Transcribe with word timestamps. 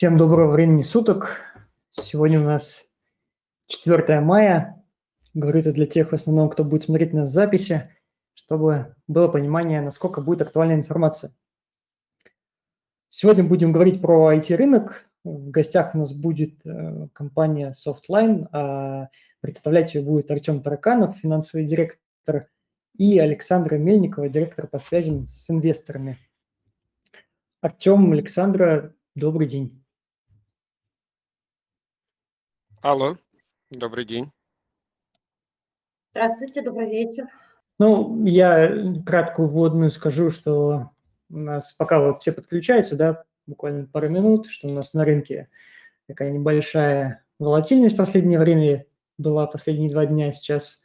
Всем 0.00 0.16
доброго 0.16 0.52
времени 0.52 0.80
суток. 0.80 1.42
Сегодня 1.90 2.40
у 2.40 2.44
нас 2.44 2.90
4 3.66 4.20
мая. 4.20 4.82
Говорю 5.34 5.60
это 5.60 5.74
для 5.74 5.84
тех, 5.84 6.10
в 6.10 6.14
основном, 6.14 6.48
кто 6.48 6.64
будет 6.64 6.84
смотреть 6.84 7.12
нас 7.12 7.28
записи, 7.28 7.94
чтобы 8.32 8.96
было 9.06 9.28
понимание, 9.28 9.82
насколько 9.82 10.22
будет 10.22 10.40
актуальна 10.40 10.72
информация. 10.72 11.36
Сегодня 13.10 13.44
будем 13.44 13.72
говорить 13.72 14.00
про 14.00 14.34
IT-рынок. 14.34 15.04
В 15.22 15.50
гостях 15.50 15.94
у 15.94 15.98
нас 15.98 16.14
будет 16.14 16.64
э, 16.64 17.08
компания 17.12 17.74
Softline, 17.76 18.46
а 18.52 19.10
представлять 19.42 19.94
ее 19.94 20.00
будет 20.00 20.30
Артем 20.30 20.62
Тараканов, 20.62 21.18
финансовый 21.18 21.66
директор, 21.66 22.48
и 22.96 23.18
Александра 23.18 23.76
Мельникова, 23.76 24.30
директор 24.30 24.66
по 24.66 24.78
связям 24.78 25.28
с 25.28 25.50
инвесторами. 25.50 26.16
Артем, 27.60 28.12
Александра, 28.12 28.94
добрый 29.14 29.46
день. 29.46 29.79
Алло, 32.82 33.18
добрый 33.70 34.06
день. 34.06 34.32
Здравствуйте, 36.12 36.62
добрый 36.62 36.88
вечер. 36.88 37.26
Ну, 37.78 38.24
я 38.24 38.72
краткую 39.04 39.48
вводную 39.48 39.90
скажу, 39.90 40.30
что 40.30 40.88
у 41.28 41.36
нас 41.36 41.74
пока 41.74 42.00
вот 42.00 42.22
все 42.22 42.32
подключаются, 42.32 42.96
да, 42.96 43.24
буквально 43.46 43.86
пару 43.86 44.08
минут, 44.08 44.46
что 44.46 44.66
у 44.66 44.72
нас 44.72 44.94
на 44.94 45.04
рынке 45.04 45.50
такая 46.06 46.30
небольшая 46.30 47.22
волатильность 47.38 47.96
в 47.96 47.98
последнее 47.98 48.38
время 48.38 48.86
была, 49.18 49.46
последние 49.46 49.90
два 49.90 50.06
дня, 50.06 50.32
сейчас 50.32 50.80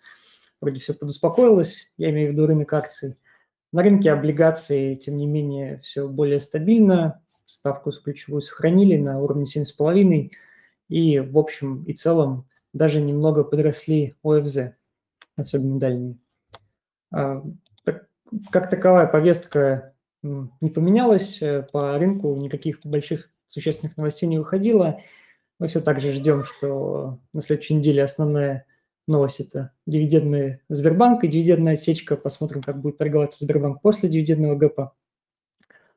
вроде 0.59 0.81
все 0.81 0.93
подуспокоилось, 0.93 1.93
я 1.95 2.09
имею 2.09 2.29
в 2.29 2.33
виду 2.33 2.45
рынок 2.45 2.73
акций. 2.73 3.15
На 3.71 3.83
рынке 3.83 4.11
облигаций, 4.11 4.97
тем 4.97 5.15
не 5.15 5.27
менее, 5.27 5.79
все 5.79 6.09
более 6.09 6.41
стабильно, 6.41 7.23
ставку 7.45 7.93
ключевую 7.93 8.41
сохранили 8.41 8.97
на 8.97 9.21
уровне 9.21 9.45
7,5%, 9.45 10.29
и 10.89 11.19
в 11.19 11.37
общем 11.37 11.83
и 11.83 11.93
целом 11.93 12.47
даже 12.73 13.01
немного 13.01 13.43
подросли 13.43 14.15
ОФЗ, 14.23 14.73
особенно 15.35 15.79
дальние. 15.79 16.17
А, 17.11 17.43
как 18.51 18.69
таковая 18.69 19.07
повестка 19.07 19.93
не 20.23 20.69
поменялась, 20.69 21.41
э, 21.41 21.67
по 21.71 21.97
рынку 21.97 22.35
никаких 22.35 22.79
больших 22.83 23.29
существенных 23.47 23.95
новостей 23.97 24.27
не 24.27 24.39
выходило. 24.39 24.99
Мы 25.59 25.67
все 25.67 25.79
так 25.79 26.01
же 26.01 26.11
ждем, 26.11 26.43
что 26.43 27.19
на 27.31 27.41
следующей 27.41 27.75
неделе 27.75 28.03
основная 28.03 28.65
новость– 29.07 29.39
это 29.41 29.71
дивидендные 29.85 30.61
Сбербанк 30.67 31.23
и 31.23 31.27
дивидендная 31.27 31.73
отсечка. 31.73 32.17
Посмотрим, 32.17 32.61
как 32.61 32.81
будет 32.81 32.97
торговаться 32.97 33.43
Сбербанк 33.43 33.81
после 33.81 34.09
дивидендного 34.09 34.55
ГЭПа. 34.55 34.93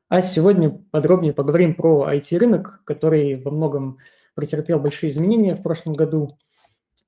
А 0.07 0.21
сегодня 0.21 0.69
подробнее 0.91 1.33
поговорим 1.33 1.75
про 1.75 2.11
IT-рынок, 2.13 2.81
который 2.83 3.41
во 3.41 3.51
многом 3.51 3.99
претерпел 4.39 4.79
большие 4.79 5.09
изменения 5.09 5.53
в 5.53 5.61
прошлом 5.61 5.93
году. 5.93 6.37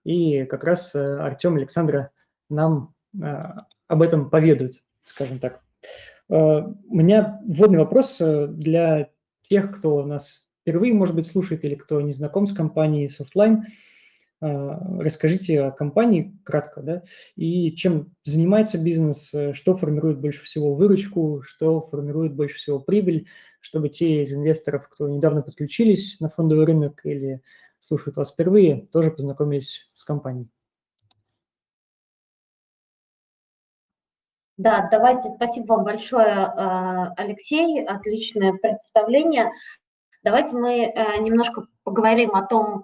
И 0.04 0.44
как 0.46 0.66
раз 0.66 0.94
э, 0.94 1.00
Артем 1.00 1.56
Александра 1.56 2.12
нам 2.50 2.94
э, 3.22 3.26
об 3.88 4.02
этом 4.02 4.30
поведают, 4.30 4.84
скажем 5.04 5.40
так. 5.40 5.62
Э, 6.30 6.34
у 6.34 6.96
меня 6.96 7.40
вводный 7.48 7.80
вопрос 7.80 8.18
для 8.20 9.09
тех, 9.42 9.78
кто 9.78 10.06
нас 10.06 10.50
впервые, 10.62 10.94
может 10.94 11.16
быть, 11.16 11.28
слушает 11.28 11.64
или 11.64 11.76
кто 11.76 12.02
не 12.02 12.12
знаком 12.12 12.48
с 12.48 12.54
компанией 12.54 13.08
Softline– 13.08 13.59
расскажите 14.42 15.61
о 15.61 15.72
компании 15.72 16.36
кратко, 16.44 16.81
да, 16.81 17.03
и 17.36 17.72
чем 17.75 18.14
занимается 18.23 18.84
бизнес, 18.84 19.31
э, 19.34 19.53
что 19.53 19.78
формирует 19.78 20.20
больше 20.20 20.44
всего 20.44 20.73
выручку, 20.73 21.44
что 21.44 21.81
формирует 21.81 22.34
больше 22.34 22.56
всего 22.56 22.80
прибыль, 22.80 23.28
чтобы 23.59 23.89
те 23.89 24.23
из 24.23 24.34
инвесторов, 24.34 24.89
кто 24.89 25.08
недавно 25.08 25.44
подключились 25.44 26.19
на 26.19 26.30
фондовый 26.30 26.66
рынок 26.66 27.02
или 27.06 27.42
слушают 27.80 28.17
вас 28.17 28.31
впервые, 28.31 28.88
тоже 28.92 29.12
познакомились 29.12 29.92
с 29.94 30.03
компанией. 30.03 30.50
Да, 34.58 34.88
давайте, 34.91 35.29
спасибо 35.29 35.73
вам 35.73 35.84
большое, 35.84 36.28
а, 36.28 37.13
Алексей, 37.16 37.84
отличное 37.84 38.53
представление. 38.53 39.52
Давайте 40.23 40.56
мы 40.56 40.84
э, 40.84 41.18
немножко 41.19 41.66
поговорим 41.84 42.35
о 42.35 42.46
том, 42.46 42.84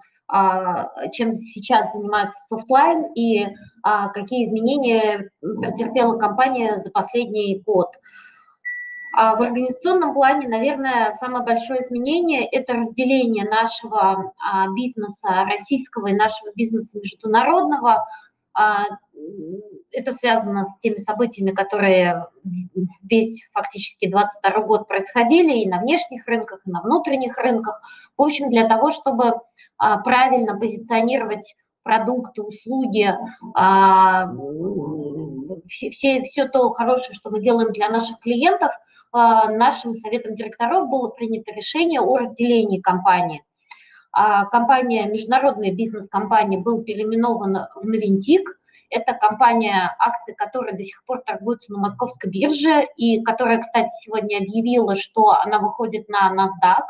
чем 1.12 1.32
сейчас 1.32 1.92
занимается 1.94 2.38
Softline 2.52 3.14
и 3.14 3.46
а, 3.82 4.08
какие 4.08 4.44
изменения 4.44 5.30
претерпела 5.40 6.18
компания 6.18 6.76
за 6.76 6.90
последний 6.90 7.62
год. 7.64 7.88
А 9.14 9.36
в 9.36 9.40
организационном 9.40 10.12
плане, 10.12 10.48
наверное, 10.48 11.12
самое 11.12 11.44
большое 11.44 11.82
изменение– 11.82 12.46
это 12.52 12.74
разделение 12.74 13.48
нашего 13.48 14.32
бизнеса 14.76 15.44
российского 15.50 16.08
и 16.08 16.14
нашего 16.14 16.52
бизнеса 16.54 16.98
международного. 16.98 18.04
Это 19.90 20.12
связано 20.12 20.64
с 20.64 20.78
теми 20.80 20.96
событиями, 20.96 21.50
которые 21.50 22.26
весь 23.02 23.48
фактически 23.52 24.10
22 24.10 24.60
год 24.62 24.88
происходили 24.88 25.58
и 25.58 25.68
на 25.68 25.80
внешних 25.80 26.26
рынках, 26.26 26.60
и 26.66 26.70
на 26.70 26.82
внутренних 26.82 27.36
рынках. 27.38 27.80
В 28.16 28.22
общем, 28.22 28.50
для 28.50 28.68
того, 28.68 28.90
чтобы 28.90 29.40
а, 29.78 29.98
правильно 29.98 30.58
позиционировать 30.58 31.54
продукты, 31.82 32.42
услуги, 32.42 33.08
а, 33.54 34.30
все, 35.66 35.90
все, 35.90 36.22
все 36.22 36.48
то 36.48 36.70
хорошее, 36.70 37.14
что 37.14 37.30
мы 37.30 37.40
делаем 37.40 37.72
для 37.72 37.88
наших 37.88 38.18
клиентов, 38.20 38.72
а, 39.10 39.50
нашим 39.50 39.94
советом 39.94 40.34
директоров 40.34 40.88
было 40.90 41.08
принято 41.08 41.52
решение 41.52 42.00
о 42.00 42.18
разделении 42.18 42.80
компании. 42.80 43.42
Компания, 44.50 45.06
международная 45.06 45.72
бизнес-компания 45.72 46.58
был 46.58 46.82
переименован 46.82 47.56
в 47.74 47.84
Новинтик. 47.86 48.60
Это 48.90 49.12
компания, 49.12 49.94
акции 49.98 50.32
которой 50.32 50.72
до 50.76 50.82
сих 50.82 51.04
пор 51.04 51.20
торгуются 51.20 51.72
на 51.72 51.78
московской 51.78 52.30
бирже 52.30 52.86
и 52.96 53.22
которая, 53.22 53.60
кстати, 53.60 53.88
сегодня 54.02 54.38
объявила, 54.38 54.96
что 54.96 55.36
она 55.42 55.58
выходит 55.58 56.08
на 56.08 56.32
NASDAQ. 56.34 56.84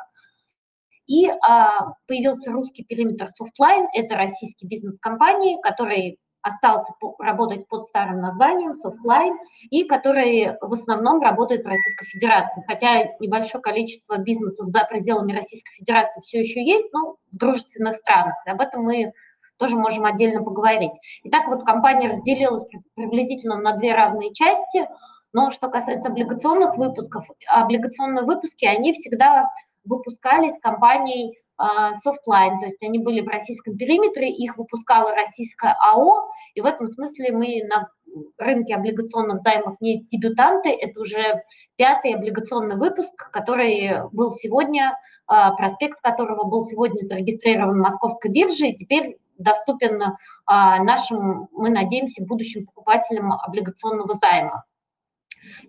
И 1.06 1.28
а, 1.28 1.94
появился 2.06 2.52
русский 2.52 2.84
периметр 2.84 3.28
Softline, 3.40 3.86
это 3.94 4.16
российский 4.16 4.66
бизнес-компании, 4.66 5.60
который 5.62 6.18
остался 6.48 6.92
работать 7.18 7.68
под 7.68 7.84
старым 7.84 8.20
названием 8.20 8.72
Softline 8.72 9.36
и 9.70 9.84
который 9.84 10.56
в 10.60 10.72
основном 10.72 11.20
работает 11.20 11.64
в 11.64 11.68
Российской 11.68 12.06
Федерации. 12.06 12.62
Хотя 12.66 13.04
небольшое 13.20 13.62
количество 13.62 14.18
бизнесов 14.18 14.66
за 14.66 14.84
пределами 14.84 15.32
Российской 15.32 15.72
Федерации 15.74 16.20
все 16.22 16.40
еще 16.40 16.64
есть, 16.64 16.92
но 16.92 17.16
в 17.32 17.36
дружественных 17.36 17.96
странах. 17.96 18.34
И 18.46 18.50
об 18.50 18.60
этом 18.60 18.82
мы 18.82 19.12
тоже 19.58 19.76
можем 19.76 20.04
отдельно 20.04 20.42
поговорить. 20.42 20.92
Итак, 21.24 21.48
вот 21.48 21.64
компания 21.64 22.08
разделилась 22.08 22.64
приблизительно 22.94 23.56
на 23.56 23.76
две 23.76 23.94
равные 23.94 24.32
части. 24.32 24.88
Но 25.32 25.50
что 25.50 25.68
касается 25.68 26.08
облигационных 26.08 26.76
выпусков, 26.76 27.26
облигационные 27.48 28.24
выпуски, 28.24 28.64
они 28.64 28.94
всегда 28.94 29.46
выпускались 29.84 30.58
компанией 30.60 31.38
а, 31.58 31.90
Softline, 31.92 32.60
то 32.60 32.66
есть 32.66 32.82
они 32.82 33.00
были 33.00 33.20
в 33.20 33.28
российском 33.28 33.76
периметре, 33.76 34.30
их 34.30 34.56
выпускала 34.56 35.12
российская 35.12 35.76
АО, 35.80 36.30
и 36.54 36.60
в 36.60 36.64
этом 36.64 36.86
смысле 36.86 37.32
мы 37.32 37.62
на 37.68 37.88
рынке 38.38 38.76
облигационных 38.76 39.40
займов 39.40 39.80
не 39.80 40.04
дебютанты, 40.04 40.70
это 40.70 41.00
уже 41.00 41.42
пятый 41.76 42.14
облигационный 42.14 42.76
выпуск, 42.76 43.12
который 43.32 44.08
был 44.12 44.32
сегодня, 44.32 44.96
а, 45.26 45.52
проспект 45.52 46.00
которого 46.00 46.48
был 46.48 46.62
сегодня 46.62 47.02
зарегистрирован 47.02 47.74
в 47.74 47.82
Московской 47.82 48.30
бирже, 48.30 48.68
и 48.68 48.76
теперь 48.76 49.18
доступен 49.36 50.00
а, 50.46 50.82
нашим, 50.82 51.48
мы 51.52 51.70
надеемся, 51.70 52.24
будущим 52.24 52.66
покупателям 52.66 53.32
облигационного 53.32 54.14
займа. 54.14 54.64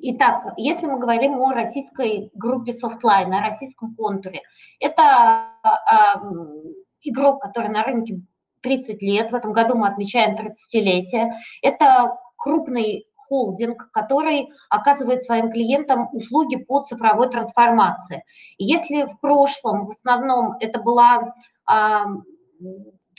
Итак, 0.02 0.54
если 0.58 0.86
мы 0.86 1.00
говорим 1.00 1.40
о 1.42 1.54
российской 1.54 2.32
группе 2.34 2.72
Softline, 2.72 3.34
о 3.34 3.42
российском 3.42 3.96
контуре, 3.96 4.42
это 4.80 5.48
э, 5.64 6.20
игрок, 7.04 7.42
который 7.42 7.70
на 7.70 7.84
рынке 7.84 8.22
30 8.62 9.02
лет, 9.02 9.32
в 9.32 9.36
этом 9.36 9.54
году 9.54 9.76
мы 9.76 9.88
отмечаем 9.88 10.36
30-летие. 10.36 11.32
Это 11.62 12.18
крупный 12.38 13.06
холдинг, 13.16 13.92
который 13.92 14.50
оказывает 14.70 15.24
своим 15.24 15.52
клиентам 15.52 16.10
услуги 16.14 16.56
по 16.58 16.82
цифровой 16.82 17.30
трансформации. 17.30 18.24
Если 18.58 19.04
в 19.04 19.20
прошлом 19.20 19.86
в 19.86 19.90
основном 19.90 20.54
это 20.60 20.82
была 20.82 21.36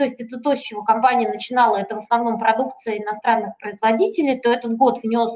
то 0.00 0.04
есть 0.04 0.18
это 0.18 0.38
то, 0.38 0.56
с 0.56 0.60
чего 0.60 0.82
компания 0.82 1.28
начинала, 1.28 1.76
это 1.76 1.94
в 1.94 1.98
основном 1.98 2.38
продукция 2.38 2.96
иностранных 2.96 3.58
производителей, 3.58 4.40
то 4.40 4.48
этот 4.48 4.74
год 4.74 5.02
внес 5.02 5.30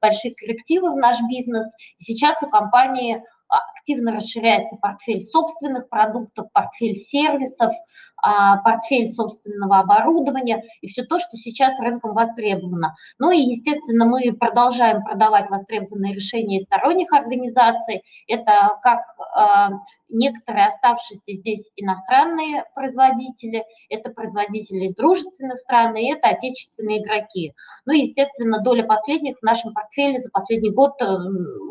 большие 0.00 0.36
коррективы 0.36 0.92
в 0.92 0.96
наш 0.96 1.16
бизнес. 1.28 1.64
Сейчас 1.96 2.40
у 2.40 2.48
компании 2.48 3.24
активно 3.48 4.12
расширяется 4.12 4.76
портфель 4.76 5.20
собственных 5.20 5.88
продуктов, 5.88 6.46
портфель 6.52 6.94
сервисов, 6.94 7.72
портфель 8.64 9.08
собственного 9.08 9.80
оборудования 9.80 10.62
и 10.80 10.88
все 10.88 11.04
то, 11.04 11.18
что 11.18 11.36
сейчас 11.36 11.78
рынком 11.80 12.14
востребовано. 12.14 12.94
Ну 13.18 13.30
и, 13.30 13.38
естественно, 13.38 14.06
мы 14.06 14.32
продолжаем 14.32 15.02
продавать 15.04 15.50
востребованные 15.50 16.14
решения 16.14 16.60
сторонних 16.60 17.12
организаций. 17.12 18.02
Это 18.26 18.78
как 18.82 19.00
а, 19.34 19.70
некоторые 20.08 20.66
оставшиеся 20.66 21.32
здесь 21.32 21.70
иностранные 21.76 22.64
производители, 22.74 23.64
это 23.88 24.10
производители 24.10 24.86
из 24.86 24.94
дружественных 24.94 25.58
стран, 25.58 25.94
и 25.96 26.10
это 26.10 26.28
отечественные 26.28 27.02
игроки. 27.02 27.52
Ну 27.84 27.92
и, 27.92 28.00
естественно, 28.00 28.62
доля 28.62 28.84
последних 28.84 29.38
в 29.38 29.42
нашем 29.42 29.74
портфеле 29.74 30.18
за 30.18 30.30
последний 30.30 30.70
год 30.70 30.92
э, 31.00 31.06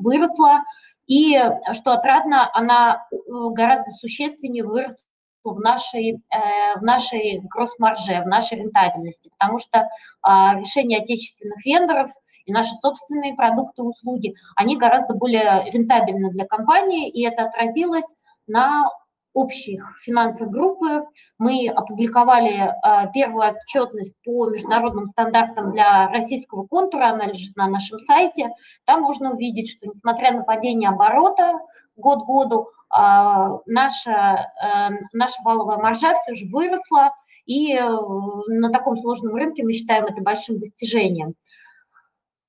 выросла, 0.02 0.64
и, 1.08 1.38
что 1.74 1.94
отрадно, 1.94 2.50
она 2.54 3.08
э, 3.12 3.16
гораздо 3.54 3.90
существеннее 4.00 4.64
выросла 4.64 5.04
в 5.52 5.60
нашей, 5.60 6.14
э, 6.14 6.80
в 6.80 6.84
нашей 6.84 7.42
кросс-марже, 7.50 8.22
в 8.22 8.28
нашей 8.28 8.60
рентабельности, 8.60 9.30
потому 9.38 9.60
что 9.60 9.90
а, 10.22 10.56
решения 10.60 11.00
отечественных 11.00 11.66
вендоров 11.66 12.10
и 12.46 12.52
наши 12.52 12.74
собственные 12.82 13.36
продукты 13.36 13.82
и 13.82 13.86
услуги, 13.86 14.36
они 14.56 14.78
гораздо 14.78 15.16
более 15.16 15.70
рентабельны 15.72 16.30
для 16.32 16.46
компании, 16.46 17.10
и 17.10 17.24
это 17.24 17.46
отразилось 17.46 18.16
на 18.48 18.90
общих 19.34 20.00
финансах 20.02 20.50
группы. 20.50 21.06
Мы 21.38 21.68
опубликовали 21.70 22.70
э, 22.70 23.12
первую 23.14 23.52
отчетность 23.52 24.16
по 24.24 24.48
международным 24.50 25.06
стандартам 25.06 25.72
для 25.72 26.08
российского 26.10 26.66
контура, 26.68 27.08
она 27.08 27.26
лежит 27.26 27.56
на 27.56 27.68
нашем 27.68 28.00
сайте. 28.00 28.50
Там 28.86 29.02
можно 29.02 29.32
увидеть, 29.32 29.72
что 29.72 29.88
несмотря 29.88 30.32
на 30.32 30.44
падение 30.44 30.90
оборота 30.90 31.60
год 31.96 32.26
году, 32.26 32.68
э, 32.96 33.58
наша, 33.66 34.52
э, 34.62 34.90
наша 35.14 35.42
валовая 35.44 35.78
маржа 35.78 36.14
все 36.16 36.34
же 36.34 36.46
выросла, 36.52 37.12
и 37.46 37.78
на 37.78 38.72
таком 38.72 38.96
сложном 38.96 39.36
рынке 39.36 39.64
мы 39.64 39.74
считаем 39.74 40.06
это 40.06 40.22
большим 40.22 40.60
достижением. 40.60 41.34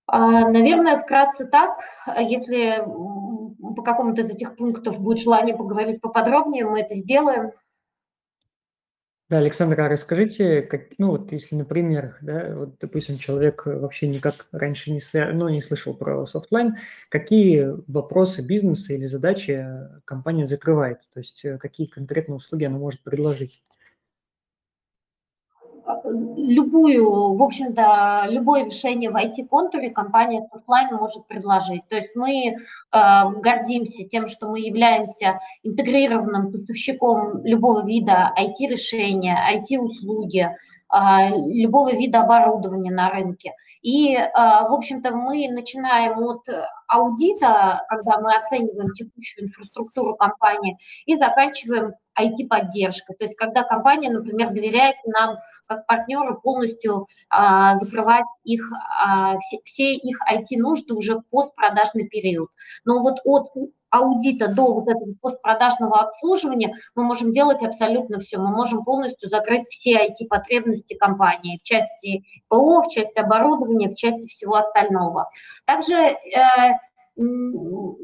Наверное, 0.07 0.99
вкратце 0.99 1.47
так. 1.47 1.77
Если 2.17 2.85
по 3.75 3.83
какому-то 3.83 4.23
из 4.23 4.31
этих 4.31 4.57
пунктов 4.57 4.99
будет 5.01 5.21
желание 5.21 5.57
поговорить 5.57 6.01
поподробнее, 6.01 6.65
мы 6.65 6.81
это 6.81 6.95
сделаем. 6.95 7.53
Да, 9.31 9.39
Александр, 9.39 9.81
а 9.81 9.89
расскажите, 9.89 10.61
как, 10.61 10.99
ну 10.99 11.11
вот 11.11 11.33
если, 11.33 11.57
например, 11.57 12.19
да, 12.21 12.55
вот, 12.55 12.79
допустим, 12.79 13.17
человек 13.17 13.65
вообще 13.65 14.07
никак 14.07 14.47
раньше 14.53 14.93
не, 14.93 15.01
ну, 15.33 15.49
не 15.49 15.63
слышал 15.63 15.95
про 15.95 16.27
Softline, 16.27 16.77
какие 17.09 17.71
вопросы 17.91 18.47
бизнеса 18.47 18.93
или 18.93 19.07
задачи 19.07 19.67
компания 20.05 20.45
закрывает? 20.45 20.99
То 21.13 21.21
есть 21.21 21.43
э, 21.45 21.57
какие 21.57 21.87
конкретные 21.87 22.37
услуги 22.37 22.65
она 22.65 22.77
может 22.77 23.03
предложить? 23.03 23.63
Любую, 26.37 27.35
в 27.35 27.43
общем-то, 27.43 28.27
любое 28.31 28.65
решение 28.65 29.11
в 29.11 29.17
IT-контуре 29.17 29.91
компания 29.91 30.41
Softline 30.41 30.97
может 30.97 31.27
предложить. 31.27 31.87
То 31.89 31.97
есть 31.97 32.15
мы 32.17 32.49
э, 32.49 32.55
гордимся 32.91 34.05
тем, 34.05 34.27
что 34.27 34.49
мы 34.49 34.61
являемся 34.61 35.41
интегрированным 35.63 36.51
поставщиком 36.51 37.45
любого 37.45 37.85
вида 37.85 38.33
IT-решения, 38.39 39.39
IT-услуги, 39.57 40.41
э, 40.41 40.55
любого 41.49 41.93
вида 41.93 42.21
оборудования 42.21 42.93
на 42.93 43.11
рынке. 43.11 43.53
И, 43.83 44.15
э, 44.15 44.23
в 44.33 44.73
общем-то, 44.73 45.15
мы 45.15 45.49
начинаем 45.51 46.19
от 46.23 46.47
аудита, 46.89 47.85
когда 47.89 48.19
мы 48.19 48.35
оцениваем 48.35 48.93
текущую 48.93 49.45
инфраструктуру 49.45 50.17
компании, 50.17 50.79
и 51.07 51.17
заканчиваем 51.17 51.93
IT-поддержкой. 52.19 53.17
То 53.17 53.25
есть 53.25 53.37
когда 53.37 53.63
компания, 53.65 54.11
например, 54.11 54.51
доверяет 54.51 54.97
нам 55.05 55.37
как 55.67 55.87
партнеру 55.87 56.41
полностью 56.41 57.09
а, 57.29 57.75
закрывать 57.75 58.25
их, 58.45 58.63
а, 59.05 59.39
все, 59.39 59.59
все 59.65 59.95
их 59.95 60.19
IT-нужды 60.33 60.95
уже 60.95 61.17
в 61.17 61.27
постпродажный 61.29 62.09
период. 62.09 62.51
Но 62.85 63.01
вот 63.01 63.21
от 63.25 63.49
аудита 63.95 64.49
до 64.49 64.73
вот 64.73 64.89
этого 64.89 65.15
постпродажного 65.21 66.01
обслуживания 66.01 66.75
мы 66.95 67.05
можем 67.05 67.33
делать 67.33 67.63
абсолютно 67.63 68.19
все. 68.19 68.39
Мы 68.39 68.51
можем 68.51 68.85
полностью 68.85 69.29
закрыть 69.29 69.67
все 69.69 70.09
IT-потребности 70.09 70.95
компании 70.95 71.59
в 71.59 71.63
части 71.63 72.25
ПО, 72.49 72.83
в 72.83 72.89
части 72.89 73.19
оборудования, 73.19 73.89
в 73.89 73.95
части 73.95 74.27
всего 74.27 74.57
остального. 74.57 75.31
Также 75.65 75.95
э, 75.95 76.17
ну, 77.17 77.99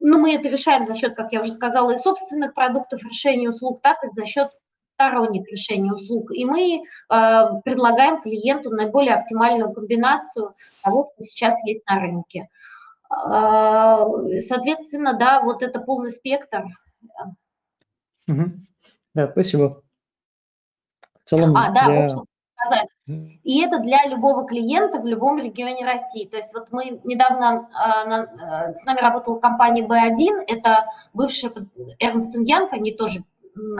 мы 0.00 0.34
это 0.34 0.48
решаем 0.48 0.86
за 0.86 0.94
счет, 0.94 1.14
как 1.14 1.32
я 1.32 1.40
уже 1.40 1.52
сказала, 1.52 1.90
и 1.90 1.98
собственных 1.98 2.54
продуктов 2.54 3.04
решения 3.04 3.50
услуг, 3.50 3.80
так 3.82 4.02
и 4.04 4.08
за 4.08 4.24
счет 4.24 4.50
сторонних 4.94 5.46
решений 5.50 5.92
услуг. 5.92 6.30
И 6.32 6.44
мы 6.44 6.76
э, 6.76 6.80
предлагаем 7.64 8.22
клиенту 8.22 8.70
наиболее 8.70 9.14
оптимальную 9.16 9.72
комбинацию 9.72 10.54
того, 10.82 11.08
что 11.12 11.24
сейчас 11.24 11.54
есть 11.66 11.82
на 11.88 12.00
рынке. 12.00 12.48
Э, 13.26 14.40
соответственно, 14.40 15.14
да, 15.14 15.42
вот 15.42 15.62
это 15.62 15.80
полный 15.80 16.10
спектр. 16.10 16.64
Угу. 18.28 18.44
Да, 19.14 19.28
спасибо. 19.30 19.82
В 21.24 21.28
целом, 21.28 21.56
а, 21.56 21.70
да, 21.70 21.88
вот, 21.88 22.26
сказать. 22.64 22.88
И 23.06 23.62
это 23.62 23.78
для 23.78 24.04
любого 24.06 24.46
клиента 24.46 25.00
в 25.00 25.06
любом 25.06 25.38
регионе 25.38 25.84
России. 25.84 26.26
То 26.26 26.36
есть 26.36 26.52
вот 26.54 26.68
мы 26.70 27.00
недавно, 27.04 27.68
э, 27.72 28.74
с 28.74 28.84
нами 28.84 29.00
работала 29.00 29.38
компания 29.38 29.82
B1, 29.82 30.44
это 30.46 30.86
бывшая 31.12 31.52
Эрнст 31.98 32.34
Янг, 32.34 32.72
они 32.72 32.92
тоже 32.92 33.24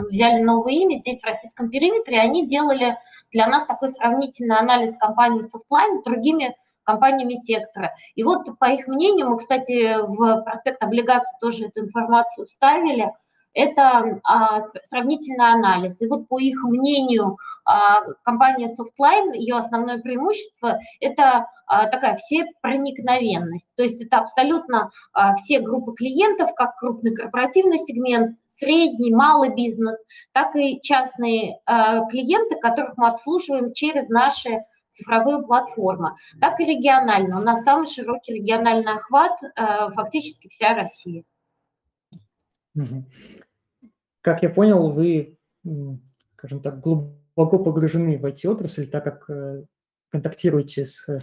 взяли 0.09 0.41
новое 0.41 0.73
имя 0.73 0.95
здесь, 0.95 1.21
в 1.21 1.25
российском 1.25 1.69
периметре, 1.69 2.19
они 2.19 2.45
делали 2.45 2.97
для 3.31 3.47
нас 3.47 3.65
такой 3.65 3.89
сравнительный 3.89 4.55
анализ 4.55 4.95
компании 4.97 5.41
Softline 5.41 5.95
с 5.95 6.03
другими 6.03 6.55
компаниями 6.85 7.33
сектора. 7.33 7.93
И 8.15 8.23
вот, 8.23 8.57
по 8.59 8.65
их 8.65 8.87
мнению, 8.87 9.29
мы, 9.29 9.37
кстати, 9.37 9.97
в 10.01 10.43
проспект 10.43 10.81
облигаций 10.83 11.35
тоже 11.41 11.67
эту 11.67 11.81
информацию 11.81 12.47
вставили– 12.47 13.11
это 13.55 14.19
а, 14.23 14.59
сравнительный 14.59 15.53
анализ. 15.53 16.01
И 16.01 16.07
вот 16.07 16.27
по 16.27 16.39
их 16.39 16.61
мнению, 16.63 17.37
а, 17.63 18.01
компания 18.23 18.67
Softline, 18.67 19.35
ее 19.35 19.55
основное 19.55 20.01
преимущество– 20.01 20.77
это 20.99 21.47
а, 21.65 21.87
такая 21.87 22.15
всепроникновенность. 22.15 23.69
То 23.75 23.83
есть 23.83 24.01
это 24.03 24.17
абсолютно 24.17 24.91
а, 25.13 25.33
все 25.35 25.61
группы 25.61 25.93
клиентов, 25.95 26.49
как 26.55 26.75
крупный 26.75 27.15
корпоративный 27.15 27.79
сегмент, 27.79 28.37
средний, 28.45 29.13
малый 29.13 29.55
бизнес, 29.55 29.95
так 30.33 30.55
и 30.55 30.81
частные 30.81 31.59
а, 31.65 32.05
клиенты, 32.07 32.59
которых 32.59 32.97
мы 32.97 33.07
обслуживаем 33.07 33.73
через 33.73 34.09
наши 34.09 34.59
цифровые 34.95 35.43
платформы, 35.43 36.11
так 36.39 36.59
и 36.59 36.65
регионально. 36.65 37.39
У 37.39 37.43
нас 37.43 37.63
самый 37.63 37.87
широкий 37.87 38.33
региональный 38.33 38.93
охват, 38.93 39.33
а, 39.55 39.89
фактически 39.91 40.47
вся 40.47 40.73
Россия. 40.73 41.23
Как 44.21 44.41
я 44.41 44.49
понял, 44.49 44.91
вы, 44.91 45.37
скажем 46.33 46.61
так, 46.61 46.81
глубоко 46.81 47.59
погружены 47.59 48.17
в 48.17 48.25
IT-отрасль, 48.25 48.87
так 48.87 49.03
как 49.03 49.29
э, 49.29 49.63
контактируете 50.09 50.85
с 50.85 51.21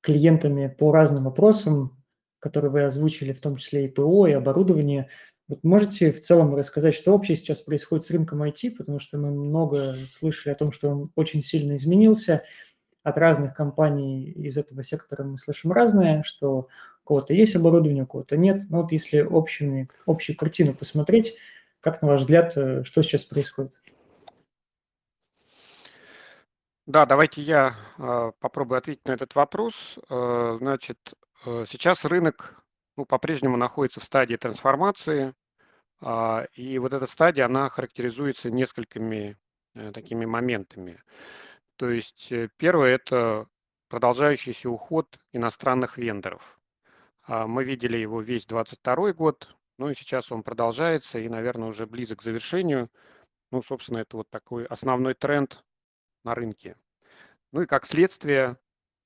клиентами 0.00 0.66
по 0.66 0.92
разным 0.92 1.24
вопросам, 1.24 2.02
которые 2.40 2.70
вы 2.70 2.82
озвучили, 2.82 3.32
в 3.32 3.40
том 3.40 3.56
числе 3.56 3.84
и 3.84 3.88
ПО, 3.88 4.26
и 4.26 4.32
оборудование. 4.32 5.08
Вот 5.48 5.62
можете 5.62 6.12
в 6.12 6.20
целом 6.20 6.54
рассказать, 6.54 6.94
что 6.94 7.12
вообще 7.12 7.36
сейчас 7.36 7.62
происходит 7.62 8.04
с 8.04 8.10
рынком 8.10 8.42
IT, 8.42 8.72
потому 8.72 8.98
что 8.98 9.18
мы 9.18 9.30
много 9.30 9.96
слышали 10.08 10.52
о 10.52 10.56
том, 10.56 10.72
что 10.72 10.88
он 10.88 11.12
очень 11.14 11.42
сильно 11.42 11.76
изменился. 11.76 12.42
От 13.02 13.18
разных 13.18 13.54
компаний 13.54 14.30
из 14.30 14.56
этого 14.56 14.84
сектора 14.84 15.24
мы 15.24 15.38
слышим 15.38 15.72
разное, 15.72 16.22
что 16.22 16.68
у 17.04 17.06
кого-то 17.06 17.34
есть 17.34 17.56
оборудование, 17.56 18.04
у 18.04 18.06
кого-то 18.06 18.36
нет. 18.36 18.62
Но 18.68 18.82
вот 18.82 18.92
если 18.92 19.22
общими, 19.22 19.88
общую 20.06 20.36
картину 20.36 20.74
посмотреть, 20.74 21.36
как, 21.80 22.00
на 22.00 22.08
ваш 22.08 22.20
взгляд, 22.20 22.56
э, 22.56 22.84
что 22.84 23.02
сейчас 23.02 23.24
происходит? 23.24 23.80
Да, 26.86 27.06
давайте 27.06 27.40
я 27.42 27.76
э, 27.96 28.32
попробую 28.40 28.78
ответить 28.78 29.06
на 29.06 29.12
этот 29.12 29.36
вопрос. 29.36 29.98
Э, 30.10 30.56
значит, 30.58 30.98
сейчас 31.44 32.04
рынок 32.04 32.60
ну, 32.96 33.06
по-прежнему 33.06 33.56
находится 33.56 34.00
в 34.00 34.04
стадии 34.04 34.34
трансформации, 34.34 35.32
э, 36.00 36.46
и 36.54 36.78
вот 36.80 36.92
эта 36.92 37.06
стадия, 37.06 37.46
она 37.46 37.68
характеризуется 37.68 38.50
несколькими 38.50 39.36
такими 39.94 40.26
моментами. 40.26 40.98
То 41.76 41.90
есть 41.90 42.30
э, 42.32 42.48
первое– 42.56 42.94
это 42.94 43.48
продолжающийся 43.88 44.70
уход 44.70 45.18
иностранных 45.32 45.98
вендоров. 45.98 46.60
А, 47.22 47.46
мы 47.46 47.64
видели 47.64 47.96
его 47.96 48.20
весь 48.20 48.46
2022 48.46 49.12
год, 49.12 49.54
ну 49.78 49.90
и 49.90 49.94
сейчас 49.94 50.32
он 50.32 50.42
продолжается 50.42 51.18
и, 51.18 51.28
наверное, 51.28 51.68
уже 51.68 51.86
близок 51.86 52.20
к 52.20 52.22
завершению. 52.22 52.88
Ну, 53.50 53.62
собственно, 53.62 53.98
это 53.98 54.16
вот 54.16 54.30
такой 54.30 54.64
основной 54.64 55.14
тренд 55.14 55.62
на 56.24 56.34
рынке. 56.34 56.74
Ну 57.52 57.62
и 57.62 57.66
как 57.66 57.84
следствие 57.84 58.56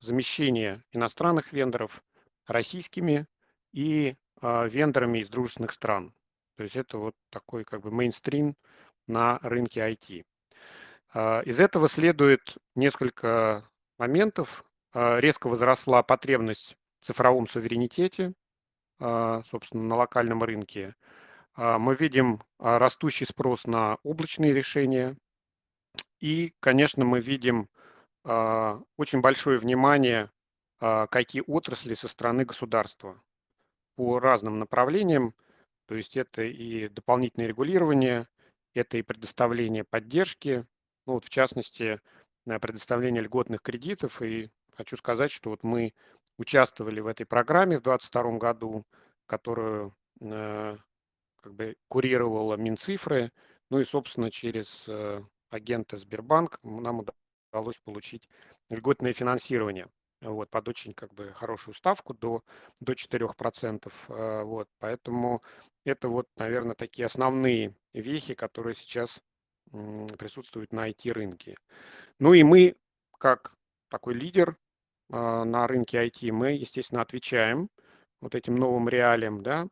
замещение 0.01 0.83
иностранных 0.93 1.53
вендоров 1.53 2.03
российскими 2.47 3.27
и 3.73 4.17
а, 4.41 4.67
вендорами 4.67 5.19
из 5.19 5.31
дружественных 5.31 5.73
стран. 5.73 6.15
То 6.57 6.63
есть 6.63 6.77
это 6.77 6.99
вот 6.99 7.15
такой 7.31 7.65
как 7.65 7.83
бы 7.83 7.91
мейнстрим 7.91 8.57
на 9.07 9.39
рынке 9.39 9.81
IT. 9.81 10.25
А, 11.19 11.41
из 11.41 11.59
этого 11.61 11.89
следует 11.89 12.59
несколько 12.75 13.67
моментов. 13.97 14.65
А, 14.93 15.19
резко 15.19 15.47
возросла 15.47 16.03
потребность 16.03 16.77
в 17.01 17.07
цифровом 17.07 17.49
суверенитете, 17.49 18.35
собственно, 18.99 19.85
на 19.85 19.97
локальном 19.97 20.43
рынке. 20.43 20.97
Мы 21.57 21.95
видим 21.95 22.41
растущий 22.59 23.27
спрос 23.27 23.67
на 23.67 23.99
облачные 24.03 24.55
решения. 24.55 25.17
И, 26.19 26.55
конечно, 26.61 27.05
мы 27.05 27.21
видим 27.21 27.69
очень 28.25 29.21
большое 29.21 29.59
внимание 29.59 30.31
к 30.81 31.09
IT-отрасли 31.13 31.95
со 31.95 32.09
стороны 32.09 32.47
государства 32.47 33.21
по 33.95 34.19
разным 34.19 34.59
направлениям. 34.59 35.35
То 35.87 35.95
есть 35.95 36.17
это 36.17 36.43
и 36.43 36.89
дополнительное 36.89 37.49
регулирование, 37.49 38.27
это 38.73 38.97
и 38.97 39.03
предоставление 39.03 39.85
поддержки, 39.85 40.67
ну 41.07 41.15
вот 41.15 41.25
в 41.25 41.31
частности, 41.31 42.01
э, 42.47 42.59
предоставление 42.59 43.23
льготных 43.23 43.63
кредитов. 43.63 44.23
И 44.23 44.51
хочу 44.77 44.97
сказать, 44.97 45.31
что 45.31 45.51
вот 45.51 45.63
мы 45.63 45.95
участвовали 46.39 47.01
в 47.01 47.07
этой 47.07 47.25
программе 47.27 47.79
в 47.79 47.83
2022 47.83 48.39
году, 48.39 48.85
которую 49.27 49.95
э, 50.21 50.77
как 51.41 51.55
бы 51.55 51.77
курировала 51.89 52.57
Минцифры, 52.57 53.33
ну 53.71 53.81
и, 53.81 53.85
собственно, 53.85 54.31
через 54.31 54.85
э, 54.89 55.23
агента 55.51 55.97
Сбербанк 55.97 56.59
нам 56.63 57.05
удалось 57.53 57.79
получить 57.85 58.29
льготное 58.69 59.13
финансирование 59.13 59.89
вот, 60.21 60.51
под 60.51 60.69
очень 60.69 60.93
как 60.95 61.15
бы 61.15 61.33
хорошую 61.35 61.75
ставку 61.75 62.15
до, 62.15 62.43
до 62.81 62.95
4%. 62.95 63.93
Э, 64.09 64.43
вот, 64.43 64.69
поэтому 64.79 65.43
это 65.85 66.09
вот, 66.09 66.29
наверное, 66.37 66.75
такие 66.75 67.07
основные 67.07 67.75
вехи, 67.93 68.35
которые 68.35 68.75
сейчас 68.75 69.23
присутствуют 70.19 70.73
на 70.73 70.89
IT-рынке. 70.89 71.57
Ну 72.19 72.35
и 72.35 72.43
мы, 72.43 72.77
как 73.19 73.55
такой 73.89 74.15
лидер 74.15 74.57
э, 75.11 75.45
на 75.45 75.67
рынке 75.67 76.07
IT, 76.07 76.33
мы, 76.33 76.53
естественно, 76.53 77.03
отвечаем 77.03 77.69
вот 78.21 78.35
этим 78.35 78.57
новым 78.57 78.89
реалиям, 78.89 79.43
да, 79.43 79.69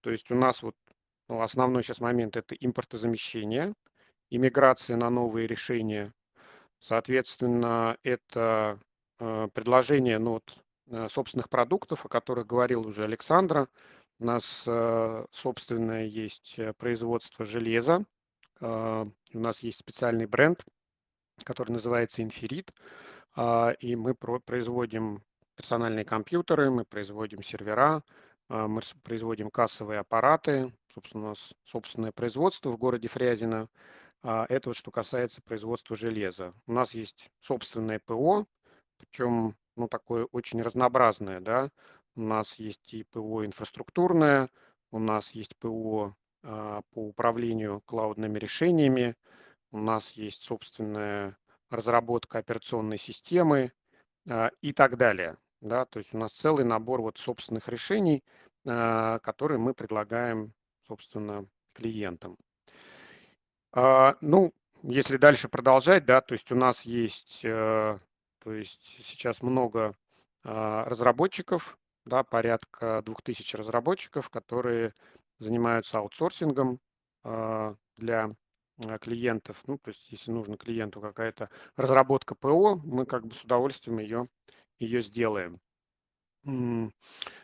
то 0.00 0.10
есть 0.10 0.30
у 0.30 0.34
нас 0.34 0.62
вот 0.62 0.76
ну, 1.28 1.42
основной 1.42 1.82
сейчас 1.82 2.00
момент– 2.00 2.36
это 2.38 2.54
импортозамещение, 2.54 3.74
иммиграция 4.30 4.96
на 4.96 5.10
новые 5.10 5.46
решения, 5.46 6.12
соответственно, 6.78 7.98
это 8.02 8.78
Э, 9.20 9.48
предложение 9.52 10.18
ну, 10.18 10.32
вот, 10.34 10.58
э, 10.86 11.08
собственных 11.08 11.48
продуктов, 11.48 12.06
о 12.06 12.08
которых 12.08 12.46
говорил 12.46 12.86
уже 12.86 13.04
Александра. 13.04 13.68
У 14.20 14.24
нас 14.24 14.64
э, 14.66 15.26
собственное 15.30 16.06
есть 16.06 16.56
производство 16.76 17.44
железа, 17.44 18.04
у 19.34 19.40
нас 19.40 19.60
есть 19.60 19.78
специальный 19.78 20.26
бренд, 20.26 20.64
который 21.44 21.72
называется 21.72 22.22
Инферит, 22.22 22.72
и 23.80 23.96
мы 23.96 24.14
производим 24.14 25.22
персональные 25.54 26.04
компьютеры, 26.04 26.70
мы 26.70 26.84
производим 26.84 27.42
сервера, 27.42 28.02
мы 28.48 28.80
производим 29.04 29.50
кассовые 29.50 30.00
аппараты, 30.00 30.72
собственно, 30.94 31.26
у 31.26 31.28
нас 31.28 31.54
собственное 31.64 32.12
производство 32.12 32.70
в 32.70 32.78
городе 32.78 33.08
Фрязино. 33.08 33.68
Это 34.22 34.70
вот 34.70 34.76
что 34.76 34.90
касается 34.90 35.42
производства 35.42 35.94
железа. 35.94 36.52
У 36.66 36.72
нас 36.72 36.94
есть 36.94 37.30
собственное 37.38 38.00
ПО, 38.04 38.46
причем 38.96 39.54
ну, 39.76 39.86
такое 39.86 40.26
очень 40.32 40.60
разнообразное, 40.60 41.40
да. 41.40 41.70
У 42.16 42.22
нас 42.22 42.54
есть 42.56 42.92
и 42.94 43.04
ПО 43.04 43.46
инфраструктурное, 43.46 44.50
у 44.90 44.98
нас 44.98 45.30
есть 45.32 45.56
ПО 45.58 46.06
а, 46.06 46.12
по 46.42 46.84
управлению 46.94 47.80
клаудными 47.84 48.38
решениями, 48.38 49.16
у 49.70 49.78
нас 49.78 50.12
есть 50.12 50.42
собственная 50.42 51.36
разработка 51.70 52.38
операционной 52.38 52.98
системы 52.98 53.72
а, 54.28 54.50
и 54.60 54.72
так 54.72 54.96
далее. 54.96 55.36
Да, 55.60 55.84
то 55.86 55.98
есть 55.98 56.14
у 56.14 56.18
нас 56.18 56.32
целый 56.32 56.64
набор 56.64 57.02
вот 57.02 57.18
собственных 57.18 57.68
решений, 57.68 58.22
а, 58.66 59.18
которые 59.18 59.58
мы 59.58 59.74
предлагаем, 59.74 60.52
собственно, 60.86 61.46
клиентам. 61.74 62.36
А, 63.72 64.16
ну, 64.20 64.52
если 64.82 65.16
дальше 65.16 65.48
продолжать, 65.48 66.04
да, 66.04 66.20
то 66.20 66.32
есть 66.32 66.50
у 66.52 66.54
нас 66.54 66.82
есть 66.82 67.40
э, 67.44 67.98
то 68.38 68.52
есть 68.52 69.04
сейчас 69.04 69.42
много 69.42 69.96
а, 70.44 70.84
разработчиков, 70.84 71.78
да, 72.04 72.22
порядка 72.22 73.02
2000 73.04 73.56
разработчиков, 73.56 74.30
которые 74.30 74.94
занимаются 75.38 75.98
аутсорсингом 75.98 76.80
а, 77.24 77.74
для 77.96 78.30
а, 78.78 78.98
клиентов. 78.98 79.62
Ну, 79.66 79.78
то 79.78 79.88
есть 79.90 80.10
если 80.10 80.30
нужно 80.30 80.56
клиенту 80.56 81.00
какая-то 81.00 81.50
разработка 81.76 82.34
ПО, 82.34 82.76
мы 82.76 83.06
как 83.06 83.26
бы 83.26 83.34
с 83.34 83.44
удовольствием 83.44 83.98
ее, 83.98 84.28
ее 84.78 85.02
сделаем. 85.02 85.60
Ну 86.44 86.92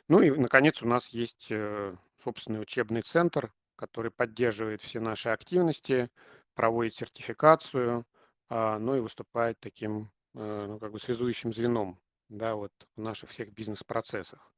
и, 0.08 0.30
наконец, 0.30 0.82
у 0.82 0.86
нас 0.86 1.08
есть 1.08 1.48
э, 1.50 1.94
собственный 2.22 2.62
учебный 2.62 3.02
центр, 3.02 3.52
который 3.76 4.10
поддерживает 4.10 4.80
все 4.80 5.00
наши 5.00 5.28
активности, 5.28 6.10
проводит 6.54 6.94
сертификацию, 6.94 8.06
ну 8.48 8.94
и 8.94 9.00
выступает 9.00 9.58
таким 9.58 10.08
Э, 10.34 10.66
ну, 10.68 10.78
как 10.78 10.92
бы 10.92 10.98
связующим 10.98 11.52
звеном, 11.52 12.00
да, 12.28 12.56
вот 12.56 12.72
в 12.96 13.00
наших 13.00 13.30
всех 13.30 13.52
бизнес-процессах. 13.52 14.52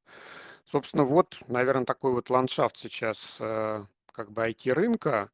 Собственно, 0.69 1.05
вот, 1.05 1.37
наверное, 1.47 1.85
такой 1.85 2.11
вот 2.11 2.29
ландшафт 2.29 2.75
сейчас 2.77 3.37
э, 3.39 3.85
как 4.11 4.31
бы 4.31 4.49
IT-рынка. 4.49 5.31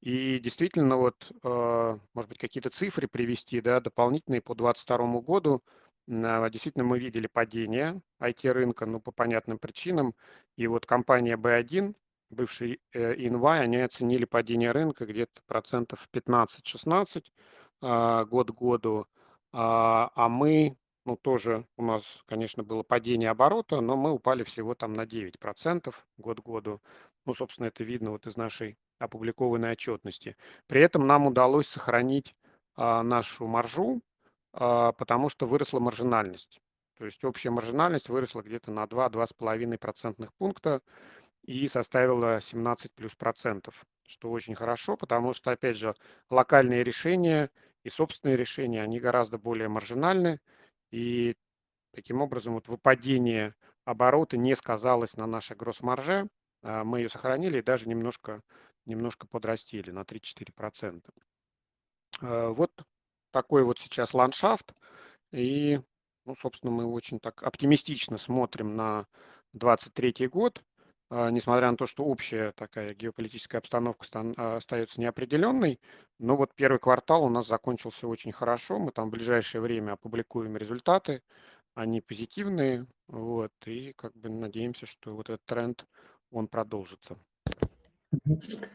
И 0.00 0.38
действительно, 0.38 0.96
вот, 0.96 1.30
э, 1.42 1.98
может 2.14 2.28
быть, 2.30 2.38
какие-то 2.38 2.70
цифры 2.70 3.06
привести, 3.06 3.60
да, 3.60 3.80
дополнительные 3.80 4.40
по 4.40 4.54
2022 4.54 5.20
году. 5.20 5.62
Действительно, 6.06 6.84
мы 6.84 6.98
видели 6.98 7.26
падение 7.26 8.00
IT-рынка, 8.20 8.86
ну, 8.86 9.00
по 9.00 9.12
понятным 9.12 9.58
причинам. 9.58 10.14
И 10.56 10.66
вот 10.66 10.86
компания 10.86 11.36
B1, 11.36 11.94
бывший 12.30 12.80
EY, 12.94 13.58
они 13.60 13.76
оценили 13.76 14.24
падение 14.24 14.72
рынка 14.72 15.04
где-то 15.04 15.42
процентов 15.46 16.08
15-16 16.10 17.30
год 17.82 18.50
к 18.50 18.54
году. 18.54 19.06
А, 19.52 20.10
а 20.14 20.28
мы, 20.28 20.76
ну 21.04 21.16
тоже 21.16 21.66
у 21.76 21.82
нас, 21.84 22.22
конечно, 22.26 22.62
было 22.62 22.82
падение 22.82 23.30
оборота, 23.30 23.80
но 23.80 23.96
мы 23.96 24.12
упали 24.12 24.42
всего 24.44 24.74
там 24.74 24.92
на 24.92 25.06
9% 25.06 25.94
год 26.18 26.40
к 26.40 26.44
году. 26.44 26.80
Ну, 27.26 27.34
собственно, 27.34 27.66
это 27.66 27.84
видно 27.84 28.10
вот 28.10 28.26
из 28.26 28.36
нашей 28.36 28.78
опубликованной 28.98 29.72
отчетности. 29.72 30.36
При 30.66 30.80
этом 30.80 31.06
нам 31.06 31.26
удалось 31.26 31.68
сохранить 31.68 32.34
а, 32.76 33.02
нашу 33.02 33.46
маржу, 33.46 34.02
а, 34.52 34.92
потому 34.92 35.28
что 35.28 35.46
выросла 35.46 35.80
маржинальность. 35.80 36.60
То 36.98 37.06
есть 37.06 37.24
общая 37.24 37.50
маржинальность 37.50 38.08
выросла 38.08 38.42
где-то 38.42 38.70
на 38.70 38.84
2-2,5 38.84 39.78
процентных 39.78 40.34
пункта 40.34 40.82
и 41.42 41.66
составила 41.66 42.40
17 42.40 42.92
плюс 42.92 43.14
процентов, 43.14 43.86
что 44.06 44.30
очень 44.30 44.54
хорошо, 44.54 44.96
потому 44.96 45.32
что, 45.32 45.50
опять 45.50 45.78
же, 45.78 45.94
локальные 46.28 46.84
решения– 46.84 47.50
и 47.82 47.88
собственные 47.88 48.36
решения, 48.36 48.82
они 48.82 49.00
гораздо 49.00 49.38
более 49.38 49.68
маржинальны, 49.68 50.40
и 50.90 51.36
таким 51.92 52.20
образом 52.20 52.54
вот 52.54 52.68
выпадение 52.68 53.54
оборота 53.84 54.36
не 54.36 54.54
сказалось 54.56 55.16
на 55.16 55.26
нашей 55.26 55.56
гросс-марже, 55.56 56.28
а 56.62 56.84
мы 56.84 57.00
ее 57.00 57.08
сохранили 57.08 57.58
и 57.58 57.62
даже 57.62 57.88
немножко, 57.88 58.42
немножко 58.86 59.26
подрастили 59.26 59.90
на 59.90 60.04
3-4%. 60.04 61.02
А, 62.20 62.50
вот 62.50 62.72
такой 63.30 63.64
вот 63.64 63.78
сейчас 63.78 64.14
ландшафт, 64.14 64.72
и, 65.32 65.80
ну, 66.24 66.34
собственно, 66.34 66.72
мы 66.72 66.86
очень 66.86 67.20
так 67.20 67.42
оптимистично 67.42 68.18
смотрим 68.18 68.76
на 68.76 69.06
2023 69.52 70.28
год. 70.28 70.62
А, 71.10 71.28
несмотря 71.30 71.70
на 71.70 71.76
то, 71.76 71.86
что 71.86 72.04
общая 72.04 72.52
такая 72.52 72.94
геополитическая 72.94 73.58
обстановка 73.58 74.06
а, 74.14 74.56
остается 74.56 75.00
неопределенной. 75.00 75.80
Но 76.20 76.36
вот 76.36 76.54
первый 76.54 76.78
квартал 76.78 77.24
у 77.24 77.28
нас 77.28 77.48
закончился 77.48 78.06
очень 78.06 78.30
хорошо. 78.30 78.78
Мы 78.78 78.92
там 78.92 79.08
в 79.08 79.12
ближайшее 79.12 79.60
время 79.60 79.92
опубликуем 79.92 80.56
результаты. 80.56 81.22
Они 81.74 82.00
позитивные. 82.00 82.86
Вот, 83.08 83.52
и 83.66 83.92
как 83.96 84.14
бы 84.14 84.28
надеемся, 84.28 84.86
что 84.86 85.16
вот 85.16 85.28
этот 85.30 85.44
тренд, 85.46 85.84
он 86.30 86.46
продолжится. 86.46 87.16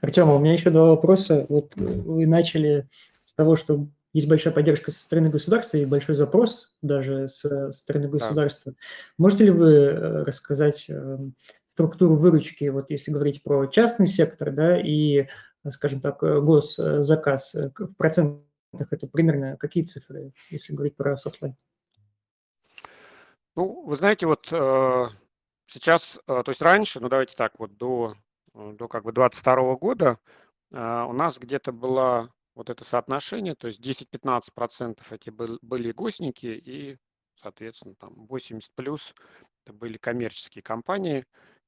Артем, 0.01 0.29
у 0.29 0.39
меня 0.39 0.53
еще 0.53 0.71
два 0.71 0.89
вопроса. 0.89 1.45
Вот 1.47 1.73
вы 1.77 2.27
начали 2.27 2.89
с 3.23 3.33
того, 3.33 3.55
что 3.55 3.87
есть 4.11 4.29
большая 4.29 4.53
поддержка 4.53 4.91
со 4.91 5.01
стороны 5.01 5.29
государства 5.29 5.77
и 5.77 5.85
большой 5.85 6.15
запрос 6.15 6.77
даже 6.81 7.27
со 7.27 7.71
стороны 7.73 8.07
государства. 8.07 8.71
Да. 8.71 8.77
Можете 9.17 9.45
ли 9.45 9.51
вы 9.51 9.71
э, 9.73 10.23
рассказать 10.23 10.85
эм, 10.87 11.35
структуру 11.75 12.15
выручки, 12.15 12.69
вот 12.69 12.89
если 12.89 13.11
говорить 13.11 13.43
про 13.43 13.65
частный 13.67 14.07
сектор, 14.07 14.51
да, 14.51 14.79
и, 14.81 15.27
скажем 15.69 15.99
так, 15.99 16.19
госзаказ, 16.21 17.53
в 17.53 17.93
процентах 17.95 18.45
это 18.91 19.07
примерно 19.07 19.57
какие 19.57 19.83
цифры, 19.83 20.31
если 20.49 20.73
говорить 20.73 20.95
про 20.95 21.17
Softline? 21.17 21.57
Ну, 23.57 23.83
вы 23.85 23.97
знаете, 23.97 24.25
вот 24.25 24.47
э, 24.51 25.07
сейчас, 25.67 26.17
то 26.25 26.43
есть 26.47 26.61
раньше, 26.61 27.01
ну 27.01 27.09
давайте 27.09 27.35
так, 27.35 27.59
вот 27.59 27.75
до, 27.75 28.15
до 28.53 28.87
как 28.87 29.03
бы 29.03 29.11
22 29.11 29.75
года 29.75 30.17
у 30.71 31.13
нас 31.13 31.37
где-то 31.37 31.73
было 31.73 32.31
вот 32.53 32.69
это 32.69 32.85
соотношение, 32.85 33.55
то 33.55 33.67
есть 33.67 33.81
10-15% 33.85 35.01
эти 35.09 35.29
были, 35.29 35.91
госники 35.91 36.45
и, 36.45 36.97
соответственно, 37.35 37.95
там 37.95 38.13
80 38.27 38.71
плюс 38.75 39.13
это 39.65 39.73
были 39.73 39.97
коммерческие 39.97 40.63
компании. 40.63 41.25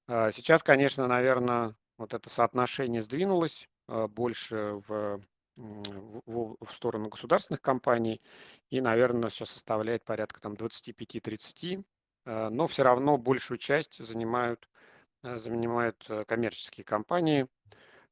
Сейчас, 0.07 0.63
конечно, 0.63 1.05
наверное, 1.07 1.75
вот 1.97 2.13
это 2.13 2.29
соотношение 2.29 3.03
сдвинулось 3.03 3.67
больше 3.87 4.81
в 4.87 5.21
в, 5.57 6.55
в 6.61 6.71
сторону 6.71 7.09
государственных 7.09 7.61
компаний 7.61 8.21
и, 8.69 8.79
наверное, 8.79 9.29
сейчас 9.29 9.49
составляет 9.49 10.03
порядка 10.05 10.39
там 10.39 10.53
25-30, 10.53 11.83
э, 12.25 12.49
но 12.49 12.67
все 12.67 12.83
равно 12.83 13.17
большую 13.17 13.57
часть 13.57 13.97
занимают, 14.05 14.69
занимают 15.23 16.07
коммерческие 16.27 16.85
компании. 16.85 17.47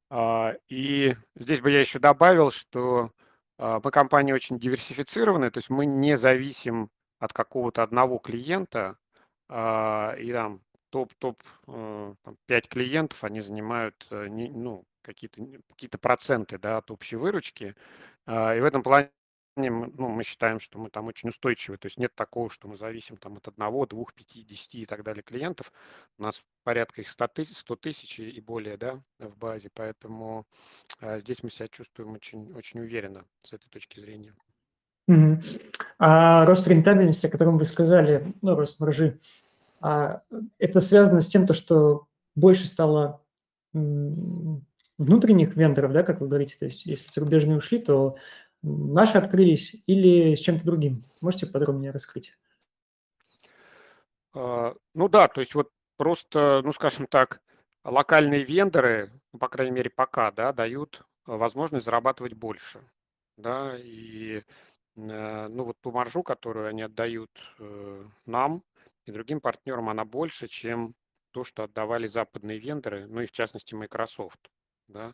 А, 0.09 0.53
и 0.69 1.15
здесь 1.35 1.61
бы 1.61 1.71
я 1.71 1.79
еще 1.79 1.99
добавил, 1.99 2.51
что 2.51 3.11
а, 3.57 3.79
мы 3.83 3.91
компания 3.91 4.33
очень 4.33 4.59
диверсифицированная, 4.59 5.51
то 5.51 5.57
есть 5.57 5.69
мы 5.69 5.85
не 5.85 6.17
зависим 6.17 6.89
от 7.19 7.33
какого-то 7.33 7.83
одного 7.83 8.19
клиента, 8.19 8.97
а, 9.49 10.15
и 10.17 10.31
там 10.31 10.61
топ-топ 10.95 11.43
5 12.45 12.69
клиентов, 12.69 13.21
они 13.25 13.41
занимают 13.41 14.07
ну, 14.09 14.85
какие-то 15.01 15.41
какие 15.67 15.89
проценты 15.89 16.57
да, 16.57 16.77
от 16.77 16.89
общей 16.89 17.17
выручки. 17.17 17.75
А, 18.25 18.55
и 18.55 18.61
в 18.61 18.63
этом 18.63 18.81
плане 18.81 19.11
ну, 19.57 20.07
мы 20.07 20.23
считаем, 20.23 20.61
что 20.61 20.79
мы 20.79 20.89
там 20.89 21.07
очень 21.07 21.29
устойчивы. 21.29 21.77
То 21.77 21.87
есть 21.87 21.97
нет 21.97 22.15
такого, 22.15 22.49
что 22.49 22.69
мы 22.69 22.77
зависим 22.77 23.17
там, 23.17 23.35
от 23.35 23.47
одного, 23.49 23.85
двух, 23.85 24.13
пяти, 24.13 24.43
десяти 24.43 24.83
и 24.83 24.85
так 24.85 25.03
далее 25.03 25.21
клиентов. 25.21 25.73
У 26.17 26.23
нас 26.23 26.41
порядка 26.63 27.01
их 27.01 27.09
100 27.09 27.27
тысяч, 27.27 27.57
100 27.57 27.75
тысяч 27.75 28.19
и 28.19 28.39
более 28.39 28.77
да, 28.77 28.95
в 29.19 29.37
базе. 29.37 29.69
Поэтому 29.73 30.47
а, 31.01 31.19
здесь 31.19 31.43
мы 31.43 31.49
себя 31.49 31.67
чувствуем 31.67 32.13
очень, 32.13 32.53
очень 32.53 32.79
уверенно 32.79 33.25
с 33.43 33.51
этой 33.51 33.67
точки 33.67 33.99
зрения. 33.99 34.33
Угу. 35.07 35.41
А 35.99 36.45
рост 36.45 36.67
рентабельности, 36.67 37.27
о 37.27 37.29
котором 37.29 37.57
вы 37.57 37.65
сказали, 37.65 38.33
ну, 38.41 38.55
рост 38.55 38.79
маржи, 38.79 39.19
это 40.57 40.79
связано 40.79 41.21
с 41.21 41.27
тем, 41.27 41.45
то, 41.45 41.53
что 41.53 42.07
больше 42.35 42.67
стало 42.67 43.21
внутренних 43.73 45.55
вендоров, 45.55 45.91
да, 45.91 46.03
как 46.03 46.21
вы 46.21 46.27
говорите, 46.27 46.55
то 46.57 46.65
есть 46.65 46.85
если 46.85 47.09
зарубежные 47.11 47.57
ушли, 47.57 47.79
то 47.79 48.15
наши 48.61 49.17
открылись 49.17 49.75
или 49.85 50.35
с 50.35 50.39
чем-то 50.39 50.65
другим? 50.65 51.03
Можете 51.21 51.47
подробнее 51.47 51.91
раскрыть? 51.91 52.33
А, 54.33 54.75
ну 54.93 55.09
да, 55.09 55.27
то 55.27 55.41
есть 55.41 55.55
вот 55.55 55.71
просто, 55.97 56.61
ну 56.63 56.71
скажем 56.73 57.07
так, 57.07 57.41
локальные 57.83 58.43
вендоры, 58.43 59.11
ну, 59.33 59.39
по 59.39 59.49
крайней 59.49 59.73
мере 59.73 59.89
пока, 59.89 60.31
да, 60.31 60.53
дают 60.53 61.01
возможность 61.25 61.85
зарабатывать 61.85 62.33
больше, 62.33 62.79
да, 63.37 63.77
и 63.77 64.37
э, 64.95 65.47
ну 65.47 65.63
вот 65.63 65.77
ту 65.81 65.91
маржу, 65.91 66.23
которую 66.23 66.67
они 66.67 66.81
отдают 66.81 67.31
э, 67.59 68.03
нам 68.25 68.63
и 69.05 69.12
другим 69.12 69.41
партнерам, 69.41 69.89
она 69.89 70.05
больше, 70.05 70.47
чем 70.47 70.95
то, 71.31 71.43
что 71.43 71.63
отдавали 71.63 72.07
западные 72.07 72.59
вендоры, 72.59 73.07
ну 73.07 73.21
и 73.21 73.25
в 73.25 73.31
частности 73.31 73.74
Microsoft 73.74 74.50
да. 74.88 75.13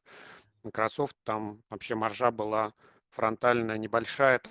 Microsoft 0.63 1.15
там 1.23 1.63
вообще 1.69 1.95
маржа 1.95 2.31
была 2.31 2.73
фронтальная 3.09 3.77
небольшая, 3.77 4.41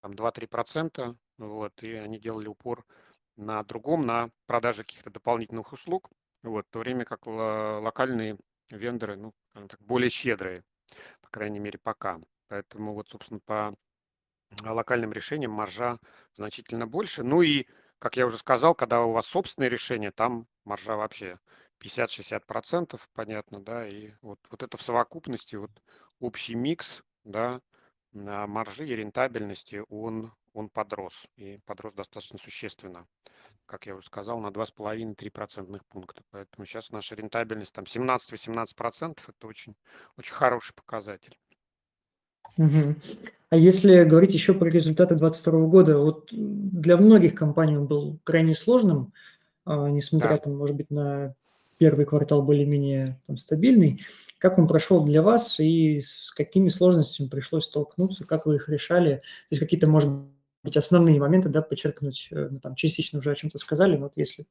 там 0.00 0.14
2-3%, 0.14 1.16
вот, 1.38 1.82
и 1.82 1.92
они 1.94 2.18
делали 2.18 2.48
упор 2.48 2.84
на 3.36 3.62
другом, 3.64 4.06
на 4.06 4.30
продаже 4.46 4.84
каких-то 4.84 5.10
дополнительных 5.10 5.72
услуг, 5.72 6.10
вот, 6.42 6.66
в 6.66 6.70
то 6.70 6.78
время 6.78 7.04
как 7.04 7.26
локальные 7.26 8.38
вендоры, 8.70 9.16
ну, 9.16 9.32
так, 9.52 9.80
более 9.80 10.10
щедрые, 10.10 10.64
по 11.20 11.28
крайней 11.28 11.58
мере, 11.58 11.78
пока. 11.82 12.20
Поэтому 12.48 12.94
вот, 12.94 13.08
собственно, 13.08 13.40
по 13.44 13.74
локальным 14.64 15.12
решениям 15.12 15.52
маржа 15.52 15.98
значительно 16.34 16.86
больше. 16.86 17.22
Ну 17.22 17.42
и, 17.42 17.66
как 17.98 18.16
я 18.16 18.26
уже 18.26 18.38
сказал, 18.38 18.74
когда 18.74 19.02
у 19.02 19.12
вас 19.12 19.26
собственные 19.26 19.70
решения, 19.70 20.10
там 20.12 20.46
маржа 20.64 20.96
вообще 20.96 21.38
50-60%, 21.80 23.00
понятно, 23.14 23.60
да, 23.60 23.86
и 23.88 24.12
вот, 24.22 24.38
вот 24.50 24.62
это 24.62 24.76
в 24.76 24.82
совокупности, 24.82 25.56
вот 25.56 25.70
общий 26.20 26.54
микс, 26.54 27.02
да, 27.24 27.60
на 28.12 28.46
маржи 28.46 28.86
и 28.86 28.96
рентабельности, 28.96 29.82
он, 29.88 30.32
он 30.52 30.68
подрос, 30.68 31.26
и 31.36 31.58
подрос 31.66 31.94
достаточно 31.94 32.38
существенно, 32.38 33.06
как 33.66 33.86
я 33.86 33.94
уже 33.94 34.06
сказал, 34.06 34.38
на 34.40 34.48
2,5-3 34.48 35.30
процентных 35.30 35.84
пункта. 35.86 36.22
Поэтому 36.30 36.64
сейчас 36.64 36.90
наша 36.90 37.14
рентабельность 37.14 37.74
там 37.74 37.84
17-18%, 37.84 39.18
это 39.28 39.46
очень, 39.46 39.76
очень 40.16 40.34
хороший 40.34 40.74
показатель. 40.74 41.38
Угу. 42.58 42.96
А 43.50 43.56
если 43.56 44.04
говорить 44.04 44.34
еще 44.34 44.52
про 44.52 44.68
результаты 44.68 45.14
2022 45.14 45.66
года, 45.68 45.98
вот 45.98 46.28
для 46.30 46.98
многих 46.98 47.34
компаний 47.34 47.78
он 47.78 47.86
был 47.86 48.18
крайне 48.24 48.54
сложным, 48.54 49.14
а, 49.64 49.88
несмотря, 49.88 50.30
да. 50.30 50.36
там, 50.38 50.56
может 50.56 50.76
быть, 50.76 50.90
на 50.90 51.34
первый 51.78 52.04
квартал 52.04 52.42
более-менее 52.42 53.18
там, 53.26 53.38
стабильный. 53.38 54.02
Как 54.38 54.58
он 54.58 54.68
прошел 54.68 55.02
для 55.04 55.22
вас 55.22 55.58
и 55.60 56.00
с 56.00 56.30
какими 56.32 56.68
сложностями 56.68 57.28
пришлось 57.28 57.64
столкнуться, 57.64 58.24
как 58.24 58.44
вы 58.44 58.56
их 58.56 58.68
решали? 58.68 59.16
То 59.16 59.22
есть 59.50 59.60
какие-то, 59.60 59.88
может 59.88 60.10
быть, 60.62 60.76
основные 60.76 61.18
моменты, 61.18 61.48
да, 61.48 61.62
подчеркнуть, 61.62 62.28
э, 62.30 62.48
ну, 62.50 62.60
там, 62.60 62.74
частично 62.74 63.20
уже 63.20 63.30
о 63.30 63.34
чем-то 63.34 63.56
сказали, 63.58 63.96
но 63.96 64.04
вот 64.04 64.16
если 64.16 64.46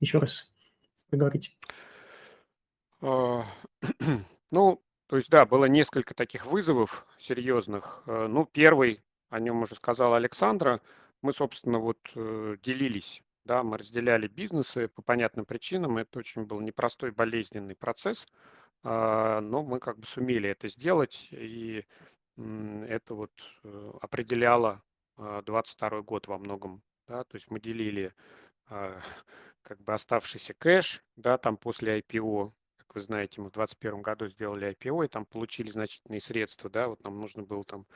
еще 0.00 0.18
раз 0.18 0.50
поговорить. 1.10 1.56
А, 3.02 3.44
ну, 4.50 4.80
то 5.10 5.16
есть, 5.16 5.28
да, 5.28 5.44
было 5.44 5.64
несколько 5.64 6.14
таких 6.14 6.46
вызовов 6.46 7.04
серьезных. 7.18 8.04
Э, 8.06 8.28
ну, 8.28 8.46
первый, 8.46 9.02
о 9.28 9.40
нем 9.40 9.62
уже 9.62 9.74
сказала 9.74 10.16
Александра, 10.16 10.80
мы, 11.20 11.32
собственно, 11.32 11.80
вот 11.80 11.98
э, 12.14 12.56
делились 12.62 13.20
да, 13.44 13.64
мы 13.64 13.78
разделяли 13.78 14.28
бизнесы 14.28 14.86
по 14.86 15.02
понятным 15.02 15.44
причинам. 15.44 15.98
Это 15.98 16.20
очень 16.20 16.44
был 16.44 16.60
непростой, 16.60 17.10
болезненный 17.10 17.74
процесс, 17.74 18.28
а, 18.84 19.40
но 19.40 19.64
мы 19.64 19.80
как 19.80 19.98
бы 19.98 20.06
сумели 20.06 20.48
это 20.48 20.68
сделать, 20.68 21.26
и 21.32 21.84
это 22.36 23.14
вот 23.14 23.32
э, 23.64 23.92
определяло 24.00 24.82
22 25.16 25.88
а, 25.88 26.02
год 26.02 26.28
во 26.28 26.38
многом. 26.38 26.80
Да, 27.08 27.24
то 27.24 27.36
есть 27.36 27.50
мы 27.50 27.58
делили 27.58 28.14
а, 28.68 29.00
как 29.62 29.80
бы 29.82 29.94
оставшийся 29.94 30.54
кэш, 30.54 31.02
да, 31.16 31.36
там 31.36 31.56
после 31.56 31.98
IPO, 31.98 32.52
как 32.90 32.96
вы 32.96 33.02
знаете, 33.02 33.40
мы 33.40 33.50
в 33.50 33.52
2021 33.52 34.02
году 34.02 34.26
сделали 34.26 34.70
IPO, 34.72 35.04
и 35.04 35.08
там 35.08 35.24
получили 35.24 35.70
значительные 35.70 36.20
средства, 36.20 36.68
да, 36.68 36.88
вот 36.88 37.04
нам 37.04 37.20
нужно 37.20 37.44
было 37.44 37.62
там 37.62 37.86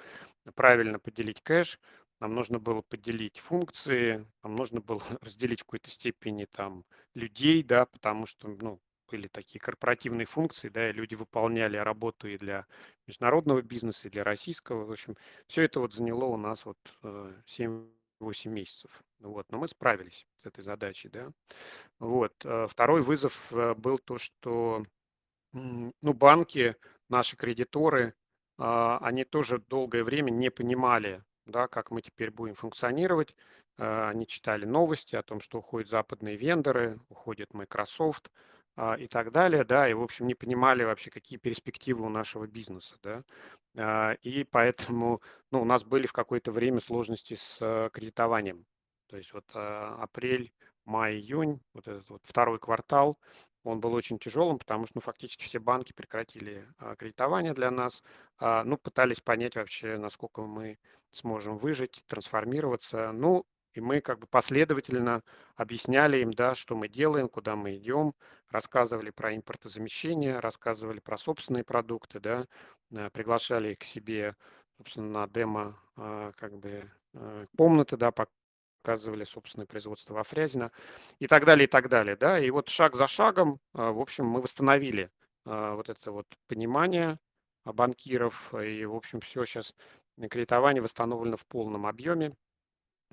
правильно 0.54 1.00
поделить 1.00 1.42
кэш, 1.42 1.80
нам 2.20 2.32
нужно 2.32 2.60
было 2.60 2.80
поделить 2.80 3.40
функции, 3.40 4.24
нам 4.44 4.54
нужно 4.54 4.80
было 4.80 5.02
разделить 5.20 5.62
в 5.62 5.64
какой-то 5.64 5.90
степени 5.90 6.44
там 6.44 6.84
людей, 7.14 7.64
да, 7.64 7.86
потому 7.86 8.26
что, 8.26 8.46
ну, 8.46 8.80
были 9.10 9.26
такие 9.26 9.58
корпоративные 9.58 10.26
функции, 10.26 10.68
да, 10.68 10.88
и 10.88 10.92
люди 10.92 11.16
выполняли 11.16 11.76
работу 11.76 12.28
и 12.28 12.38
для 12.38 12.64
международного 13.08 13.62
бизнеса, 13.62 14.06
и 14.06 14.10
для 14.12 14.22
российского. 14.22 14.84
В 14.84 14.92
общем, 14.92 15.16
все 15.48 15.62
это 15.62 15.80
вот 15.80 15.92
заняло 15.92 16.26
у 16.26 16.36
нас 16.36 16.64
вот 16.64 16.78
э, 17.02 17.34
7 17.46 17.84
8 18.20 18.50
месяцев. 18.50 19.02
Ну 19.18 19.32
вот, 19.32 19.46
но 19.50 19.58
мы 19.58 19.68
справились 19.68 20.26
с 20.36 20.46
этой 20.46 20.62
задачей, 20.62 21.08
да. 21.08 21.32
Вот. 21.98 22.32
Э, 22.44 22.66
второй 22.68 23.02
вызов 23.02 23.52
э, 23.52 23.74
был 23.74 23.98
то, 23.98 24.18
что 24.18 24.84
ну, 25.52 26.12
банки, 26.12 26.74
наши 27.08 27.36
кредиторы, 27.36 28.14
а, 28.58 28.98
они 28.98 29.24
тоже 29.24 29.58
долгое 29.58 30.04
время 30.04 30.30
не 30.30 30.50
понимали, 30.50 31.20
да, 31.46 31.68
как 31.68 31.90
мы 31.90 32.02
теперь 32.02 32.30
будем 32.30 32.54
функционировать. 32.54 33.34
Э, 33.78 34.08
они 34.08 34.26
читали 34.26 34.64
новости 34.64 35.16
о 35.16 35.22
том, 35.22 35.40
что 35.40 35.58
уходят 35.58 35.88
западные 35.88 36.36
вендоры, 36.36 37.00
уходит 37.08 37.54
Microsoft, 37.54 38.30
и 38.98 39.06
так 39.06 39.30
далее, 39.30 39.64
да, 39.64 39.88
и, 39.88 39.94
в 39.94 40.02
общем, 40.02 40.26
не 40.26 40.34
понимали 40.34 40.82
вообще, 40.84 41.10
какие 41.10 41.38
перспективы 41.38 42.04
у 42.04 42.08
нашего 42.08 42.46
бизнеса, 42.46 42.96
да. 43.02 43.24
А, 43.76 44.12
и 44.22 44.44
поэтому, 44.44 45.20
ну, 45.50 45.62
у 45.62 45.64
нас 45.64 45.84
были 45.84 46.06
в 46.06 46.12
какое-то 46.12 46.52
время 46.52 46.80
сложности 46.80 47.34
с 47.34 47.58
э, 47.60 47.90
кредитованием. 47.92 48.66
То 49.08 49.16
есть 49.16 49.32
вот 49.32 49.44
э, 49.54 49.58
апрель, 49.58 50.52
май, 50.84 51.14
июнь, 51.14 51.60
вот 51.72 51.88
этот 51.88 52.08
вот 52.08 52.22
второй 52.24 52.58
квартал, 52.58 53.18
он 53.64 53.80
был 53.80 53.94
очень 53.94 54.18
тяжелым, 54.18 54.58
потому 54.58 54.86
что 54.86 54.98
ну, 54.98 55.00
фактически 55.00 55.44
все 55.44 55.58
банки 55.58 55.92
прекратили 55.94 56.66
а, 56.78 56.96
кредитование 56.96 57.54
для 57.54 57.70
нас, 57.70 58.02
а, 58.38 58.62
ну, 58.64 58.76
пытались 58.76 59.20
понять 59.20 59.56
вообще, 59.56 59.96
насколько 59.96 60.42
мы 60.42 60.78
сможем 61.12 61.56
выжить, 61.56 62.02
трансформироваться. 62.06 63.12
Ну, 63.12 63.46
и 63.74 63.80
мы 63.80 64.00
как 64.00 64.18
бы 64.20 64.26
последовательно 64.26 65.22
объясняли 65.56 66.18
им, 66.18 66.32
да, 66.32 66.54
что 66.54 66.76
мы 66.76 66.88
делаем, 66.88 67.28
куда 67.28 67.56
мы 67.56 67.76
идем, 67.76 68.14
рассказывали 68.48 69.10
про 69.10 69.34
импортозамещение, 69.34 70.38
рассказывали 70.38 71.00
про 71.00 71.18
собственные 71.18 71.64
продукты, 71.64 72.20
да, 72.20 72.46
э, 72.92 73.10
приглашали 73.10 73.72
их 73.72 73.78
к 73.80 73.84
себе, 73.84 74.36
собственно, 74.78 75.08
на 75.08 75.28
демо 75.28 75.78
а, 75.96 76.32
как 76.32 76.56
бы 76.58 76.90
э, 77.14 77.46
комнаты, 77.56 77.96
да, 77.96 78.12
заказывали 78.84 79.24
собственное 79.24 79.66
производство 79.66 80.14
во 80.14 80.24
Фрязино 80.24 80.70
и 81.18 81.26
так 81.26 81.44
далее, 81.44 81.64
и 81.64 81.68
так 81.68 81.88
далее, 81.88 82.16
да, 82.16 82.38
и 82.38 82.50
вот 82.50 82.68
шаг 82.68 82.94
за 82.94 83.06
шагом, 83.06 83.58
а, 83.72 83.92
в 83.92 84.00
общем, 84.00 84.26
мы 84.26 84.42
восстановили 84.42 85.10
а, 85.46 85.74
вот 85.74 85.88
это 85.88 86.12
вот 86.12 86.26
понимание 86.48 87.18
банкиров, 87.64 88.54
и, 88.54 88.84
в 88.84 88.94
общем, 88.94 89.20
все 89.20 89.46
сейчас 89.46 89.74
кредитование 90.30 90.82
восстановлено 90.82 91.36
в 91.36 91.46
полном 91.46 91.86
объеме, 91.86 92.34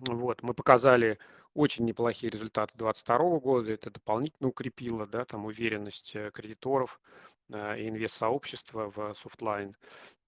вот, 0.07 0.41
мы 0.43 0.53
показали 0.53 1.19
очень 1.53 1.85
неплохие 1.85 2.31
результаты 2.31 2.73
2022 2.77 3.39
года, 3.39 3.71
это 3.71 3.91
дополнительно 3.91 4.49
укрепило, 4.49 5.05
да, 5.05 5.25
там 5.25 5.45
уверенность 5.45 6.15
э, 6.15 6.31
кредиторов 6.31 6.99
и 7.49 7.53
инвест-сообщества 7.89 8.89
в 8.95 9.13
Softline. 9.13 9.75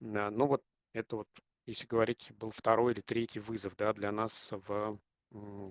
Ну 0.01 0.45
вот 0.45 0.61
это 0.91 1.15
вот 1.15 1.29
если 1.65 1.87
говорить, 1.87 2.31
был 2.37 2.51
второй 2.51 2.93
или 2.93 3.01
третий 3.01 3.39
вызов 3.39 3.75
да, 3.77 3.93
для 3.93 4.11
нас 4.11 4.49
в, 4.51 4.99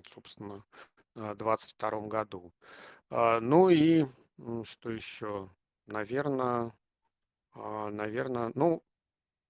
собственно, 0.07 0.63
2022 1.13 1.89
э, 1.89 2.07
году. 2.07 2.51
Ну 3.11 3.69
и 3.69 4.05
что 4.63 4.89
еще? 4.89 5.49
Наверное, 5.85 6.73
наверное, 7.53 8.51
ну, 8.55 8.81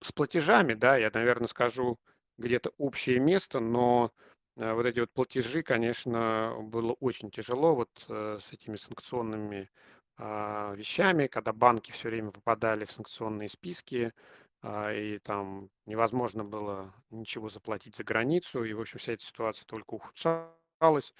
с 0.01 0.11
платежами, 0.11 0.73
да, 0.73 0.97
я, 0.97 1.09
наверное, 1.13 1.47
скажу 1.47 1.97
где-то 2.37 2.71
общее 2.77 3.19
место, 3.19 3.59
но 3.59 4.11
э, 4.11 4.32
вот 4.55 4.85
эти 4.85 4.99
вот 4.99 5.11
платежи, 5.11 5.63
конечно, 5.63 6.55
было 6.61 6.93
очень 6.99 7.31
тяжело 7.31 7.75
вот 7.75 7.89
э, 8.09 8.39
с 8.41 8.53
этими 8.53 8.75
санкционными 8.75 9.69
а, 10.17 10.73
вещами, 10.75 11.27
когда 11.27 11.53
банки 11.53 11.91
все 11.91 12.09
время 12.09 12.31
попадали 12.31 12.85
в 12.85 12.91
санкционные 12.91 13.49
списки, 13.49 14.13
а, 14.61 14.91
и 14.93 15.17
там 15.19 15.69
невозможно 15.85 16.43
было 16.45 16.93
ничего 17.09 17.49
заплатить 17.49 17.95
за 17.95 18.03
границу, 18.03 18.63
и, 18.63 18.73
в 18.73 18.81
общем, 18.81 18.99
вся 18.99 19.13
эта 19.13 19.23
ситуация 19.23 19.65
только 19.65 19.95
ухудшалась, 19.95 21.13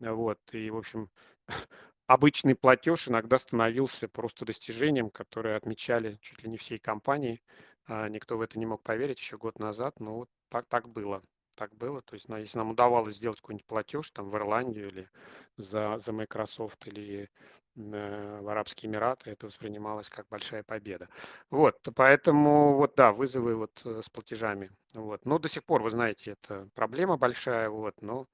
вот, 0.00 0.38
и, 0.52 0.70
в 0.70 0.76
общем, 0.76 1.10
обычный 2.06 2.54
платеж 2.54 3.08
иногда 3.08 3.38
становился 3.38 4.08
просто 4.08 4.44
достижением, 4.44 5.10
которое 5.10 5.56
отмечали 5.56 6.18
чуть 6.20 6.42
ли 6.44 6.50
не 6.50 6.56
всей 6.56 6.78
компании, 6.78 7.42
а, 7.86 8.08
никто 8.08 8.36
в 8.38 8.40
это 8.42 8.58
не 8.58 8.66
мог 8.66 8.82
поверить 8.82 9.18
еще 9.18 9.38
год 9.38 9.58
назад, 9.58 9.98
но 10.00 10.14
вот 10.14 10.28
так, 10.50 10.66
так 10.68 10.88
было 10.88 11.20
так 11.56 11.74
было. 11.74 12.02
То 12.02 12.14
есть, 12.14 12.26
если 12.28 12.58
нам 12.58 12.70
удавалось 12.70 13.16
сделать 13.16 13.40
какой-нибудь 13.40 13.66
платеж 13.66 14.10
там 14.10 14.30
в 14.30 14.36
Ирландию 14.36 14.88
или 14.88 15.08
за, 15.56 15.98
за 15.98 16.12
Microsoft 16.12 16.86
или 16.86 17.28
э, 17.76 18.40
в 18.42 18.48
Арабские 18.48 18.90
Эмираты, 18.90 19.30
это 19.30 19.46
воспринималось 19.46 20.08
как 20.08 20.28
большая 20.28 20.62
победа. 20.62 21.08
Вот, 21.50 21.76
поэтому 21.94 22.76
вот 22.76 22.94
да, 22.96 23.12
вызовы 23.12 23.56
вот 23.56 23.80
э, 23.84 24.02
с 24.04 24.08
платежами. 24.08 24.70
Вот. 24.94 25.24
Но 25.26 25.38
до 25.38 25.48
сих 25.48 25.64
пор, 25.64 25.82
вы 25.82 25.90
знаете, 25.90 26.32
это 26.32 26.68
проблема 26.74 27.16
большая, 27.16 27.68
вот, 27.68 28.00
но 28.02 28.26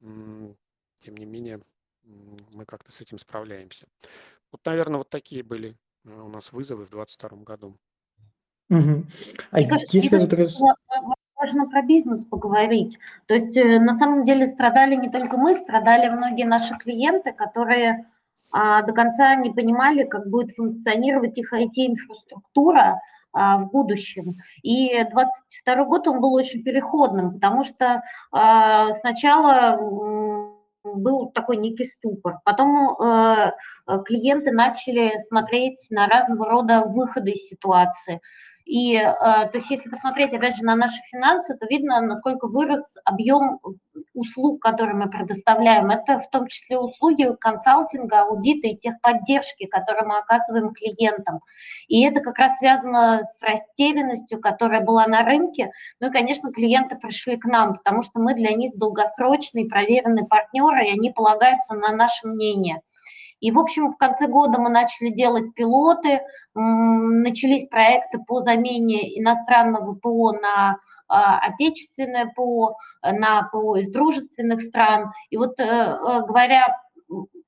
тем 0.00 1.16
не 1.16 1.26
менее 1.26 1.60
мы 2.52 2.64
как-то 2.64 2.92
с 2.92 3.00
этим 3.00 3.18
справляемся. 3.18 3.86
Вот, 4.50 4.64
наверное, 4.64 4.98
вот 4.98 5.10
такие 5.10 5.42
были 5.42 5.76
э, 6.04 6.10
у 6.10 6.28
нас 6.28 6.52
вызовы 6.52 6.86
в 6.86 6.90
2022 6.90 7.44
году. 7.44 7.76
Угу. 8.70 9.06
А 9.50 9.60
если 9.60 10.18
вот 10.18 10.32
раз 10.32 10.60
важно 11.40 11.68
про 11.68 11.82
бизнес 11.82 12.24
поговорить. 12.24 12.98
То 13.26 13.34
есть 13.34 13.56
э, 13.56 13.80
на 13.80 13.96
самом 13.98 14.24
деле 14.24 14.46
страдали 14.46 14.94
не 14.94 15.08
только 15.08 15.36
мы, 15.36 15.56
страдали 15.56 16.08
многие 16.08 16.44
наши 16.44 16.76
клиенты, 16.76 17.32
которые 17.32 18.06
а, 18.52 18.82
до 18.82 18.92
конца 18.92 19.34
не 19.36 19.50
понимали, 19.50 20.04
как 20.04 20.28
будет 20.28 20.54
функционировать 20.54 21.38
их 21.38 21.52
IT-инфраструктура 21.52 23.00
а, 23.32 23.58
в 23.58 23.70
будущем. 23.70 24.34
И 24.62 25.04
22 25.04 25.84
год 25.84 26.08
он 26.08 26.20
был 26.20 26.34
очень 26.34 26.62
переходным, 26.62 27.34
потому 27.34 27.64
что 27.64 28.02
а, 28.32 28.92
сначала 28.92 30.58
был 30.82 31.30
такой 31.30 31.58
некий 31.58 31.84
ступор. 31.84 32.38
Потом 32.42 32.96
э, 32.98 33.52
клиенты 34.06 34.50
начали 34.50 35.18
смотреть 35.28 35.86
на 35.90 36.06
разного 36.06 36.48
рода 36.48 36.84
выходы 36.86 37.32
из 37.32 37.46
ситуации. 37.46 38.22
И 38.70 38.94
э, 38.94 39.02
то 39.02 39.50
есть 39.54 39.68
если 39.68 39.90
посмотреть, 39.90 40.32
опять 40.32 40.56
же, 40.56 40.64
на 40.64 40.76
наши 40.76 41.02
финансы, 41.10 41.56
то 41.58 41.66
видно, 41.66 42.00
насколько 42.02 42.46
вырос 42.46 42.98
объем 43.04 43.58
услуг, 44.14 44.62
которые 44.62 44.94
мы 44.94 45.10
предоставляем. 45.10 45.90
Это 45.90 46.20
в 46.20 46.30
том 46.30 46.46
числе 46.46 46.78
услуги 46.78 47.26
консалтинга, 47.40 48.20
аудита 48.22 48.68
и 48.68 48.76
техподдержки, 48.76 49.66
которые 49.66 50.06
мы 50.06 50.18
оказываем 50.18 50.72
клиентам. 50.72 51.40
И 51.88 52.04
это 52.04 52.20
как 52.20 52.38
раз 52.38 52.58
связано 52.58 53.24
с 53.24 53.42
растерянностью, 53.42 54.40
которая 54.40 54.84
была 54.84 55.04
на 55.08 55.24
рынке. 55.24 55.72
Ну 55.98 56.08
и, 56.08 56.12
конечно, 56.12 56.52
клиенты 56.52 56.94
пришли 56.94 57.36
к 57.36 57.46
нам, 57.46 57.74
потому 57.74 58.04
что 58.04 58.20
мы 58.20 58.34
для 58.34 58.52
них 58.52 58.78
долгосрочный, 58.78 59.68
проверенный 59.68 60.28
партнер, 60.28 60.76
и 60.76 60.92
они 60.92 61.10
полагаются 61.10 61.74
на 61.74 61.90
наше 61.90 62.28
мнение. 62.28 62.82
И, 63.40 63.50
в 63.50 63.58
общем, 63.58 63.88
в 63.88 63.96
конце 63.96 64.26
года 64.26 64.60
мы 64.60 64.70
начали 64.70 65.10
делать 65.10 65.52
пилоты, 65.54 66.20
начались 66.54 67.66
проекты 67.66 68.18
по 68.18 68.42
замене 68.42 69.18
иностранного 69.18 69.94
ПО 69.94 70.32
на 70.32 70.78
а, 71.08 71.38
отечественное 71.38 72.32
ПО, 72.34 72.76
на 73.02 73.48
ПО 73.50 73.76
из 73.76 73.90
дружественных 73.90 74.60
стран. 74.60 75.12
И 75.30 75.36
вот 75.36 75.58
э, 75.58 75.64
э, 75.64 76.20
говоря 76.26 76.66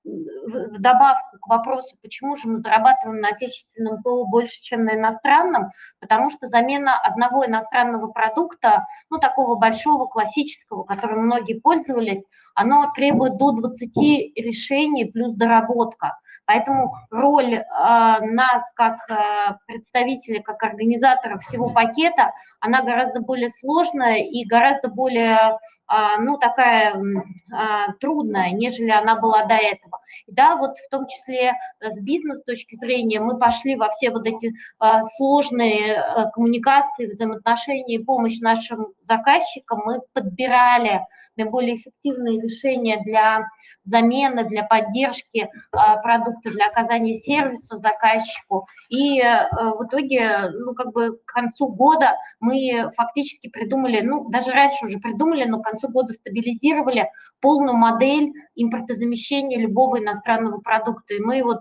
в 0.04 0.78
добавку 0.80 1.38
к 1.40 1.46
вопросу, 1.48 1.96
почему 2.02 2.36
же 2.36 2.48
мы 2.48 2.60
зарабатываем 2.60 3.20
на 3.20 3.28
отечественном 3.28 4.02
ПО 4.02 4.26
больше, 4.26 4.60
чем 4.62 4.84
на 4.84 4.96
иностранном, 4.96 5.70
потому 6.00 6.30
что 6.30 6.46
замена 6.46 6.98
одного 6.98 7.46
иностранного 7.46 8.08
продукта, 8.08 8.86
ну, 9.10 9.18
такого 9.18 9.56
большого, 9.56 10.06
классического, 10.06 10.84
которым 10.84 11.26
многие 11.26 11.60
пользовались, 11.60 12.24
оно 12.54 12.92
требует 12.94 13.36
до 13.36 13.52
20 13.52 13.96
решений 14.36 15.06
плюс 15.06 15.34
доработка. 15.34 16.18
Поэтому 16.44 16.92
роль 17.10 17.54
э, 17.54 17.62
нас 17.70 18.62
как 18.74 18.98
э, 19.08 19.54
представителей, 19.66 20.42
как 20.42 20.62
организаторов 20.62 21.42
всего 21.42 21.70
пакета, 21.70 22.32
она 22.60 22.82
гораздо 22.82 23.20
более 23.20 23.48
сложная 23.50 24.18
и 24.18 24.44
гораздо 24.44 24.88
более, 24.88 25.58
э, 25.90 25.96
ну, 26.18 26.38
такая 26.38 26.94
э, 26.94 27.92
трудная, 28.00 28.50
нежели 28.52 28.90
она 28.90 29.20
была 29.20 29.44
до 29.44 29.54
этого. 29.54 30.00
И 30.26 30.32
да, 30.32 30.56
вот 30.56 30.76
в 30.78 30.88
том 30.90 31.06
числе 31.06 31.52
с 31.80 32.00
бизнес 32.00 32.42
точки 32.42 32.74
зрения 32.74 33.20
мы 33.20 33.38
пошли 33.38 33.76
во 33.76 33.88
все 33.90 34.10
вот 34.10 34.26
эти 34.26 34.48
э, 34.48 34.86
сложные 35.16 35.94
э, 35.94 36.30
коммуникации, 36.34 37.06
взаимоотношения 37.06 37.98
и 37.98 38.04
помощь 38.04 38.40
нашим 38.40 38.88
заказчикам. 39.00 39.80
Мы 39.84 40.00
подбирали 40.12 41.06
наиболее 41.36 41.76
эффективные 41.76 42.41
решения 42.42 43.00
для 43.04 43.46
замены, 43.84 44.44
для 44.44 44.64
поддержки 44.64 45.48
а, 45.72 45.96
продукта, 45.98 46.50
для 46.50 46.66
оказания 46.66 47.14
сервиса 47.14 47.76
заказчику. 47.76 48.66
И 48.88 49.20
э, 49.20 49.48
в 49.50 49.84
итоге, 49.86 50.50
ну, 50.52 50.74
как 50.74 50.92
бы 50.92 51.18
к 51.24 51.32
концу 51.32 51.68
года 51.68 52.16
мы 52.40 52.90
фактически 52.96 53.48
придумали, 53.48 54.00
ну, 54.02 54.28
даже 54.28 54.52
раньше 54.52 54.86
уже 54.86 54.98
придумали, 54.98 55.44
но 55.44 55.60
к 55.60 55.64
концу 55.64 55.88
года 55.88 56.12
стабилизировали 56.12 57.10
полную 57.40 57.76
модель 57.76 58.32
импортозамещения 58.54 59.58
любого 59.58 59.98
иностранного 59.98 60.60
продукта. 60.60 61.14
И 61.14 61.20
мы 61.20 61.42
вот 61.42 61.60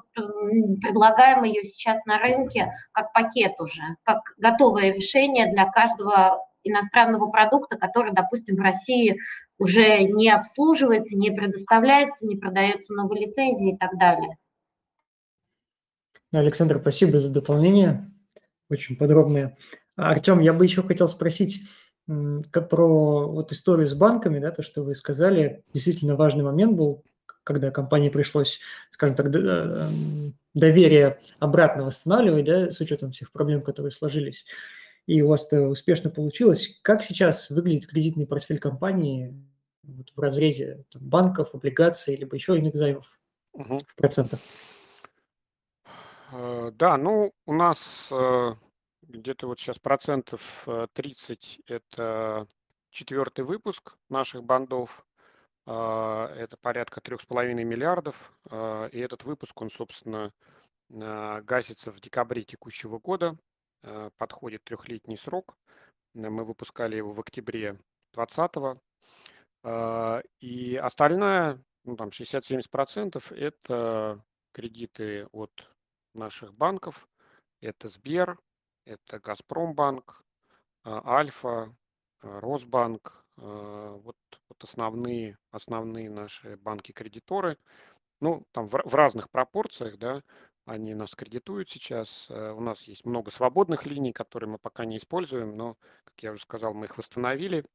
предлагаем 0.82 1.44
ее 1.44 1.64
сейчас 1.64 2.04
на 2.06 2.20
рынке 2.20 2.72
как 2.92 3.14
пакет 3.14 3.54
уже, 3.60 3.82
как 4.04 4.20
готовое 4.38 4.94
решение 4.94 5.52
для 5.52 5.66
каждого 5.66 6.46
иностранного 6.64 7.30
продукта, 7.30 7.78
который, 7.78 8.14
допустим, 8.14 8.56
в 8.56 8.62
России 8.62 9.20
уже 9.58 10.04
не 10.04 10.30
обслуживается, 10.30 11.16
не 11.16 11.32
предоставляется, 11.32 12.26
не 12.26 12.36
продается 12.36 12.94
новые 12.94 13.28
лицензии 13.28 13.74
и 13.74 13.78
так 13.78 13.98
далее. 13.98 14.38
Александр, 16.32 16.80
спасибо 16.80 17.20
за 17.20 17.32
дополнение, 17.32 18.10
очень 18.70 18.96
подробное. 18.96 19.58
Артем, 19.96 20.40
я 20.40 20.54
бы 20.54 20.66
еще 20.66 20.82
хотел 20.82 21.08
спросить 21.08 21.62
как 22.52 22.70
про 22.70 23.28
вот 23.28 23.52
историю 23.52 23.88
с 23.88 23.94
банками, 23.94 24.40
да, 24.40 24.52
то, 24.52 24.64
что 24.64 24.84
вы 24.84 24.96
сказали, 24.96 25.64
действительно 25.74 26.16
важный 26.16 26.44
момент 26.44 26.74
был, 26.74 27.04
когда 27.44 27.72
компании 27.72 28.10
пришлось, 28.10 28.60
скажем 28.90 29.16
так, 29.16 29.28
э, 29.34 29.90
доверие 30.54 31.20
обратно 31.40 31.84
восстанавливать, 31.84 32.46
да, 32.46 32.72
с 32.72 32.80
учетом 32.80 33.12
всех 33.12 33.32
проблем, 33.32 33.62
которые 33.62 33.92
сложились 33.92 34.46
и 35.08 35.22
у 35.22 35.28
вас 35.28 35.48
это 35.48 35.68
успешно 35.68 36.10
получилось. 36.10 36.80
Как 36.84 37.04
сейчас 37.04 37.50
выглядит 37.50 37.88
кредитный 37.88 38.28
портфель 38.28 38.60
компании 38.60 39.36
вот 39.84 40.12
в 40.16 40.20
разрезе 40.20 40.86
там, 40.92 41.02
банков, 41.04 41.54
облигаций, 41.54 42.16
либо 42.16 42.36
еще 42.36 42.58
иных 42.58 42.76
займов 42.76 43.20
угу. 43.54 43.80
в 43.80 43.96
процентах? 43.96 44.40
Э, 46.32 46.72
да, 46.74 46.98
ну 46.98 47.34
у 47.46 47.54
нас 47.54 48.10
э, 48.12 48.54
где-то 49.04 49.48
вот 49.48 49.60
сейчас 49.60 49.80
процентов 49.80 50.68
30 50.94 51.60
э, 51.68 51.76
это 51.76 52.48
четвертый 52.90 53.46
выпуск 53.46 53.96
наших 54.10 54.44
бандов. 54.44 55.06
Это 55.64 56.58
порядка 56.60 57.02
3,5 57.02 57.54
миллиардов. 57.64 58.34
И 58.52 59.00
этот 59.00 59.24
выпуск, 59.24 59.62
он, 59.62 59.70
собственно, 59.70 60.34
гасится 60.90 61.92
в 61.92 62.00
декабре 62.00 62.44
текущего 62.44 62.98
года. 62.98 63.38
Подходит 64.18 64.64
трехлетний 64.64 65.18
срок. 65.18 65.56
Мы 66.14 66.44
выпускали 66.44 66.98
его 66.98 67.14
в 67.14 67.20
октябре 67.20 67.78
2020 68.14 68.82
А, 69.64 70.22
и 70.40 70.76
остальное, 70.76 71.64
ну, 71.84 71.96
там 71.96 72.10
60-70% 72.10 73.34
это 73.34 74.24
кредиты 74.52 75.28
от 75.32 75.52
наших 76.14 76.54
банков. 76.54 77.08
Это 77.62 77.90
Сбер, 77.90 78.40
это 78.86 79.20
Газпромбанк, 79.20 80.24
а, 80.84 81.18
Альфа, 81.18 81.74
Росбанк. 82.22 83.24
Вот, 83.38 84.18
вот 84.50 84.64
основные, 84.64 85.38
основные 85.50 86.10
наши 86.12 86.58
банки-кредиторы. 86.58 87.58
Ну, 88.20 88.46
там 88.52 88.68
в, 88.68 88.82
в 88.84 88.94
разных 88.94 89.32
пропорциях, 89.32 89.98
да, 89.98 90.22
они 90.66 90.94
нас 90.94 91.16
кредитуют 91.16 91.70
сейчас. 91.70 92.30
Э, 92.30 92.52
у 92.52 92.62
нас 92.62 92.84
есть 92.84 93.06
много 93.06 93.32
свободных 93.32 93.86
линий, 93.86 94.14
которые 94.14 94.50
мы 94.50 94.58
пока 94.58 94.86
не 94.86 94.98
используем, 94.98 95.56
но, 95.58 95.78
как 96.04 96.14
я 96.22 96.32
уже 96.32 96.42
сказал, 96.42 96.74
мы 96.74 96.86
их 96.86 96.98
восстановили. 96.98 97.66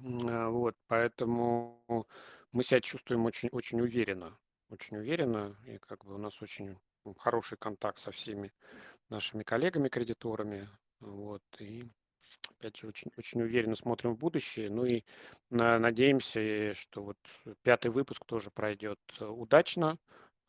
Э, 0.00 0.48
вот, 0.48 0.74
поэтому 0.86 1.84
мы 2.52 2.64
себя 2.64 2.80
чувствуем 2.80 3.24
очень, 3.24 3.48
очень 3.50 3.80
уверенно, 3.80 4.30
очень 4.68 4.96
уверенно, 4.96 5.56
и 5.66 5.78
как 5.78 6.04
бы 6.04 6.14
у 6.14 6.18
нас 6.18 6.42
очень 6.42 6.76
хороший 7.18 7.58
контакт 7.58 7.98
со 7.98 8.10
всеми 8.10 8.52
нашими 9.08 9.42
коллегами-кредиторами, 9.42 10.68
вот, 11.00 11.42
и 11.58 11.84
опять 12.50 12.76
же 12.76 12.86
очень, 12.86 13.10
очень 13.16 13.42
уверенно 13.42 13.74
смотрим 13.74 14.14
в 14.14 14.18
будущее, 14.18 14.70
ну 14.70 14.84
и 14.84 15.02
на, 15.50 15.78
надеемся, 15.78 16.74
что 16.74 17.02
вот 17.02 17.18
пятый 17.62 17.90
выпуск 17.90 18.24
тоже 18.24 18.50
пройдет 18.50 19.00
удачно, 19.20 19.98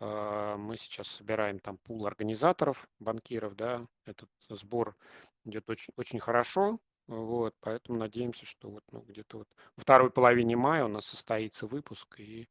мы 0.03 0.75
сейчас 0.77 1.07
собираем 1.07 1.59
там 1.59 1.77
пул 1.77 2.05
организаторов, 2.05 2.87
банкиров, 2.99 3.55
да, 3.55 3.85
этот 4.05 4.29
сбор 4.49 4.95
идет 5.45 5.69
очень, 5.69 5.93
очень 5.97 6.19
хорошо, 6.19 6.79
вот, 7.07 7.53
поэтому 7.59 7.99
надеемся, 7.99 8.45
что 8.45 8.69
вот 8.69 8.83
ну, 8.91 9.01
где-то 9.01 9.39
вот 9.39 9.47
во 9.75 9.81
второй 9.81 10.09
половине 10.09 10.55
мая 10.55 10.85
у 10.85 10.87
нас 10.87 11.05
состоится 11.05 11.67
выпуск, 11.67 12.19
и 12.19 12.47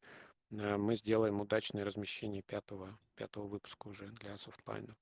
э, 0.50 0.76
мы 0.76 0.96
сделаем 0.96 1.40
удачное 1.40 1.84
размещение 1.84 2.42
пятого, 2.42 2.98
пятого 3.14 3.46
выпуска 3.46 3.88
уже 3.88 4.06
для 4.08 4.36
софтлайна. 4.36 4.94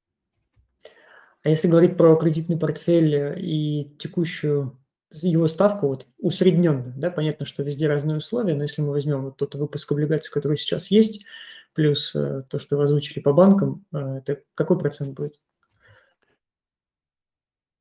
А 1.42 1.48
если 1.48 1.68
говорить 1.68 1.96
про 1.96 2.14
кредитный 2.16 2.58
портфель 2.58 3.14
э, 3.14 3.40
и 3.40 3.88
текущую 3.98 4.78
его 5.10 5.48
ставку, 5.48 5.88
вот 5.88 6.06
усредненную, 6.18 6.94
да, 6.96 7.10
понятно, 7.10 7.44
что 7.44 7.64
везде 7.64 7.88
разные 7.88 8.18
условия, 8.18 8.54
но 8.54 8.62
если 8.62 8.82
мы 8.82 8.90
возьмем 8.90 9.24
вот 9.24 9.36
тот 9.36 9.56
выпуск 9.56 9.90
облигаций, 9.90 10.30
который 10.30 10.56
сейчас 10.56 10.92
есть, 10.92 11.24
плюс 11.72 12.14
э, 12.14 12.42
то, 12.48 12.58
что 12.58 12.76
вы 12.76 12.84
озвучили 12.84 13.20
по 13.20 13.32
банкам, 13.32 13.84
это 13.92 14.42
какой 14.54 14.78
процент 14.78 15.14
будет? 15.16 15.40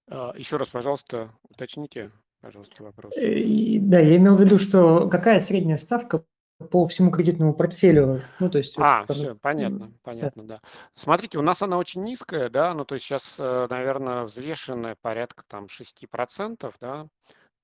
А, 0.10 0.34
Еще 0.36 0.58
раз, 0.58 0.70
пожалуйста, 0.70 1.32
уточните, 1.50 2.12
пожалуйста, 2.42 2.84
вопрос. 2.84 3.14
Э, 3.16 3.80
да, 3.80 4.00
я 4.00 4.18
имел 4.18 4.36
в 4.36 4.42
виду, 4.42 4.58
что 4.58 5.08
какая 5.08 5.40
средняя 5.40 5.78
ставка 5.78 6.26
по 6.72 6.88
всему 6.88 7.12
кредитному 7.12 7.54
портфелю? 7.54 8.22
Ну, 8.40 8.50
то 8.50 8.58
есть... 8.58 8.76
А, 8.78 9.06
вот, 9.08 9.16
все, 9.16 9.36
понятно, 9.36 9.94
понятно, 10.04 10.44
да. 10.44 10.56
да. 10.56 10.70
Смотрите, 10.96 11.38
у 11.38 11.42
нас 11.42 11.62
она 11.62 11.78
очень 11.78 12.04
низкая, 12.04 12.50
да, 12.50 12.74
ну, 12.74 12.86
то 12.86 12.96
есть 12.96 13.06
сейчас, 13.06 13.38
э, 13.40 13.68
наверное, 13.70 14.24
взвешенная 14.24 14.98
порядка 15.02 15.44
там 15.48 15.68
6%, 15.68 16.74
да, 16.82 17.08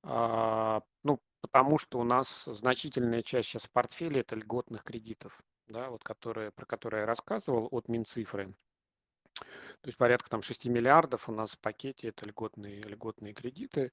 а, 0.04 0.82
ну, 1.04 1.20
потому 1.42 1.78
что 1.80 2.00
у 2.00 2.04
нас 2.04 2.46
значительная 2.46 3.24
часть 3.24 3.50
сейчас 3.50 3.64
в 3.64 3.72
портфеле 3.72 4.22
это 4.22 4.36
льготных 4.36 4.84
кредитов, 4.84 5.42
да, 5.68 5.90
вот 5.90 6.04
которые, 6.04 6.52
про 6.52 6.66
которые 6.66 7.02
я 7.02 7.06
рассказывал 7.06 7.68
от 7.72 7.88
Минцифры. 7.88 8.54
То 9.36 9.90
есть 9.90 9.98
порядка 9.98 10.30
там 10.30 10.42
6 10.42 10.66
миллиардов 10.68 11.28
у 11.30 11.32
нас 11.32 11.52
в 11.52 11.60
пакете 11.60 12.08
это 12.08 12.26
льготные, 12.26 12.82
льготные 12.82 13.34
кредиты. 13.34 13.92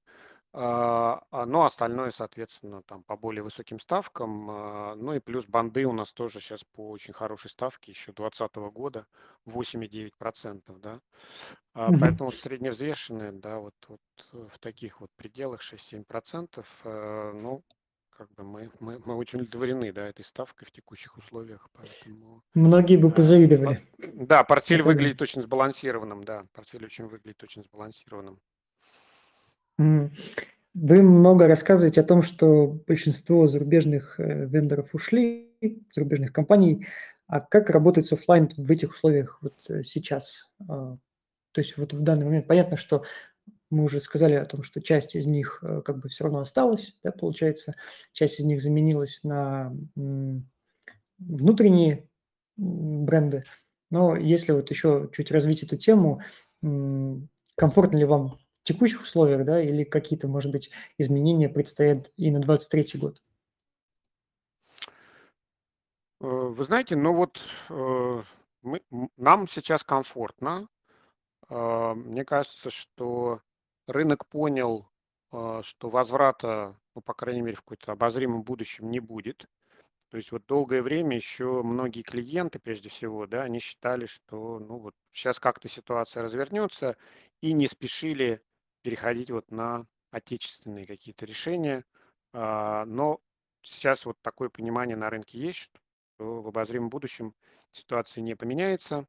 А, 0.54 1.22
а, 1.30 1.46
но 1.46 1.64
остальное, 1.64 2.10
соответственно, 2.10 2.82
там 2.82 3.02
по 3.04 3.16
более 3.16 3.42
высоким 3.42 3.80
ставкам. 3.80 4.50
А, 4.50 4.94
ну 4.94 5.14
и 5.14 5.18
плюс 5.18 5.46
банды 5.46 5.86
у 5.86 5.92
нас 5.92 6.12
тоже 6.12 6.40
сейчас 6.40 6.62
по 6.62 6.90
очень 6.90 7.14
хорошей 7.14 7.48
ставке 7.50 7.92
еще 7.92 8.12
2020 8.12 8.56
года 8.72 9.06
8,9%. 9.46 10.78
Да? 10.78 11.00
Угу. 11.74 11.98
Поэтому 11.98 12.30
средневзвешенные, 12.30 13.32
да, 13.32 13.58
вот, 13.58 13.74
вот 13.88 14.00
в 14.32 14.58
таких 14.58 15.00
вот 15.00 15.10
пределах 15.16 15.62
6-7%, 15.62 16.64
ну, 16.84 17.64
как 18.22 18.36
бы 18.36 18.44
мы, 18.44 18.70
мы, 18.78 19.02
мы 19.04 19.16
очень 19.16 19.40
удовлетворены 19.40 19.92
да, 19.92 20.06
этой 20.06 20.24
ставкой 20.24 20.68
в 20.68 20.70
текущих 20.70 21.16
условиях. 21.16 21.68
Поэтому, 21.72 22.42
Многие 22.54 22.96
бы 22.96 23.10
позавидовали. 23.10 23.80
Да, 23.98 24.44
портфель 24.44 24.80
Это... 24.80 24.86
выглядит 24.86 25.20
очень 25.20 25.42
сбалансированным, 25.42 26.22
да, 26.22 26.44
портфель 26.52 26.84
очень 26.84 27.06
выглядит 27.06 27.42
очень 27.42 27.64
сбалансированным. 27.64 28.38
Вы 29.78 31.02
много 31.02 31.48
рассказываете 31.48 32.00
о 32.00 32.04
том, 32.04 32.22
что 32.22 32.66
большинство 32.86 33.46
зарубежных 33.46 34.18
э, 34.18 34.46
вендоров 34.46 34.94
ушли, 34.94 35.52
зарубежных 35.94 36.32
компаний. 36.32 36.86
А 37.26 37.40
как 37.40 37.68
работает 37.68 38.10
офлайн 38.10 38.48
в 38.56 38.70
этих 38.70 38.92
условиях 38.92 39.38
вот 39.42 39.54
э, 39.68 39.82
сейчас? 39.82 40.50
А, 40.66 40.96
то 41.52 41.60
есть 41.60 41.76
вот 41.76 41.92
в 41.92 42.00
данный 42.00 42.24
момент 42.24 42.46
понятно, 42.46 42.78
что 42.78 43.04
мы 43.72 43.84
уже 43.84 44.00
сказали 44.00 44.34
о 44.34 44.44
том, 44.44 44.62
что 44.62 44.82
часть 44.82 45.16
из 45.16 45.26
них 45.26 45.60
э, 45.62 45.80
как 45.82 45.98
бы 45.98 46.08
все 46.08 46.24
равно 46.24 46.40
осталась, 46.40 46.94
да, 47.02 47.10
получается, 47.10 47.74
часть 48.12 48.38
из 48.38 48.44
них 48.44 48.60
заменилась 48.62 49.24
на 49.24 49.74
внутренние 51.18 52.06
бренды. 52.56 53.44
Но 53.90 54.14
если 54.14 54.52
вот 54.52 54.70
еще 54.70 55.08
чуть 55.12 55.30
развить 55.30 55.62
эту 55.62 55.76
тему, 55.76 56.20
комфортно 56.60 57.96
ли 57.96 58.04
вам 58.04 58.28
в 58.28 58.38
текущих 58.64 59.02
условиях, 59.02 59.44
да, 59.44 59.62
или 59.62 59.84
какие-то, 59.84 60.28
может 60.28 60.52
быть, 60.52 60.70
изменения 60.98 61.48
предстоят 61.48 62.10
и 62.16 62.30
на 62.30 62.40
23 62.40 63.00
год? 63.00 63.22
Э, 66.20 66.26
вы 66.26 66.64
знаете, 66.64 66.94
ну 66.94 67.14
вот 67.14 67.40
э, 67.70 68.22
мы, 68.60 68.82
нам 69.16 69.48
сейчас 69.48 69.82
комфортно. 69.82 70.68
Мне 71.50 72.24
кажется, 72.24 72.70
что 72.70 73.42
рынок 73.86 74.26
понял, 74.26 74.88
а, 75.30 75.62
что 75.62 75.90
возврата, 75.90 76.76
ну, 76.94 77.02
по 77.02 77.14
крайней 77.14 77.42
мере, 77.42 77.56
в 77.56 77.62
какой-то 77.62 77.92
обозримом 77.92 78.42
будущем 78.42 78.90
не 78.90 79.00
будет. 79.00 79.46
То 80.10 80.18
есть 80.18 80.30
вот 80.30 80.44
долгое 80.46 80.82
время 80.82 81.16
еще 81.16 81.62
многие 81.62 82.02
клиенты, 82.02 82.58
прежде 82.58 82.90
всего, 82.90 83.26
да, 83.26 83.44
они 83.44 83.60
считали, 83.60 84.04
что 84.04 84.58
ну 84.58 84.78
вот 84.78 84.94
сейчас 85.10 85.40
как-то 85.40 85.68
ситуация 85.68 86.22
развернется 86.22 86.98
и 87.40 87.54
не 87.54 87.66
спешили 87.66 88.42
переходить 88.82 89.30
вот 89.30 89.50
на 89.50 89.86
отечественные 90.10 90.86
какие-то 90.86 91.24
решения. 91.24 91.84
А, 92.34 92.84
но 92.84 93.20
сейчас 93.62 94.04
вот 94.04 94.18
такое 94.20 94.50
понимание 94.50 94.96
на 94.96 95.08
рынке 95.08 95.38
есть, 95.38 95.70
что 96.16 96.42
в 96.42 96.48
обозримом 96.48 96.90
будущем 96.90 97.34
ситуация 97.70 98.20
не 98.20 98.34
поменяется. 98.34 99.06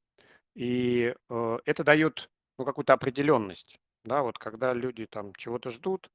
И 0.55 1.13
э, 1.29 1.59
это 1.65 1.83
дает 1.83 2.29
ну, 2.57 2.63
какую-то 2.65 2.93
определенность 2.93 3.79
да, 4.03 4.21
вот 4.21 4.37
когда 4.37 4.73
люди 4.73 5.05
там 5.05 5.33
чего-то 5.35 5.69
ждут 5.69 6.11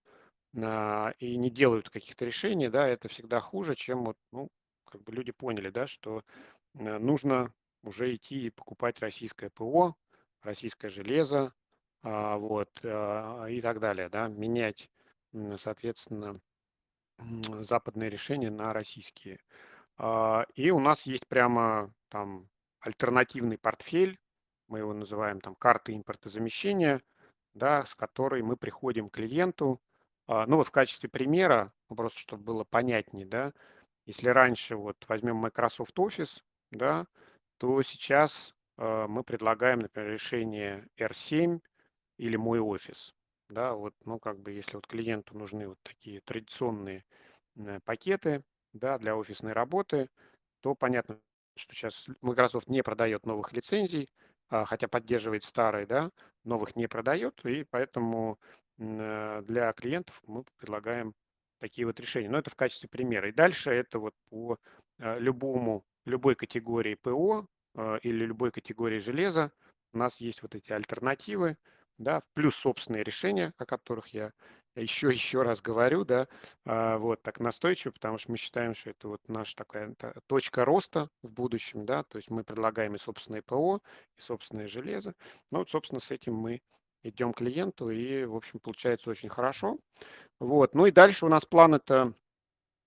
а, 0.57 1.13
и 1.19 1.37
не 1.37 1.51
делают 1.51 1.91
каких-то 1.91 2.25
решений, 2.25 2.69
да, 2.69 2.87
это 2.89 3.09
всегда 3.09 3.41
хуже, 3.41 3.75
чем 3.75 4.05
вот, 4.05 4.17
ну, 4.33 4.49
как 4.85 5.03
бы 5.03 5.13
люди 5.13 5.33
поняли, 5.33 5.71
да, 5.71 5.87
что 5.87 6.23
а, 6.75 6.99
нужно 6.99 7.53
уже 7.83 8.15
идти 8.15 8.47
и 8.47 8.51
покупать 8.51 9.01
российское 9.01 9.51
ПО, 9.51 9.95
российское 10.43 10.89
железо, 10.89 11.53
а, 12.03 12.37
вот, 12.37 12.71
а, 12.85 13.47
и 13.47 13.61
так 13.61 13.81
далее, 13.81 14.09
да, 14.09 14.29
менять, 14.29 14.89
соответственно, 15.57 16.41
западные 17.61 18.11
решения 18.11 18.51
на 18.51 18.73
российские. 18.73 19.41
А, 19.97 20.47
и 20.55 20.71
у 20.71 20.79
нас 20.79 21.03
есть 21.03 21.27
прямо 21.27 21.93
там 22.09 22.49
альтернативный 22.81 23.59
портфель, 23.59 24.19
мы 24.69 24.79
его 24.81 24.93
называем 24.93 25.41
там 25.41 25.55
карты 25.57 25.97
импортозамещения, 25.97 27.03
да, 27.55 27.85
с 27.85 27.95
которой 27.95 28.43
мы 28.43 28.57
приходим 28.57 29.09
к 29.11 29.15
клиенту. 29.15 29.81
А, 30.27 30.47
ну 30.47 30.57
вот 30.57 30.69
в 30.69 30.71
качестве 30.71 31.09
примера, 31.09 31.73
ну, 31.89 31.97
просто 31.97 32.19
чтобы 32.21 32.45
было 32.45 32.65
понятнее, 32.65 33.27
да, 33.27 33.53
если 34.07 34.29
раньше 34.29 34.77
вот 34.77 34.97
возьмем 35.09 35.37
Microsoft 35.37 35.99
Office, 35.99 36.43
да, 36.71 37.07
то 37.59 37.83
сейчас 37.83 38.55
э, 38.79 39.07
мы 39.09 39.23
предлагаем, 39.25 39.81
например, 39.81 40.11
решение 40.11 40.87
R7 40.99 41.61
или 42.19 42.37
мой 42.37 42.61
офис. 42.61 43.15
Да, 43.49 43.75
вот, 43.75 43.95
ну, 44.05 44.19
как 44.19 44.41
бы, 44.41 44.53
если 44.53 44.77
вот 44.77 44.87
клиенту 44.87 45.37
нужны 45.37 45.69
вот 45.69 45.79
такие 45.83 46.21
традиционные 46.21 47.05
э, 47.57 47.81
пакеты, 47.85 48.43
да, 48.73 48.99
для 48.99 49.17
офисной 49.17 49.53
работы, 49.53 50.09
то 50.61 50.75
понятно, 50.75 51.19
что 51.57 51.75
сейчас 51.75 52.09
Microsoft 52.21 52.69
не 52.69 52.83
продает 52.83 53.27
новых 53.27 53.53
лицензий, 53.53 54.09
а, 54.09 54.13
хотя 54.51 54.89
поддерживает 54.89 55.45
старые, 55.45 55.87
да, 55.87 56.11
новых 56.45 56.77
не 56.77 56.87
продает, 56.87 57.45
и 57.45 57.65
поэтому 57.65 58.39
э, 58.79 59.43
для 59.47 59.73
клиентов 59.73 60.21
мы 60.27 60.45
предлагаем 60.57 61.15
такие 61.59 61.87
вот 61.87 62.01
решения. 62.01 62.29
Но 62.29 62.39
это 62.39 62.51
в 62.51 62.57
качестве 62.57 62.89
примера. 62.89 63.29
И 63.29 63.33
дальше 63.33 63.71
это 63.71 63.99
вот 63.99 64.15
по 64.31 64.59
э, 64.99 65.19
любому, 65.19 65.85
любой 66.05 66.35
категории 66.35 66.95
ПО 66.95 67.47
э, 67.75 67.99
или 68.03 68.25
любой 68.25 68.51
категории 68.51 68.99
железа 68.99 69.53
у 69.93 69.99
нас 69.99 70.21
есть 70.21 70.43
вот 70.43 70.55
эти 70.55 70.73
альтернативы, 70.73 71.57
да, 71.99 72.23
плюс 72.35 72.55
собственные 72.55 73.05
решения, 73.05 73.53
о 73.57 73.67
которых 73.67 74.09
я 74.09 74.33
еще 74.77 75.09
еще 75.09 75.43
раз 75.43 75.61
говорю, 75.61 76.05
да, 76.05 76.29
а, 76.65 76.99
вот 76.99 77.23
так 77.23 77.41
настойчиво, 77.41 77.93
потому 77.93 78.19
что 78.19 78.31
мы 78.31 78.37
считаем, 78.37 78.75
что 78.75 78.91
это 78.91 79.09
вот 79.09 79.21
наша 79.29 79.57
такая 79.57 79.95
точка 80.27 80.65
роста 80.65 81.11
в 81.23 81.33
будущем, 81.33 81.85
да, 81.87 82.03
то 82.05 82.17
есть 82.17 82.31
мы 82.31 82.45
предлагаем 82.45 82.95
и 82.95 82.99
собственное 82.99 83.43
ПО, 83.43 83.81
и 84.17 84.21
собственное 84.21 84.69
железо. 84.69 85.15
Ну 85.51 85.59
вот, 85.59 85.71
собственно, 85.71 86.01
с 86.01 86.11
этим 86.11 86.35
мы 86.35 86.61
идем 87.03 87.33
к 87.33 87.39
клиенту, 87.39 87.91
и, 87.91 88.25
в 88.25 88.37
общем, 88.37 88.59
получается 88.59 89.11
очень 89.11 89.29
хорошо. 89.29 89.79
Вот, 90.41 90.75
ну 90.75 90.87
и 90.87 90.91
дальше 90.91 91.27
у 91.27 91.29
нас 91.29 91.45
план 91.45 91.75
это 91.75 92.13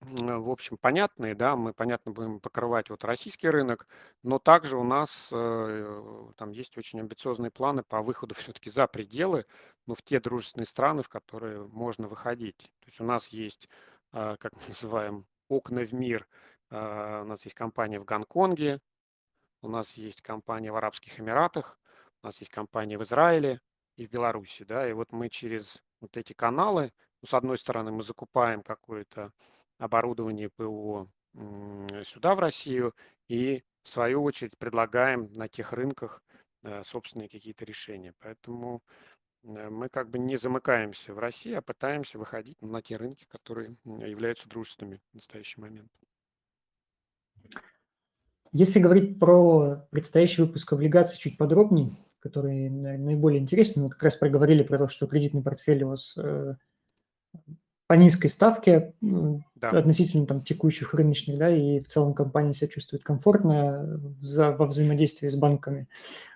в 0.02 0.50
общем, 0.50 0.78
понятные, 0.78 1.36
да, 1.36 1.56
мы, 1.56 1.74
понятно, 1.74 2.12
будем 2.12 2.40
покрывать 2.40 2.90
вот 2.90 3.04
российский 3.06 3.50
рынок, 3.50 3.88
но 4.24 4.40
также 4.40 4.78
у 4.78 4.84
нас 4.84 5.30
э, 5.32 6.32
там 6.38 6.52
есть 6.52 6.76
очень 6.78 7.00
амбициозные 7.00 7.52
планы 7.52 7.84
по 7.84 8.02
выходу 8.02 8.34
все-таки 8.36 8.70
за 8.72 8.88
пределы, 8.88 9.46
ну, 9.86 9.94
в 9.94 10.02
те 10.02 10.20
дружественные 10.20 10.66
страны, 10.66 11.04
в 11.04 11.10
которые 11.10 11.68
можно 11.68 12.08
выходить. 12.08 12.58
То 12.58 12.88
есть 12.88 13.00
у 13.00 13.04
нас 13.04 13.28
есть, 13.28 13.70
э, 14.14 14.38
как 14.40 14.54
мы 14.56 14.62
называем, 14.70 15.26
окна 15.50 15.82
в 15.82 15.94
мир, 15.94 16.28
э, 16.72 17.22
у 17.22 17.26
нас 17.26 17.44
есть 17.46 17.56
компания 17.56 18.00
в 18.00 18.06
Гонконге, 18.06 18.80
у 19.62 19.70
нас 19.70 19.94
есть 19.94 20.24
компания 20.24 20.72
в 20.72 20.76
Арабских 20.78 21.20
Эмиратах, 21.20 21.80
у 22.24 22.26
нас 22.26 22.40
есть 22.40 22.52
компания 22.52 22.98
в 22.98 23.04
Израиле 23.04 23.62
и 23.98 24.08
в 24.08 24.10
Беларуси, 24.10 24.64
да, 24.64 24.90
и 24.90 24.94
вот 24.94 25.12
мы 25.12 25.30
через 25.30 25.84
вот 26.00 26.18
эти 26.18 26.34
каналы, 26.34 26.92
ну, 27.22 27.28
с 27.28 27.36
одной 27.36 27.60
стороны, 27.60 27.92
мы 27.92 28.02
закупаем 28.02 28.64
какое-то 28.64 29.32
оборудование 29.82 30.50
ПО 30.50 31.08
сюда, 32.04 32.36
в 32.36 32.40
Россию, 32.40 32.94
и 33.28 33.64
в 33.84 33.90
свою 33.90 34.24
очередь 34.24 34.58
предлагаем 34.58 35.32
на 35.34 35.48
тех 35.48 35.74
рынках 35.74 36.22
э, 36.64 36.84
собственные 36.84 37.30
какие-то 37.30 37.66
решения. 37.66 38.14
Поэтому 38.20 38.84
э, 39.44 39.70
мы 39.70 39.90
как 39.90 40.10
бы 40.10 40.20
не 40.20 40.38
замыкаемся 40.38 41.14
в 41.14 41.20
России, 41.20 41.54
а 41.54 41.62
пытаемся 41.62 42.20
выходить 42.20 42.62
на 42.62 42.82
те 42.82 42.98
рынки, 42.98 43.26
которые 43.30 43.76
являются 43.86 44.48
дружественными 44.50 45.02
в 45.12 45.16
настоящий 45.16 45.60
момент. 45.60 45.90
Если 48.52 48.80
говорить 48.80 49.18
про 49.18 49.88
предстоящий 49.92 50.42
выпуск 50.42 50.74
облигаций 50.74 51.18
чуть 51.18 51.38
подробнее, 51.38 51.96
который 52.20 52.70
наиболее 52.70 53.40
интересен, 53.40 53.84
мы 53.84 53.90
как 53.90 54.04
раз 54.04 54.18
проговорили 54.18 54.62
про 54.62 54.78
то, 54.78 54.88
что 54.88 55.08
кредитный 55.08 55.42
портфель 55.42 55.84
у 55.86 55.90
вас 55.90 56.16
э, 56.18 56.56
по 57.92 57.96
низкой 57.96 58.30
ставке 58.30 58.94
да. 59.02 59.68
относительно 59.68 60.26
там, 60.26 60.42
текущих 60.42 60.94
рыночных, 60.94 61.38
да, 61.38 61.54
и 61.54 61.82
в 61.82 61.88
целом 61.88 62.14
компания 62.14 62.54
себя 62.54 62.70
чувствует 62.70 63.04
комфортно 63.04 64.00
за, 64.22 64.54
во 64.54 64.66
взаимодействии 64.68 65.28
с 65.28 65.36
банками. 65.36 65.90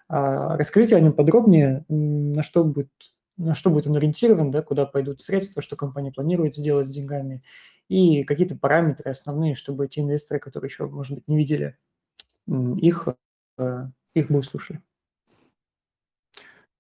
А, 0.10 0.58
расскажите 0.58 0.98
о 0.98 1.00
нем 1.00 1.14
подробнее, 1.14 1.86
на 1.88 2.44
что 2.44 2.66
будет, 2.66 2.90
на 3.38 3.56
что 3.56 3.70
будет 3.70 3.88
он 3.88 3.96
ориентирован, 3.96 4.52
да, 4.52 4.62
куда 4.64 4.86
пойдут 4.86 5.22
средства, 5.22 5.62
что 5.62 5.78
компания 5.78 6.12
планирует 6.12 6.58
сделать 6.58 6.88
с 6.88 6.92
деньгами, 6.92 7.42
и 7.88 8.24
какие-то 8.24 8.58
параметры 8.58 9.10
основные, 9.10 9.56
чтобы 9.56 9.88
те 9.88 10.02
инвесторы, 10.02 10.42
которые 10.42 10.68
еще, 10.68 10.88
может 10.88 11.14
быть, 11.14 11.28
не 11.30 11.38
видели 11.38 11.78
их, 12.50 13.08
э, 13.58 13.86
их 14.14 14.30
бы 14.30 14.40
услышали. 14.40 14.82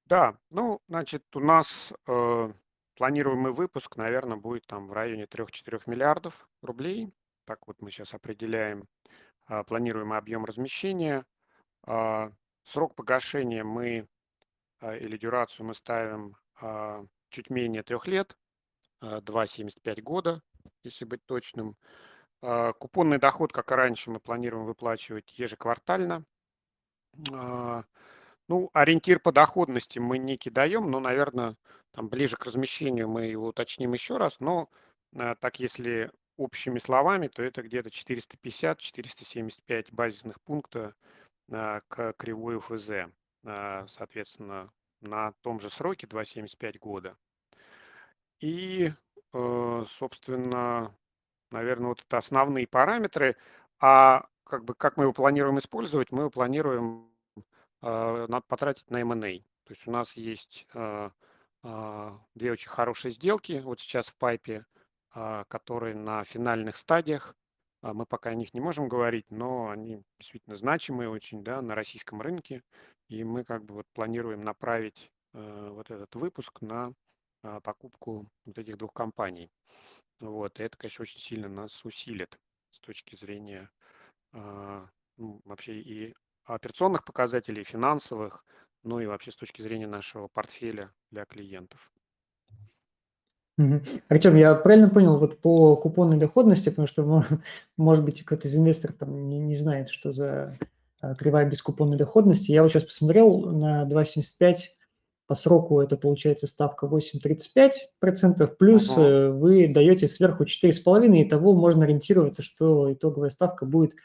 Да, 0.07 0.35
ну, 0.51 0.81
значит, 0.89 1.23
у 1.33 1.39
нас 1.39 1.93
э, 2.07 2.51
Планируемый 2.95 3.51
выпуск, 3.51 3.97
наверное, 3.97 4.37
будет 4.37 4.65
там 4.67 4.87
в 4.87 4.93
районе 4.93 5.25
3-4 5.25 5.83
миллиардов 5.85 6.47
рублей. 6.61 7.11
Так 7.43 7.67
вот 7.67 7.81
мы 7.81 7.91
сейчас 7.91 8.13
определяем 8.13 8.87
а, 9.47 9.63
планируемый 9.63 10.17
объем 10.17 10.45
размещения. 10.45 11.25
А, 11.83 12.31
срок 12.63 12.95
погашения 12.95 13.65
мы 13.65 14.07
а, 14.79 14.95
или 14.95 15.17
дюрацию 15.17 15.65
мы 15.65 15.73
ставим 15.73 16.35
чуть 17.31 17.49
менее 17.49 17.83
трех 17.83 18.07
лет, 18.07 18.37
2,75 19.01 20.01
года, 20.01 20.41
если 20.83 21.03
быть 21.03 21.19
точным. 21.25 21.75
Купонный 22.39 23.17
доход, 23.17 23.51
как 23.51 23.73
и 23.73 23.75
раньше, 23.75 24.09
мы 24.09 24.21
планируем 24.21 24.63
выплачивать 24.63 25.37
ежеквартально. 25.37 26.23
Ну, 28.47 28.69
ориентир 28.71 29.19
по 29.19 29.33
доходности 29.33 29.99
мы 29.99 30.17
не 30.17 30.37
кидаем, 30.37 30.89
но, 30.89 31.01
наверное, 31.01 31.57
там 31.95 32.09
ближе 32.09 32.35
к 32.35 32.45
размещению 32.45 33.07
мы 33.07 33.27
его 33.27 33.47
уточним 33.47 33.93
еще 33.93 34.17
раз, 34.17 34.41
но 34.41 34.69
э, 35.13 35.35
так 35.39 35.61
если 35.61 36.11
общими 36.35 36.77
словами, 36.77 37.29
то 37.29 37.41
это 37.41 37.63
где-то 37.63 37.87
450-475 37.89 39.87
базисных 39.93 40.41
пункта 40.41 40.93
э, 41.47 41.79
к 41.87 42.11
кривой 42.17 42.57
УФЗ, 42.57 42.91
э, 42.91 43.07
соответственно, 43.87 44.69
на 44.99 45.31
том 45.41 45.61
же 45.61 45.69
сроке 45.69 46.05
2,75 46.05 46.79
года. 46.79 47.15
И, 48.41 48.91
собственно, 49.31 50.93
наверное, 51.51 51.89
вот 51.89 52.03
это 52.05 52.17
основные 52.17 52.67
параметры. 52.67 53.37
А 53.79 54.25
как 54.43 54.65
бы 54.65 54.75
как 54.75 54.97
мы 54.97 55.05
его 55.05 55.13
планируем 55.13 55.57
использовать? 55.59 56.11
Мы 56.11 56.23
его 56.23 56.29
планируем 56.29 57.09
надо 57.81 58.41
потратить 58.41 58.89
на 58.89 58.99
M&A. 59.01 59.39
То 59.65 59.73
есть 59.73 59.87
у 59.87 59.91
нас 59.91 60.17
есть 60.17 60.67
а, 60.73 61.11
две 62.35 62.51
очень 62.51 62.69
хорошие 62.69 63.11
сделки 63.11 63.59
вот 63.63 63.79
сейчас 63.79 64.07
в 64.07 64.15
пайпе, 64.17 64.65
а, 65.17 65.45
которые 65.45 65.95
на 65.95 66.25
финальных 66.25 66.75
стадиях. 66.75 67.35
А, 67.81 67.93
мы 67.93 68.05
пока 68.05 68.31
о 68.31 68.35
них 68.35 68.53
не 68.53 68.59
можем 68.59 68.89
говорить, 68.89 69.25
но 69.31 69.69
они 69.69 70.03
действительно 70.19 70.57
значимые 70.57 71.09
очень 71.09 71.41
да, 71.43 71.61
на 71.61 71.73
российском 71.73 72.21
рынке. 72.21 72.61
И 73.07 73.23
мы 73.23 73.45
как 73.45 73.63
бы 73.63 73.75
вот 73.75 73.87
планируем 73.93 74.43
направить 74.43 75.09
э, 75.33 75.69
вот 75.71 75.89
этот 75.91 76.13
выпуск 76.15 76.61
на 76.61 76.93
покупку 77.63 78.25
вот 78.45 78.57
этих 78.57 78.77
двух 78.77 78.91
компаний. 78.91 79.51
Вот. 80.19 80.59
И 80.59 80.63
это, 80.63 80.75
конечно, 80.77 81.03
очень 81.03 81.19
сильно 81.19 81.47
нас 81.47 81.85
усилит 81.85 82.39
с 82.71 82.79
точки 82.79 83.15
зрения 83.15 83.69
ну, 84.33 85.41
вообще 85.45 85.79
и 85.79 86.15
операционных 86.45 87.05
показателей, 87.05 87.61
и 87.61 87.65
финансовых, 87.65 88.43
ну 88.85 88.99
и 88.99 89.05
вообще 89.05 89.31
с 89.31 89.35
точки 89.35 89.61
зрения 89.61 89.87
нашего 89.87 90.27
портфеля 90.27 90.91
для 91.11 91.25
клиентов. 91.25 91.91
Артем, 94.09 94.35
я 94.35 94.53
правильно 94.55 94.89
понял, 94.89 95.17
вот 95.17 95.39
по 95.39 95.77
купонной 95.77 96.17
доходности, 96.17 96.69
потому 96.69 96.87
что, 96.87 97.23
может 97.77 98.03
быть, 98.03 98.23
какой-то 98.23 98.47
из 98.47 98.57
инвесторов 98.57 98.97
там 98.97 99.29
не, 99.29 99.39
не 99.39 99.55
знает, 99.55 99.89
что 99.89 100.11
за 100.11 100.57
а, 101.01 101.15
кривая 101.15 101.49
без 101.49 101.61
купонной 101.61 101.97
доходности. 101.97 102.51
Я 102.51 102.63
вот 102.63 102.71
сейчас 102.71 102.83
посмотрел 102.83 103.51
на 103.51 103.87
2,75 103.87 104.55
по 105.27 105.35
сроку 105.35 105.81
это 105.81 105.97
получается 105.97 106.47
ставка 106.47 106.85
8,35%, 106.85 108.47
плюс 108.59 108.89
uh-huh. 108.89 109.31
вы 109.31 109.67
даете 109.67 110.07
сверху 110.07 110.43
4,5%, 110.43 111.17
и 111.17 111.27
того 111.27 111.53
можно 111.53 111.85
ориентироваться, 111.85 112.43
что 112.43 112.93
итоговая 112.93 113.31
ставка 113.31 113.65
будет 113.65 113.95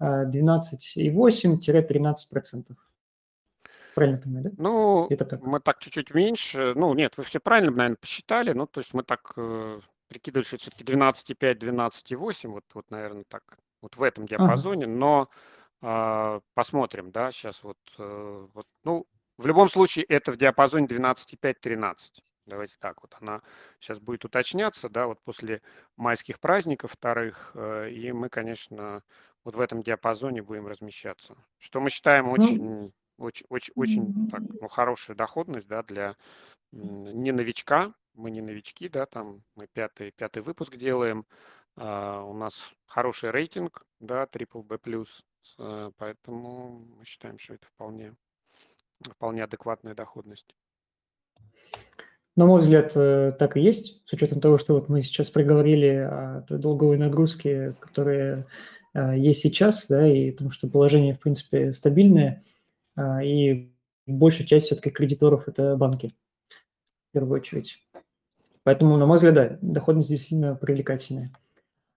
12,8-13%. 0.00 2.76
Правильно 4.00 4.18
понимаю, 4.18 4.44
да? 4.44 4.50
Ну, 4.56 5.08
так. 5.08 5.42
мы 5.42 5.60
так 5.60 5.78
чуть-чуть 5.78 6.14
меньше. 6.14 6.72
Ну, 6.74 6.94
нет, 6.94 7.18
вы 7.18 7.24
все 7.24 7.38
правильно, 7.38 7.70
наверное, 7.70 7.98
посчитали. 8.00 8.52
Ну, 8.52 8.66
то 8.66 8.80
есть 8.80 8.94
мы 8.94 9.02
так 9.02 9.34
э, 9.36 9.80
прикидывали, 10.08 10.46
что 10.46 10.56
все-таки 10.56 10.84
12,5, 10.84 11.58
12,8, 11.58 12.48
вот, 12.48 12.64
вот, 12.72 12.90
наверное, 12.90 13.24
так, 13.28 13.58
вот 13.82 13.96
в 13.96 14.02
этом 14.02 14.26
диапазоне. 14.26 14.84
Ага. 14.84 14.94
Но 14.94 15.30
э, 15.82 16.40
посмотрим, 16.54 17.10
да, 17.10 17.30
сейчас 17.30 17.62
вот, 17.62 17.76
э, 17.98 18.46
вот, 18.54 18.66
ну, 18.84 19.06
в 19.36 19.46
любом 19.46 19.68
случае 19.68 20.06
это 20.06 20.32
в 20.32 20.38
диапазоне 20.38 20.86
12,5-13. 20.86 21.96
Давайте 22.46 22.76
так 22.78 23.02
вот, 23.02 23.14
она 23.20 23.42
сейчас 23.80 23.98
будет 24.00 24.24
уточняться, 24.24 24.88
да, 24.88 25.08
вот 25.08 25.20
после 25.24 25.60
майских 25.96 26.40
праздников 26.40 26.92
вторых, 26.92 27.50
э, 27.54 27.90
и 27.90 28.12
мы, 28.12 28.30
конечно, 28.30 29.02
вот 29.44 29.56
в 29.56 29.60
этом 29.60 29.82
диапазоне 29.82 30.42
будем 30.42 30.66
размещаться. 30.66 31.36
Что 31.58 31.80
мы 31.80 31.90
считаем 31.90 32.24
ну, 32.24 32.32
очень 32.32 32.92
очень, 33.20 33.46
очень, 33.48 33.72
очень 33.76 34.30
так, 34.30 34.42
ну, 34.60 34.68
хорошая 34.68 35.16
доходность, 35.16 35.68
да, 35.68 35.82
для 35.82 36.16
не 36.72 37.32
новичка, 37.32 37.92
мы 38.14 38.30
не 38.30 38.40
новички, 38.40 38.88
да, 38.88 39.06
там 39.06 39.42
мы 39.54 39.66
пятый, 39.72 40.12
пятый 40.12 40.42
выпуск 40.42 40.76
делаем, 40.76 41.26
а, 41.76 42.22
у 42.22 42.32
нас 42.32 42.72
хороший 42.86 43.30
рейтинг, 43.30 43.84
да, 44.00 44.24
Triple 44.24 44.62
B+, 44.62 44.78
а, 45.58 45.90
поэтому 45.96 46.86
мы 46.96 47.04
считаем, 47.04 47.38
что 47.38 47.54
это 47.54 47.66
вполне, 47.66 48.14
вполне 49.02 49.44
адекватная 49.44 49.94
доходность. 49.94 50.54
На 52.36 52.46
мой 52.46 52.60
взгляд, 52.60 52.92
э, 52.94 53.32
так 53.38 53.56
и 53.56 53.60
есть, 53.60 54.00
с 54.06 54.12
учетом 54.12 54.40
того, 54.40 54.56
что 54.56 54.74
вот 54.74 54.88
мы 54.88 55.02
сейчас 55.02 55.28
проговорили 55.28 55.88
о 55.88 56.46
долговой 56.48 56.96
нагрузке, 56.96 57.74
которая 57.80 58.46
э, 58.94 59.18
есть 59.18 59.40
сейчас, 59.40 59.88
да, 59.88 60.08
и 60.08 60.30
потому 60.30 60.52
что 60.52 60.68
положение, 60.68 61.12
в 61.12 61.18
принципе, 61.20 61.72
стабильное– 61.72 62.42
и 63.22 63.72
большая 64.06 64.46
часть 64.46 64.66
все-таки 64.66 64.90
кредиторов– 64.90 65.44
это 65.48 65.76
банки, 65.76 66.14
в 66.48 67.12
первую 67.12 67.40
очередь. 67.40 67.78
Поэтому, 68.62 68.96
на 68.96 69.06
мой 69.06 69.16
взгляд, 69.16 69.34
да, 69.34 69.58
доходность 69.62 70.10
действительно 70.10 70.54
привлекательная. 70.54 71.32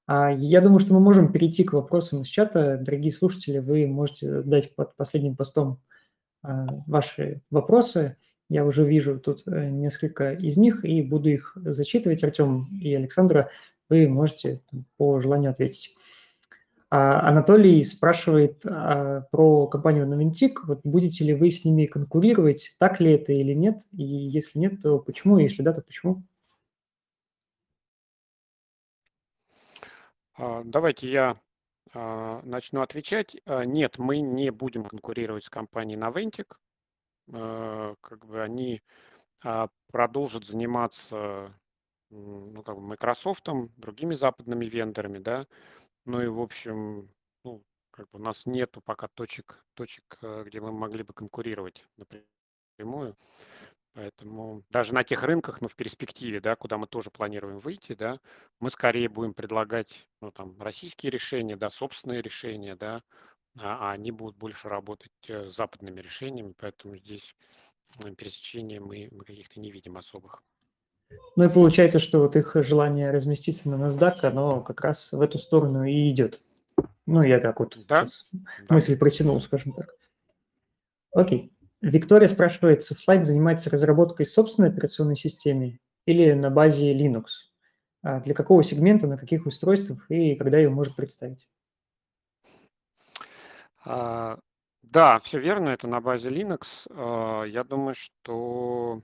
А 0.06 0.32
я 0.32 0.62
думаю, 0.62 0.80
что 0.80 0.94
мы 0.94 1.00
можем 1.00 1.32
перейти 1.32 1.64
к 1.64 1.74
вопросам 1.74 2.22
из 2.22 2.28
чата. 2.28 2.78
Дорогие 2.78 3.12
слушатели, 3.12 3.60
вы 3.60 3.88
можете 3.88 4.42
дать 4.42 4.76
под 4.76 4.96
последним 4.96 5.36
постом 5.36 5.82
а, 6.42 6.68
ваши 6.88 7.42
вопросы. 7.50 8.18
Я 8.50 8.66
уже 8.66 8.86
вижу 8.86 9.20
тут 9.20 9.44
э, 9.48 9.70
несколько 9.70 10.34
из 10.34 10.58
них 10.58 10.84
и 10.84 11.02
буду 11.02 11.30
их 11.30 11.54
зачитывать. 11.56 12.24
Артем 12.24 12.68
и 12.72 12.94
Александра, 12.94 13.50
вы 13.90 14.08
можете 14.10 14.62
по 14.98 15.22
желанию 15.22 15.52
ответить. 15.52 15.96
А 16.96 17.28
Анатолий 17.28 17.84
спрашивает 17.84 18.64
а, 18.68 19.22
про 19.32 19.66
компанию 19.66 20.06
Noventик. 20.06 20.64
Вот 20.66 20.82
будете 20.84 21.24
ли 21.24 21.34
вы 21.34 21.50
с 21.50 21.66
ними 21.66 21.88
конкурировать, 21.88 22.76
так 22.78 23.00
ли 23.00 23.14
это 23.14 23.34
или 23.34 23.54
нет? 23.54 23.80
И 23.94 24.04
если 24.04 24.60
нет, 24.60 24.80
то 24.84 25.00
почему? 25.00 25.40
Если 25.40 25.64
да, 25.64 25.74
то 25.74 25.82
почему? 25.82 26.22
А, 30.36 30.62
давайте 30.64 31.10
я 31.10 31.40
начну 31.96 32.82
отвечать. 32.82 33.38
Нет, 33.48 33.98
мы 33.98 34.20
не 34.20 34.52
будем 34.52 34.86
конкурировать 34.86 35.46
с 35.46 35.50
компанией 35.50 35.98
Naventic. 35.98 36.54
Как 38.02 38.26
бы 38.28 38.40
они 38.40 38.84
продолжат 39.92 40.46
заниматься 40.46 41.56
ну, 42.12 42.62
как 42.64 42.76
бы 42.76 42.82
Microsoft, 42.82 43.48
другими 43.78 44.14
западными 44.14 44.66
вендорами, 44.66 45.18
да, 45.18 45.48
ну 46.06 46.22
и, 46.22 46.28
в 46.28 46.40
общем, 46.40 47.10
ну, 47.44 47.64
как 47.92 48.10
бы 48.10 48.20
у 48.20 48.22
нас 48.22 48.46
нету 48.46 48.82
пока 48.82 49.08
точек, 49.08 49.64
точек, 49.74 50.20
э, 50.22 50.44
где 50.46 50.60
мы 50.62 50.72
могли 50.72 51.04
бы 51.04 51.14
конкурировать 51.14 51.86
напрямую. 51.98 53.16
Поэтому 53.94 54.64
даже 54.70 54.94
на 54.96 55.04
тех 55.04 55.22
рынках, 55.22 55.62
ну, 55.62 55.68
в 55.68 55.76
перспективе, 55.76 56.42
да, 56.42 56.56
куда 56.56 56.78
мы 56.78 56.88
тоже 56.88 57.12
планируем 57.12 57.60
выйти, 57.60 57.94
да, 57.94 58.20
мы 58.60 58.72
скорее 58.72 59.08
будем 59.08 59.34
предлагать, 59.34 60.08
ну, 60.20 60.32
там, 60.32 60.60
российские 60.60 61.12
решения, 61.12 61.56
да, 61.56 61.70
собственные 61.70 62.24
решения, 62.24 62.76
да, 62.76 63.04
а, 63.60 63.90
а 63.90 63.92
они 63.92 64.12
будут 64.12 64.36
больше 64.38 64.68
работать 64.68 65.12
э, 65.28 65.48
с 65.48 65.56
западными 65.56 66.02
решениями, 66.02 66.54
поэтому 66.58 66.98
здесь 66.98 67.36
пересечения 68.18 68.82
мы, 68.82 69.10
мы 69.12 69.24
каких-то 69.24 69.60
не 69.60 69.72
видим 69.72 69.98
особых. 69.98 70.42
Ну 71.36 71.46
и 71.46 71.50
получается, 71.50 72.00
что 72.00 72.20
вот 72.20 72.36
их 72.36 72.56
желание 72.56 73.12
разместиться 73.12 73.70
на 73.70 73.76
NASDAQ, 73.84 74.20
оно 74.22 74.62
как 74.62 74.82
раз 74.82 75.12
в 75.12 75.22
эту 75.22 75.40
сторону 75.40 75.84
и 75.84 76.12
идет. 76.12 76.42
Ну, 77.06 77.22
я 77.22 77.40
так 77.40 77.60
вот 77.60 77.78
да? 77.88 78.06
да. 78.32 78.40
мысль 78.70 78.98
протянул, 78.98 79.40
скажем 79.42 79.74
так. 79.74 79.96
Окей. 81.12 81.52
Виктория 81.82 82.28
спрашивает, 82.28 82.82
Softlight 82.82 83.26
занимается 83.26 83.70
разработкой 83.70 84.26
собственной 84.26 84.70
операционной 84.70 85.18
системы 85.18 85.80
или 86.06 86.34
на 86.34 86.50
базе 86.50 86.94
Linux? 86.94 87.26
А 88.04 88.20
для 88.20 88.34
какого 88.34 88.64
сегмента, 88.64 89.08
на 89.08 89.18
каких 89.18 89.46
устройствах 89.46 90.10
и 90.10 90.36
когда 90.36 90.58
ее 90.58 90.70
может 90.70 90.96
представить? 90.96 91.48
А, 93.86 94.40
да, 94.82 95.20
все 95.20 95.40
верно, 95.40 95.70
это 95.70 95.88
на 95.88 96.00
базе 96.00 96.30
Linux. 96.30 96.88
А, 96.90 97.44
я 97.44 97.64
думаю, 97.64 97.96
что 97.96 99.02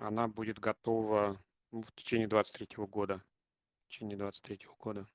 она 0.00 0.28
будет 0.28 0.58
готова 0.58 1.38
ну, 1.72 1.82
в 1.82 1.92
течение 1.94 2.28
2023 2.28 2.84
года. 2.86 3.22
В 3.86 3.90
течение 3.90 4.16
2023 4.16 4.68
года. 4.78 5.06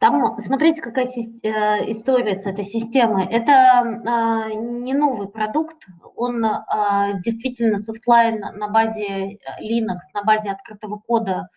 Там, 0.00 0.40
смотрите, 0.40 0.82
какая 0.82 1.06
э, 1.06 1.90
история 1.90 2.34
с 2.34 2.46
этой 2.46 2.64
системой. 2.64 3.26
Это 3.26 3.52
а, 3.52 4.48
не 4.52 4.92
новый 4.92 5.28
продукт, 5.28 5.86
он 6.16 6.44
а, 6.44 7.12
действительно 7.20 7.78
Softline 7.78 8.40
на 8.40 8.68
базе 8.68 9.04
э, 9.04 9.36
Linux, 9.62 10.00
на 10.12 10.24
базе 10.24 10.50
открытого 10.50 10.98
кода 10.98 11.48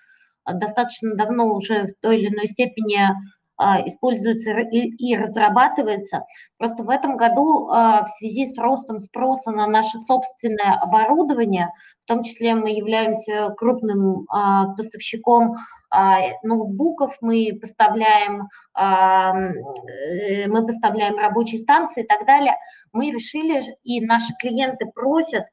достаточно 0.45 1.15
давно 1.15 1.53
уже 1.53 1.87
в 1.87 1.93
той 1.99 2.19
или 2.19 2.33
иной 2.33 2.47
степени 2.47 2.99
используется 3.85 4.51
и 4.51 5.17
разрабатывается. 5.17 6.25
Просто 6.57 6.83
в 6.83 6.89
этом 6.89 7.17
году 7.17 7.67
а, 7.67 8.05
в 8.05 8.09
связи 8.09 8.45
с 8.45 8.57
ростом 8.57 8.99
спроса 8.99 9.51
на 9.51 9.67
наше 9.67 9.97
собственное 9.99 10.73
оборудование, 10.79 11.69
в 12.03 12.07
том 12.07 12.23
числе 12.23 12.55
мы 12.55 12.69
являемся 12.69 13.53
крупным 13.57 14.25
а, 14.29 14.73
поставщиком 14.75 15.55
ноутбуков, 16.43 17.17
мы 17.21 17.57
поставляем, 17.61 18.49
э, 18.77 20.47
мы 20.47 20.65
поставляем 20.65 21.17
рабочие 21.17 21.59
станции 21.59 22.03
и 22.03 22.07
так 22.07 22.25
далее, 22.25 22.55
мы 22.91 23.11
решили, 23.11 23.61
и 23.83 24.05
наши 24.05 24.33
клиенты 24.39 24.85
просят 24.87 25.45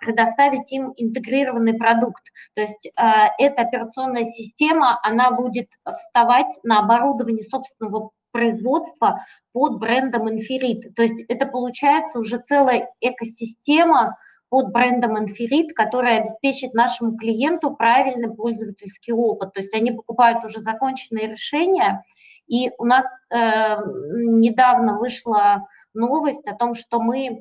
предоставить 0.00 0.72
им 0.72 0.92
интегрированный 0.96 1.74
продукт. 1.74 2.24
То 2.54 2.62
есть 2.62 2.90
эта 2.96 3.62
операционная 3.62 4.24
система, 4.24 4.98
она 5.04 5.30
будет 5.30 5.68
вставать 5.84 6.52
на 6.64 6.80
оборудование 6.80 7.44
собственного 7.44 8.10
производства 8.32 9.24
под 9.52 9.78
брендом 9.78 10.26
Inferit. 10.26 10.92
То 10.96 11.02
есть 11.02 11.22
это 11.28 11.46
получается 11.46 12.18
уже 12.18 12.38
целая 12.38 12.88
экосистема 13.00 14.16
под 14.52 14.70
брендом 14.70 15.16
Inferit, 15.16 15.70
которая 15.74 16.18
обеспечит 16.18 16.74
нашему 16.74 17.16
клиенту 17.16 17.74
правильный 17.74 18.28
пользовательский 18.28 19.14
опыт. 19.14 19.54
То 19.54 19.60
есть 19.60 19.72
они 19.72 19.92
покупают 19.92 20.44
уже 20.44 20.60
законченные 20.60 21.26
решения, 21.26 22.04
и 22.46 22.70
у 22.76 22.84
нас 22.84 23.06
э, 23.30 23.76
недавно 24.14 24.98
вышла 24.98 25.66
новость 25.94 26.46
о 26.48 26.54
том, 26.54 26.74
что 26.74 27.00
мы 27.00 27.28
э, 27.28 27.40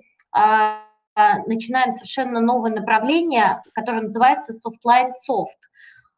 начинаем 1.47 1.91
совершенно 1.91 2.39
новое 2.39 2.71
направление, 2.71 3.61
которое 3.73 4.03
называется 4.03 4.53
Softline 4.53 5.09
Soft. 5.29 5.59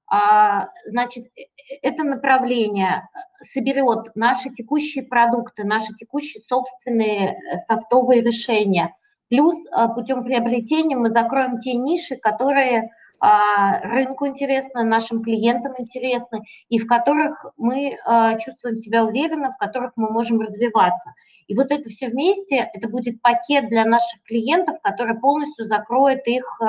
А, 0.05 0.67
значит, 0.85 1.25
э, 1.25 1.45
это 1.81 2.03
направление 2.03 3.09
соберет 3.41 4.15
наши 4.15 4.51
текущие 4.51 5.05
продукты, 5.05 5.63
наши 5.63 5.91
текущие 5.95 6.43
собственные 6.47 7.29
э, 7.29 7.57
софтовые 7.67 8.21
решения. 8.21 8.95
Плюс 9.33 9.55
э, 9.65 9.87
путем 9.95 10.23
приобретения 10.23 10.95
мы 10.95 11.09
закроем 11.09 11.57
те 11.57 11.73
ниши, 11.73 12.17
которые 12.17 12.91
а, 13.19 13.79
рынку 13.79 14.27
интересны, 14.27 14.83
нашим 14.83 15.23
клиентам 15.23 15.73
интересны, 15.79 16.41
и 16.69 16.77
в 16.77 16.85
которых 16.85 17.45
мы 17.55 17.97
чувствуем 18.43 18.75
себя 18.75 19.05
уверенно, 19.05 19.49
в 19.49 19.57
которых 19.57 19.93
мы 19.95 20.11
можем 20.11 20.41
развиваться. 20.41 21.13
И 21.47 21.55
вот 21.55 21.71
это 21.71 21.89
все 21.89 22.09
вместе, 22.09 22.69
это 22.73 22.89
будет 22.89 23.21
пакет 23.21 23.69
для 23.69 23.85
наших 23.85 24.21
клиентов, 24.23 24.75
который 24.83 25.17
полностью 25.17 25.65
закроет 25.65 26.27
их 26.27 26.59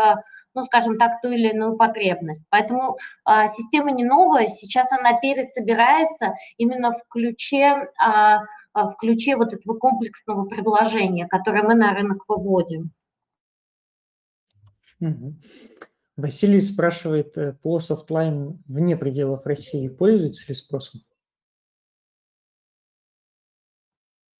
ну, 0.55 0.64
скажем 0.64 0.98
так, 0.98 1.20
ту 1.20 1.30
или 1.30 1.50
иную 1.50 1.76
потребность. 1.76 2.44
Поэтому 2.48 2.96
а, 3.24 3.48
система 3.48 3.90
не 3.90 4.05
новая, 4.05 4.46
сейчас 4.46 4.92
она 4.92 5.18
пересобирается 5.18 6.34
именно 6.57 6.92
в 6.92 7.02
ключе, 7.09 7.90
а, 7.98 8.40
а, 8.72 8.88
в 8.88 8.96
ключе 8.96 9.36
вот 9.36 9.52
этого 9.52 9.76
комплексного 9.78 10.46
предложения, 10.46 11.26
которое 11.26 11.64
мы 11.64 11.74
на 11.74 11.92
рынок 11.94 12.24
выводим. 12.28 12.92
Василий 16.16 16.61
спрашивает, 16.61 17.36
э, 17.36 17.52
по 17.55 17.80
Softline 17.80 18.62
вне 18.68 18.96
пределов 18.96 19.44
России 19.46 19.88
пользуется 19.88 20.44
ли 20.46 20.55
спросом? 20.55 21.02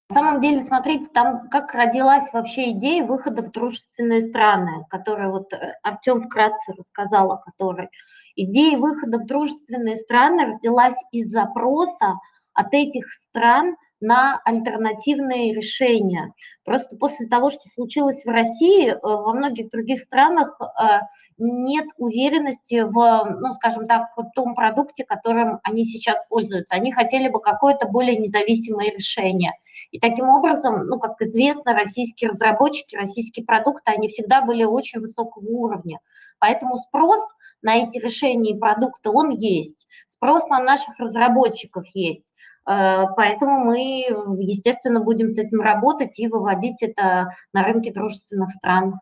На 0.09 0.13
самом 0.13 0.39
деле, 0.39 0.63
смотрите, 0.63 1.07
там 1.13 1.49
как 1.49 1.73
родилась 1.73 2.31
вообще 2.31 2.71
идея 2.71 3.05
выхода 3.05 3.41
в 3.41 3.51
дружественные 3.51 4.21
страны, 4.21 4.85
которую 4.89 5.31
вот 5.31 5.51
э, 5.51 5.73
Артем 5.81 6.21
вкратце 6.21 6.73
рассказал 6.73 7.31
о 7.31 7.37
которой. 7.37 7.89
Идея 8.35 8.77
выхода 8.77 9.17
в 9.17 9.25
дружественные 9.25 9.95
страны 9.95 10.45
родилась 10.45 10.97
из 11.11 11.31
запроса 11.31 12.19
от 12.53 12.73
этих 12.73 13.11
стран 13.11 13.75
на 14.05 14.39
альтернативные 14.45 15.53
решения. 15.53 16.33
Просто 16.63 16.95
после 16.95 17.25
того, 17.25 17.49
что 17.49 17.61
случилось 17.73 18.23
в 18.23 18.29
России, 18.29 18.89
э, 18.89 18.97
во 19.01 19.33
многих 19.33 19.69
других 19.71 19.99
странах 19.99 20.57
э, 20.61 20.99
нет 21.37 21.85
уверенности 21.97 22.83
в, 22.83 23.37
ну, 23.41 23.53
скажем 23.55 23.87
так, 23.87 24.15
в 24.15 24.29
том 24.35 24.55
продукте, 24.55 25.03
которым 25.03 25.59
они 25.63 25.85
сейчас 25.85 26.19
пользуются. 26.29 26.75
Они 26.75 26.91
хотели 26.91 27.29
бы 27.29 27.41
какое-то 27.41 27.87
более 27.87 28.17
независимое 28.17 28.91
решение. 28.91 29.53
И 29.91 29.99
таким 29.99 30.29
образом, 30.29 30.85
ну, 30.87 30.99
как 30.99 31.19
известно, 31.21 31.73
российские 31.73 32.29
разработчики, 32.29 32.95
российские 32.95 33.45
продукты, 33.45 33.91
они 33.91 34.07
всегда 34.07 34.41
были 34.41 34.63
очень 34.63 34.99
высокого 34.99 35.45
уровня. 35.49 35.99
Поэтому 36.39 36.77
спрос 36.77 37.21
на 37.61 37.77
эти 37.77 37.97
решения 37.97 38.51
и 38.51 38.59
продукты, 38.59 39.09
он 39.09 39.31
есть. 39.31 39.87
Спрос 40.07 40.47
на 40.47 40.59
наших 40.61 40.97
разработчиков 40.99 41.85
есть. 41.93 42.33
Э, 42.67 43.05
поэтому 43.15 43.63
мы, 43.63 44.05
естественно, 44.39 44.99
будем 44.99 45.29
с 45.29 45.37
этим 45.37 45.61
работать 45.61 46.19
и 46.19 46.27
выводить 46.27 46.81
это 46.81 47.29
на 47.53 47.63
рынки 47.63 47.91
дружественных 47.91 48.51
стран. 48.51 48.99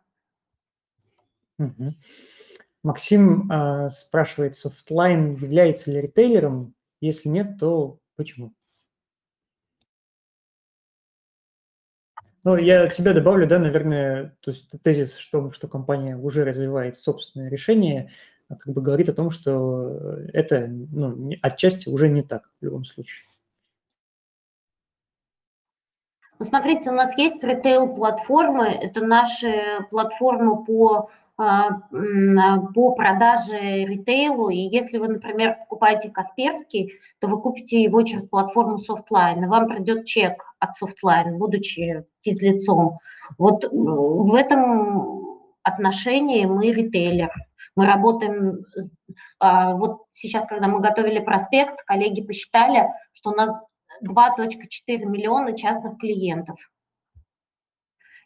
Максим 2.82 3.50
э, 3.50 3.88
спрашивает, 3.88 4.54
Softline 4.54 5.40
является 5.40 5.90
ли 5.90 6.02
ритейлером? 6.02 6.74
Если 7.00 7.28
нет, 7.28 7.58
то 7.58 7.98
почему? 8.16 8.52
Ну, 12.42 12.56
я 12.56 12.82
от 12.84 12.92
себя 12.92 13.14
добавлю, 13.14 13.46
да, 13.46 13.58
наверное, 13.58 14.36
то 14.40 14.50
есть 14.50 14.70
тезис, 14.82 15.16
что, 15.16 15.50
что 15.50 15.66
компания 15.66 16.14
уже 16.14 16.44
развивает 16.44 16.94
собственное 16.98 17.48
решение, 17.48 18.10
как 18.48 18.66
бы 18.66 18.82
говорит 18.82 19.08
о 19.08 19.14
том, 19.14 19.30
что 19.30 19.88
это 20.34 20.66
ну, 20.68 21.30
отчасти 21.40 21.88
уже 21.88 22.10
не 22.10 22.22
так 22.22 22.50
в 22.60 22.64
любом 22.64 22.84
случае. 22.84 23.24
Ну, 26.38 26.44
смотрите, 26.44 26.90
у 26.90 26.92
нас 26.92 27.16
есть 27.16 27.42
ритейл-платформы, 27.42 28.66
это 28.66 29.04
наши 29.04 29.86
платформы 29.90 30.64
по 30.64 31.10
а, 31.36 31.80
по 32.74 32.94
продаже 32.94 33.58
ритейлу, 33.58 34.50
и 34.50 34.56
если 34.56 34.98
вы, 34.98 35.08
например, 35.08 35.56
покупаете 35.58 36.08
Касперский, 36.08 36.92
то 37.18 37.26
вы 37.26 37.40
купите 37.40 37.82
его 37.82 38.02
через 38.02 38.28
платформу 38.28 38.78
Softline, 38.78 39.42
и 39.42 39.46
вам 39.46 39.66
придет 39.66 40.06
чек 40.06 40.44
от 40.60 40.70
Softline, 40.80 41.32
будучи 41.32 42.04
физлицом. 42.20 42.98
Вот 43.36 43.64
в 43.68 44.32
этом 44.34 45.40
отношении 45.64 46.44
мы 46.46 46.70
ритейлер. 46.70 47.32
Мы 47.74 47.86
работаем, 47.86 48.64
а, 49.40 49.74
вот 49.74 50.02
сейчас, 50.12 50.46
когда 50.46 50.68
мы 50.68 50.78
готовили 50.80 51.18
проспект, 51.18 51.82
коллеги 51.84 52.22
посчитали, 52.22 52.90
что 53.12 53.30
у 53.30 53.34
нас 53.34 53.60
2.4 54.04 55.04
миллиона 55.06 55.56
частных 55.56 55.98
клиентов. 55.98 56.70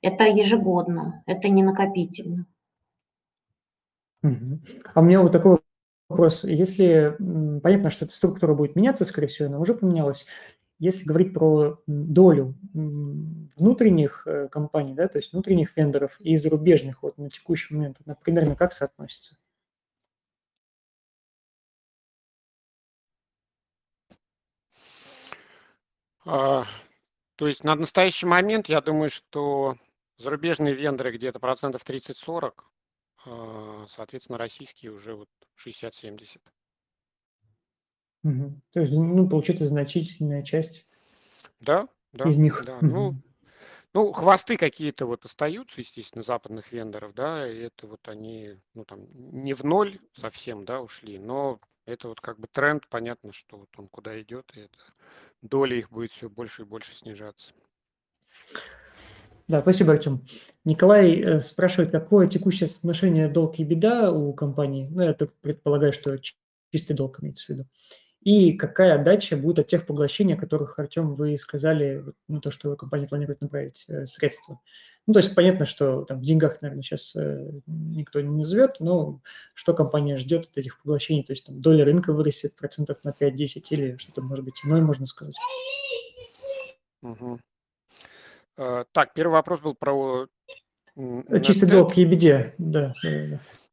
Это 0.02 0.24
ежегодно, 0.24 1.22
это 1.26 1.48
не 1.48 1.62
накопительно. 1.62 2.46
А 4.22 5.00
у 5.00 5.02
меня 5.02 5.22
вот 5.22 5.32
такой 5.32 5.58
вопрос. 6.08 6.44
Если 6.44 7.16
понятно, 7.62 7.90
что 7.90 8.04
эта 8.04 8.14
структура 8.14 8.54
будет 8.54 8.76
меняться, 8.76 9.04
скорее 9.04 9.28
всего, 9.28 9.48
она 9.48 9.58
уже 9.58 9.74
поменялась. 9.74 10.26
Если 10.80 11.04
говорить 11.04 11.34
про 11.34 11.80
долю 11.88 12.54
внутренних 12.72 14.22
э, 14.26 14.46
компаний, 14.48 14.94
да, 14.94 15.08
то 15.08 15.18
есть 15.18 15.32
внутренних 15.32 15.76
вендоров 15.76 16.20
и 16.20 16.36
зарубежных 16.36 17.02
вот 17.02 17.18
на 17.18 17.28
текущий 17.28 17.74
момент, 17.74 17.96
она 18.06 18.14
примерно 18.14 18.54
как 18.54 18.72
соотносится? 18.72 19.38
То 26.24 27.46
есть 27.46 27.64
на 27.64 27.74
настоящий 27.74 28.26
момент 28.26 28.68
я 28.68 28.80
думаю, 28.80 29.10
что 29.10 29.76
зарубежные 30.16 30.74
вендоры 30.74 31.16
где-то 31.16 31.38
процентов 31.38 31.84
30-40, 31.84 32.70
а, 33.24 33.86
соответственно, 33.88 34.38
российские 34.38 34.92
уже 34.92 35.14
вот 35.14 35.28
60-70. 35.54 36.42
Мгм. 38.22 38.60
То 38.72 38.80
есть, 38.80 38.92
ну, 38.92 39.28
получается, 39.28 39.66
значительная 39.66 40.42
часть 40.42 40.86
Да, 41.60 41.88
да, 42.12 42.28
из 42.28 42.36
них. 42.36 42.62
да. 42.66 42.80
Ну, 42.82 43.14
ну, 43.94 44.12
хвосты 44.12 44.56
какие-то 44.56 45.06
вот 45.06 45.24
остаются, 45.24 45.80
естественно, 45.80 46.22
западных 46.22 46.72
вендоров, 46.72 47.14
да, 47.14 47.50
и 47.50 47.58
это 47.60 47.86
вот 47.86 48.06
они, 48.08 48.58
ну, 48.74 48.84
там, 48.84 49.06
не 49.12 49.54
в 49.54 49.64
ноль 49.64 49.98
совсем, 50.14 50.64
да, 50.64 50.80
ушли, 50.80 51.18
но 51.18 51.58
это 51.86 52.08
вот 52.08 52.20
как 52.20 52.38
бы 52.38 52.46
тренд, 52.48 52.86
понятно, 52.88 53.32
что 53.32 53.58
вот 53.58 53.68
он 53.76 53.88
куда 53.88 54.20
идет, 54.20 54.50
и 54.54 54.60
это 54.60 54.78
доля 55.42 55.76
их 55.76 55.90
будет 55.90 56.10
все 56.10 56.28
больше 56.28 56.62
и 56.62 56.64
больше 56.64 56.94
снижаться. 56.94 57.54
Да, 59.48 59.62
спасибо, 59.62 59.92
Артем. 59.92 60.26
Николай 60.64 61.20
э, 61.20 61.40
спрашивает, 61.40 61.90
какое 61.90 62.28
текущее 62.28 62.66
соотношение 62.66 63.28
долг 63.28 63.58
и 63.58 63.64
беда 63.64 64.12
у 64.12 64.34
компании? 64.34 64.88
Ну, 64.90 65.02
я 65.02 65.14
так 65.14 65.32
предполагаю, 65.40 65.94
что 65.94 66.18
чистый 66.70 66.92
долг 66.92 67.22
имеется 67.22 67.46
в 67.46 67.48
виду. 67.50 67.66
И 68.22 68.52
какая 68.54 68.96
отдача 68.96 69.36
будет 69.36 69.60
от 69.60 69.68
тех 69.68 69.86
поглощений, 69.86 70.34
о 70.34 70.38
которых, 70.38 70.78
Артем, 70.78 71.14
вы 71.14 71.38
сказали, 71.38 72.04
ну, 72.26 72.40
то, 72.40 72.50
что 72.50 72.74
компания 72.74 73.06
планирует 73.06 73.40
направить 73.40 73.84
э, 73.88 74.06
средства. 74.06 74.60
Ну, 75.06 75.14
то 75.14 75.20
есть 75.20 75.34
понятно, 75.34 75.64
что 75.64 76.04
там 76.04 76.18
в 76.18 76.22
деньгах, 76.22 76.60
наверное, 76.60 76.82
сейчас 76.82 77.14
э, 77.16 77.50
никто 77.66 78.20
не 78.20 78.36
назовет, 78.36 78.76
но 78.80 79.22
что 79.54 79.72
компания 79.72 80.16
ждет 80.16 80.46
от 80.50 80.58
этих 80.58 80.82
поглощений? 80.82 81.22
То 81.22 81.32
есть 81.32 81.46
там 81.46 81.60
доля 81.60 81.84
рынка 81.84 82.12
вырастет 82.12 82.56
процентов 82.56 83.02
на 83.04 83.10
5-10 83.10 83.62
или 83.70 83.96
что-то, 83.96 84.20
может 84.20 84.44
быть, 84.44 84.60
иное 84.64 84.82
можно 84.82 85.06
сказать? 85.06 85.36
Угу. 87.02 87.40
Э, 88.58 88.84
так, 88.92 89.14
первый 89.14 89.32
вопрос 89.32 89.60
был 89.60 89.74
про... 89.74 90.26
Чистый 91.42 91.70
долг 91.70 91.96
и 91.96 92.04
беде, 92.04 92.54
да. 92.58 92.92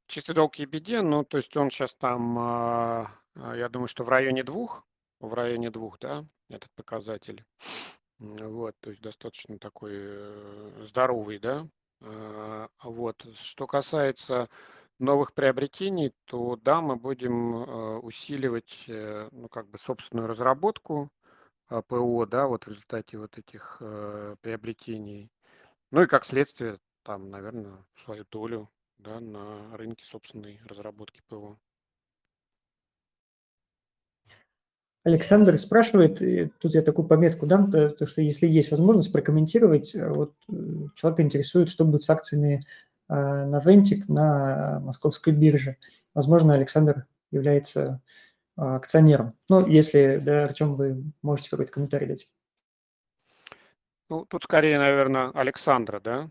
Чистый 0.08 0.36
долг 0.36 0.60
и 0.60 0.66
беде, 0.66 1.02
ну, 1.02 1.24
то 1.24 1.38
есть 1.38 1.58
он 1.58 1.72
сейчас 1.72 1.96
там, 1.96 2.38
а, 2.38 3.12
я 3.36 3.70
думаю, 3.70 3.88
что 3.88 4.04
в 4.04 4.10
районе 4.10 4.44
двух, 4.44 4.86
в 5.20 5.34
районе 5.34 5.72
двух, 5.72 6.00
да, 6.00 6.26
этот 6.50 6.72
показатель. 6.76 7.44
Вот, 8.20 8.76
то 8.80 8.92
есть 8.92 9.02
достаточно 9.02 9.60
такой 9.60 9.92
э, 9.94 10.84
здоровый, 10.86 11.40
да. 11.40 11.68
А, 12.02 12.70
вот, 12.84 13.26
что 13.36 13.68
касается 13.68 14.50
новых 15.00 15.34
приобретений, 15.34 16.14
то 16.26 16.56
да, 16.56 16.80
мы 16.80 16.96
будем 16.96 18.04
усиливать, 18.04 18.86
э, 18.88 19.28
ну, 19.32 19.50
как 19.50 19.68
бы 19.68 19.78
собственную 19.78 20.28
разработку, 20.28 21.10
а, 21.68 21.82
ПО, 21.82 22.26
да, 22.26 22.48
вот 22.48 22.66
в 22.66 22.70
результате 22.70 23.18
вот 23.18 23.38
этих 23.38 23.78
э, 23.82 24.36
приобретений. 24.42 25.32
Ну 25.92 26.04
и 26.04 26.08
как 26.08 26.24
следствие, 26.24 26.78
там, 27.04 27.30
наверное, 27.30 27.84
свою 27.96 28.26
долю 28.30 28.70
да, 29.00 29.20
на 29.20 29.76
рынке 29.76 30.06
собственной 30.06 30.62
разработки 30.66 31.22
ПО. 31.28 31.58
Александр 35.06 35.56
спрашивает, 35.58 36.18
тут 36.60 36.74
я 36.74 36.82
такую 36.82 37.08
пометку 37.08 37.46
дам, 37.46 37.70
то, 37.70 37.90
то, 37.90 38.08
что 38.08 38.24
если 38.24 38.48
есть 38.48 38.72
возможность 38.72 39.14
прокомментировать, 39.14 39.94
э, 39.94 40.10
вот 40.10 40.34
э, 40.50 40.54
человека 40.96 41.22
интересует, 41.22 41.70
что 41.70 41.86
будет 41.86 42.02
с 42.02 42.10
акциями 42.10 42.64
э, 43.08 43.14
на 43.14 43.60
Вентик 43.60 44.10
на 44.10 44.80
московской 44.80 45.32
бирже. 45.32 45.78
Возможно, 46.16 46.56
Александр 46.56 47.06
является 47.30 48.02
а, 48.56 48.78
акционерам. 48.78 49.36
Ну, 49.50 49.68
если, 49.68 50.18
да, 50.24 50.46
Артем, 50.46 50.76
вы 50.76 51.04
можете 51.22 51.50
какой-то 51.50 51.74
комментарий 51.74 52.08
дать. 52.08 52.30
Ну, 54.10 54.26
тут 54.26 54.44
скорее, 54.44 54.80
наверное, 54.80 55.30
Александра, 55.32 56.00
да? 56.00 56.30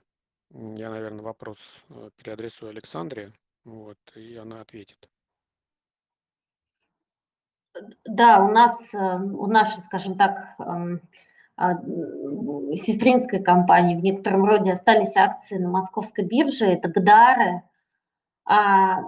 Я, 0.51 0.89
наверное, 0.89 1.23
вопрос 1.23 1.59
переадресую 2.17 2.71
Александре, 2.71 3.33
вот, 3.65 3.99
и 4.15 4.37
она 4.37 4.63
ответит. 4.63 5.11
Да, 8.05 8.41
у 8.41 8.51
нас, 8.51 8.95
э, 8.95 8.99
у 8.99 9.47
нашей, 9.47 9.83
скажем 9.83 10.17
так, 10.17 10.55
эм, 10.59 11.01
а, 11.57 11.75
сестринской 12.75 13.43
компании 13.43 13.97
в 13.97 14.03
некотором 14.03 14.45
роде 14.45 14.73
остались 14.73 15.17
акции 15.17 15.57
на 15.59 15.71
московской 15.71 16.25
бирже, 16.25 16.67
это 16.67 16.89
ГДАРы. 16.89 17.63
А, 18.45 19.03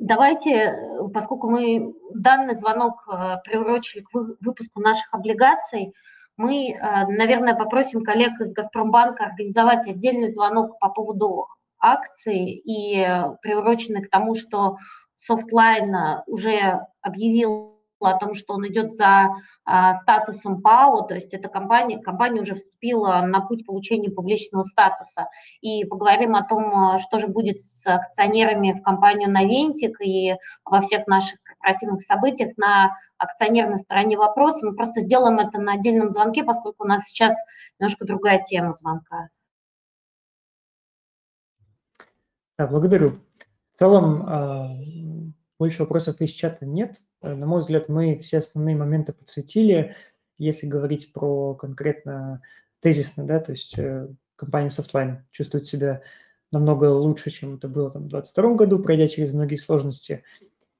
Давайте, 0.00 0.50
э, 0.52 1.08
поскольку 1.12 1.50
мы 1.50 1.92
данный 2.14 2.54
звонок 2.54 3.02
э, 3.08 3.38
приурочили 3.44 4.02
к 4.02 4.10
выпуску 4.12 4.80
наших 4.80 5.12
облигаций, 5.12 5.92
мы, 6.36 6.78
наверное, 7.08 7.56
попросим 7.56 8.04
коллег 8.04 8.40
из 8.40 8.52
Газпромбанка 8.52 9.24
организовать 9.24 9.88
отдельный 9.88 10.30
звонок 10.30 10.78
по 10.78 10.88
поводу 10.88 11.48
акций 11.80 12.62
и 12.64 13.04
приуроченный 13.42 14.04
к 14.04 14.10
тому, 14.10 14.36
что 14.36 14.76
Softline 15.18 16.22
уже 16.28 16.86
объявил 17.02 17.77
о 18.06 18.16
том, 18.16 18.34
что 18.34 18.54
он 18.54 18.66
идет 18.68 18.94
за 18.94 19.30
а, 19.64 19.94
статусом 19.94 20.62
ПАО, 20.62 21.02
то 21.02 21.14
есть 21.14 21.34
эта 21.34 21.48
компания, 21.48 22.00
компания 22.00 22.40
уже 22.40 22.54
вступила 22.54 23.20
на 23.22 23.40
путь 23.40 23.66
получения 23.66 24.10
публичного 24.10 24.62
статуса. 24.62 25.28
И 25.60 25.84
поговорим 25.84 26.34
о 26.36 26.44
том, 26.44 26.64
а, 26.74 26.98
что 26.98 27.18
же 27.18 27.28
будет 27.28 27.60
с 27.60 27.86
акционерами 27.86 28.72
в 28.72 28.82
компанию 28.82 29.30
Навентик 29.30 30.00
и 30.00 30.36
во 30.64 30.80
всех 30.80 31.06
наших 31.06 31.42
корпоративных 31.42 32.02
событиях 32.02 32.56
на 32.56 32.96
акционерной 33.16 33.78
стороне 33.78 34.16
вопроса. 34.16 34.64
Мы 34.64 34.74
просто 34.74 35.00
сделаем 35.00 35.38
это 35.38 35.60
на 35.60 35.72
отдельном 35.72 36.10
звонке, 36.10 36.44
поскольку 36.44 36.84
у 36.84 36.86
нас 36.86 37.04
сейчас 37.04 37.34
немножко 37.78 38.04
другая 38.04 38.42
тема 38.42 38.72
звонка. 38.72 39.28
Да, 42.58 42.66
благодарю. 42.66 43.20
В 43.72 43.76
целом, 43.78 44.24
а, 44.26 44.70
больше 45.58 45.82
вопросов 45.82 46.20
из 46.20 46.30
чата 46.30 46.64
нет. 46.66 47.02
Э, 47.22 47.34
на 47.34 47.46
мой 47.46 47.60
взгляд, 47.60 47.88
мы 47.88 48.16
все 48.18 48.38
основные 48.38 48.76
моменты 48.76 49.12
подсветили. 49.12 49.94
Если 50.38 50.66
говорить 50.66 51.12
про 51.12 51.54
конкретно 51.54 52.42
тезисно, 52.80 53.26
да, 53.26 53.40
то 53.40 53.52
есть 53.52 53.78
э, 53.78 54.08
компания 54.36 54.68
Softline 54.68 55.22
чувствует 55.32 55.66
себя 55.66 56.02
намного 56.52 56.84
лучше, 56.86 57.30
чем 57.30 57.56
это 57.56 57.68
было 57.68 57.90
там, 57.90 58.04
в 58.04 58.08
2022 58.08 58.54
году, 58.54 58.78
пройдя 58.78 59.08
через 59.08 59.32
многие 59.32 59.56
сложности. 59.56 60.22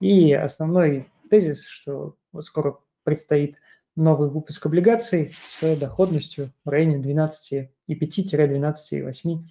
И 0.01 0.33
основной 0.33 1.11
тезис, 1.29 1.67
что 1.67 2.17
вот 2.33 2.45
скоро 2.45 2.79
предстоит 3.03 3.57
новый 3.97 4.31
выпуск 4.31 4.65
облигаций 4.65 5.35
с 5.45 5.77
доходностью 5.77 6.53
в 6.65 6.69
районе 6.69 6.99
12,5-12,8% 6.99 9.43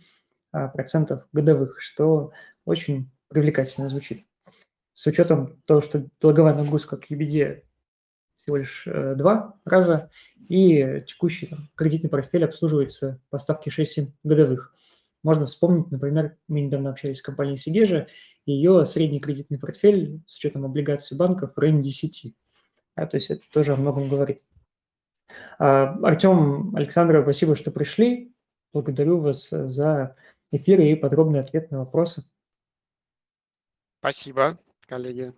а, 0.54 0.72
годовых, 1.34 1.82
что 1.82 2.32
очень 2.64 3.12
привлекательно 3.28 3.90
звучит 3.90 4.26
с 4.98 5.06
учетом 5.06 5.62
того, 5.68 5.80
что 5.80 6.10
долговая 6.20 6.56
нагрузка 6.56 6.98
к 6.98 7.12
EBD 7.12 7.62
всего 8.40 8.58
лишь 8.58 8.88
э, 8.88 9.14
два 9.14 9.54
раза, 9.64 10.10
и 10.50 11.04
текущий 11.08 11.46
там, 11.46 11.70
кредитный 11.76 12.10
портфель 12.10 12.44
обслуживается 12.44 13.22
по 13.30 13.38
ставке 13.38 13.70
6-7 13.70 14.08
годовых. 14.24 14.74
Можно 15.22 15.46
вспомнить, 15.46 15.92
например, 15.92 16.36
мы 16.48 16.62
недавно 16.62 16.90
общались 16.90 17.20
с 17.20 17.22
компанией 17.22 17.58
Сигежа, 17.58 18.08
ее 18.48 18.88
средний 18.88 19.20
кредитный 19.20 19.60
портфель 19.60 20.24
с 20.26 20.36
учетом 20.36 20.66
облигаций 20.66 21.16
банков 21.16 21.54
в 21.54 21.60
районе 21.60 21.84
10. 21.84 22.36
Да, 22.96 23.06
то 23.06 23.18
есть 23.18 23.30
это 23.30 23.48
тоже 23.52 23.74
о 23.74 23.76
многом 23.76 24.10
говорит. 24.10 24.44
А, 25.60 25.96
Артем, 26.02 26.76
Александра, 26.76 27.22
спасибо, 27.22 27.56
что 27.56 27.70
пришли. 27.70 28.34
Благодарю 28.74 29.20
вас 29.20 29.54
э, 29.54 29.68
за 29.68 30.16
эфир 30.50 30.82
и 30.82 30.96
подробный 30.96 31.42
ответ 31.42 31.70
на 31.70 31.80
вопросы. 31.80 32.24
Спасибо, 34.00 34.58
коллеги. 34.88 35.34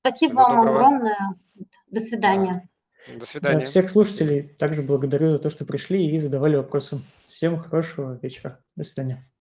Спасибо 0.00 0.32
Всего 0.32 0.42
вам 0.42 0.56
доброго. 0.56 0.76
огромное. 0.78 1.18
До 1.90 2.00
свидания. 2.00 2.68
До 3.12 3.20
Да, 3.20 3.26
свидания. 3.26 3.64
всех 3.64 3.90
слушателей 3.90 4.42
также 4.42 4.82
благодарю 4.82 5.30
за 5.30 5.38
то, 5.38 5.50
что 5.50 5.64
пришли 5.64 6.10
и 6.10 6.18
задавали 6.18 6.56
вопросы. 6.56 6.98
Всем 7.26 7.58
хорошего 7.58 8.18
вечера. 8.22 8.62
До 8.76 8.84
свидания. 8.84 9.27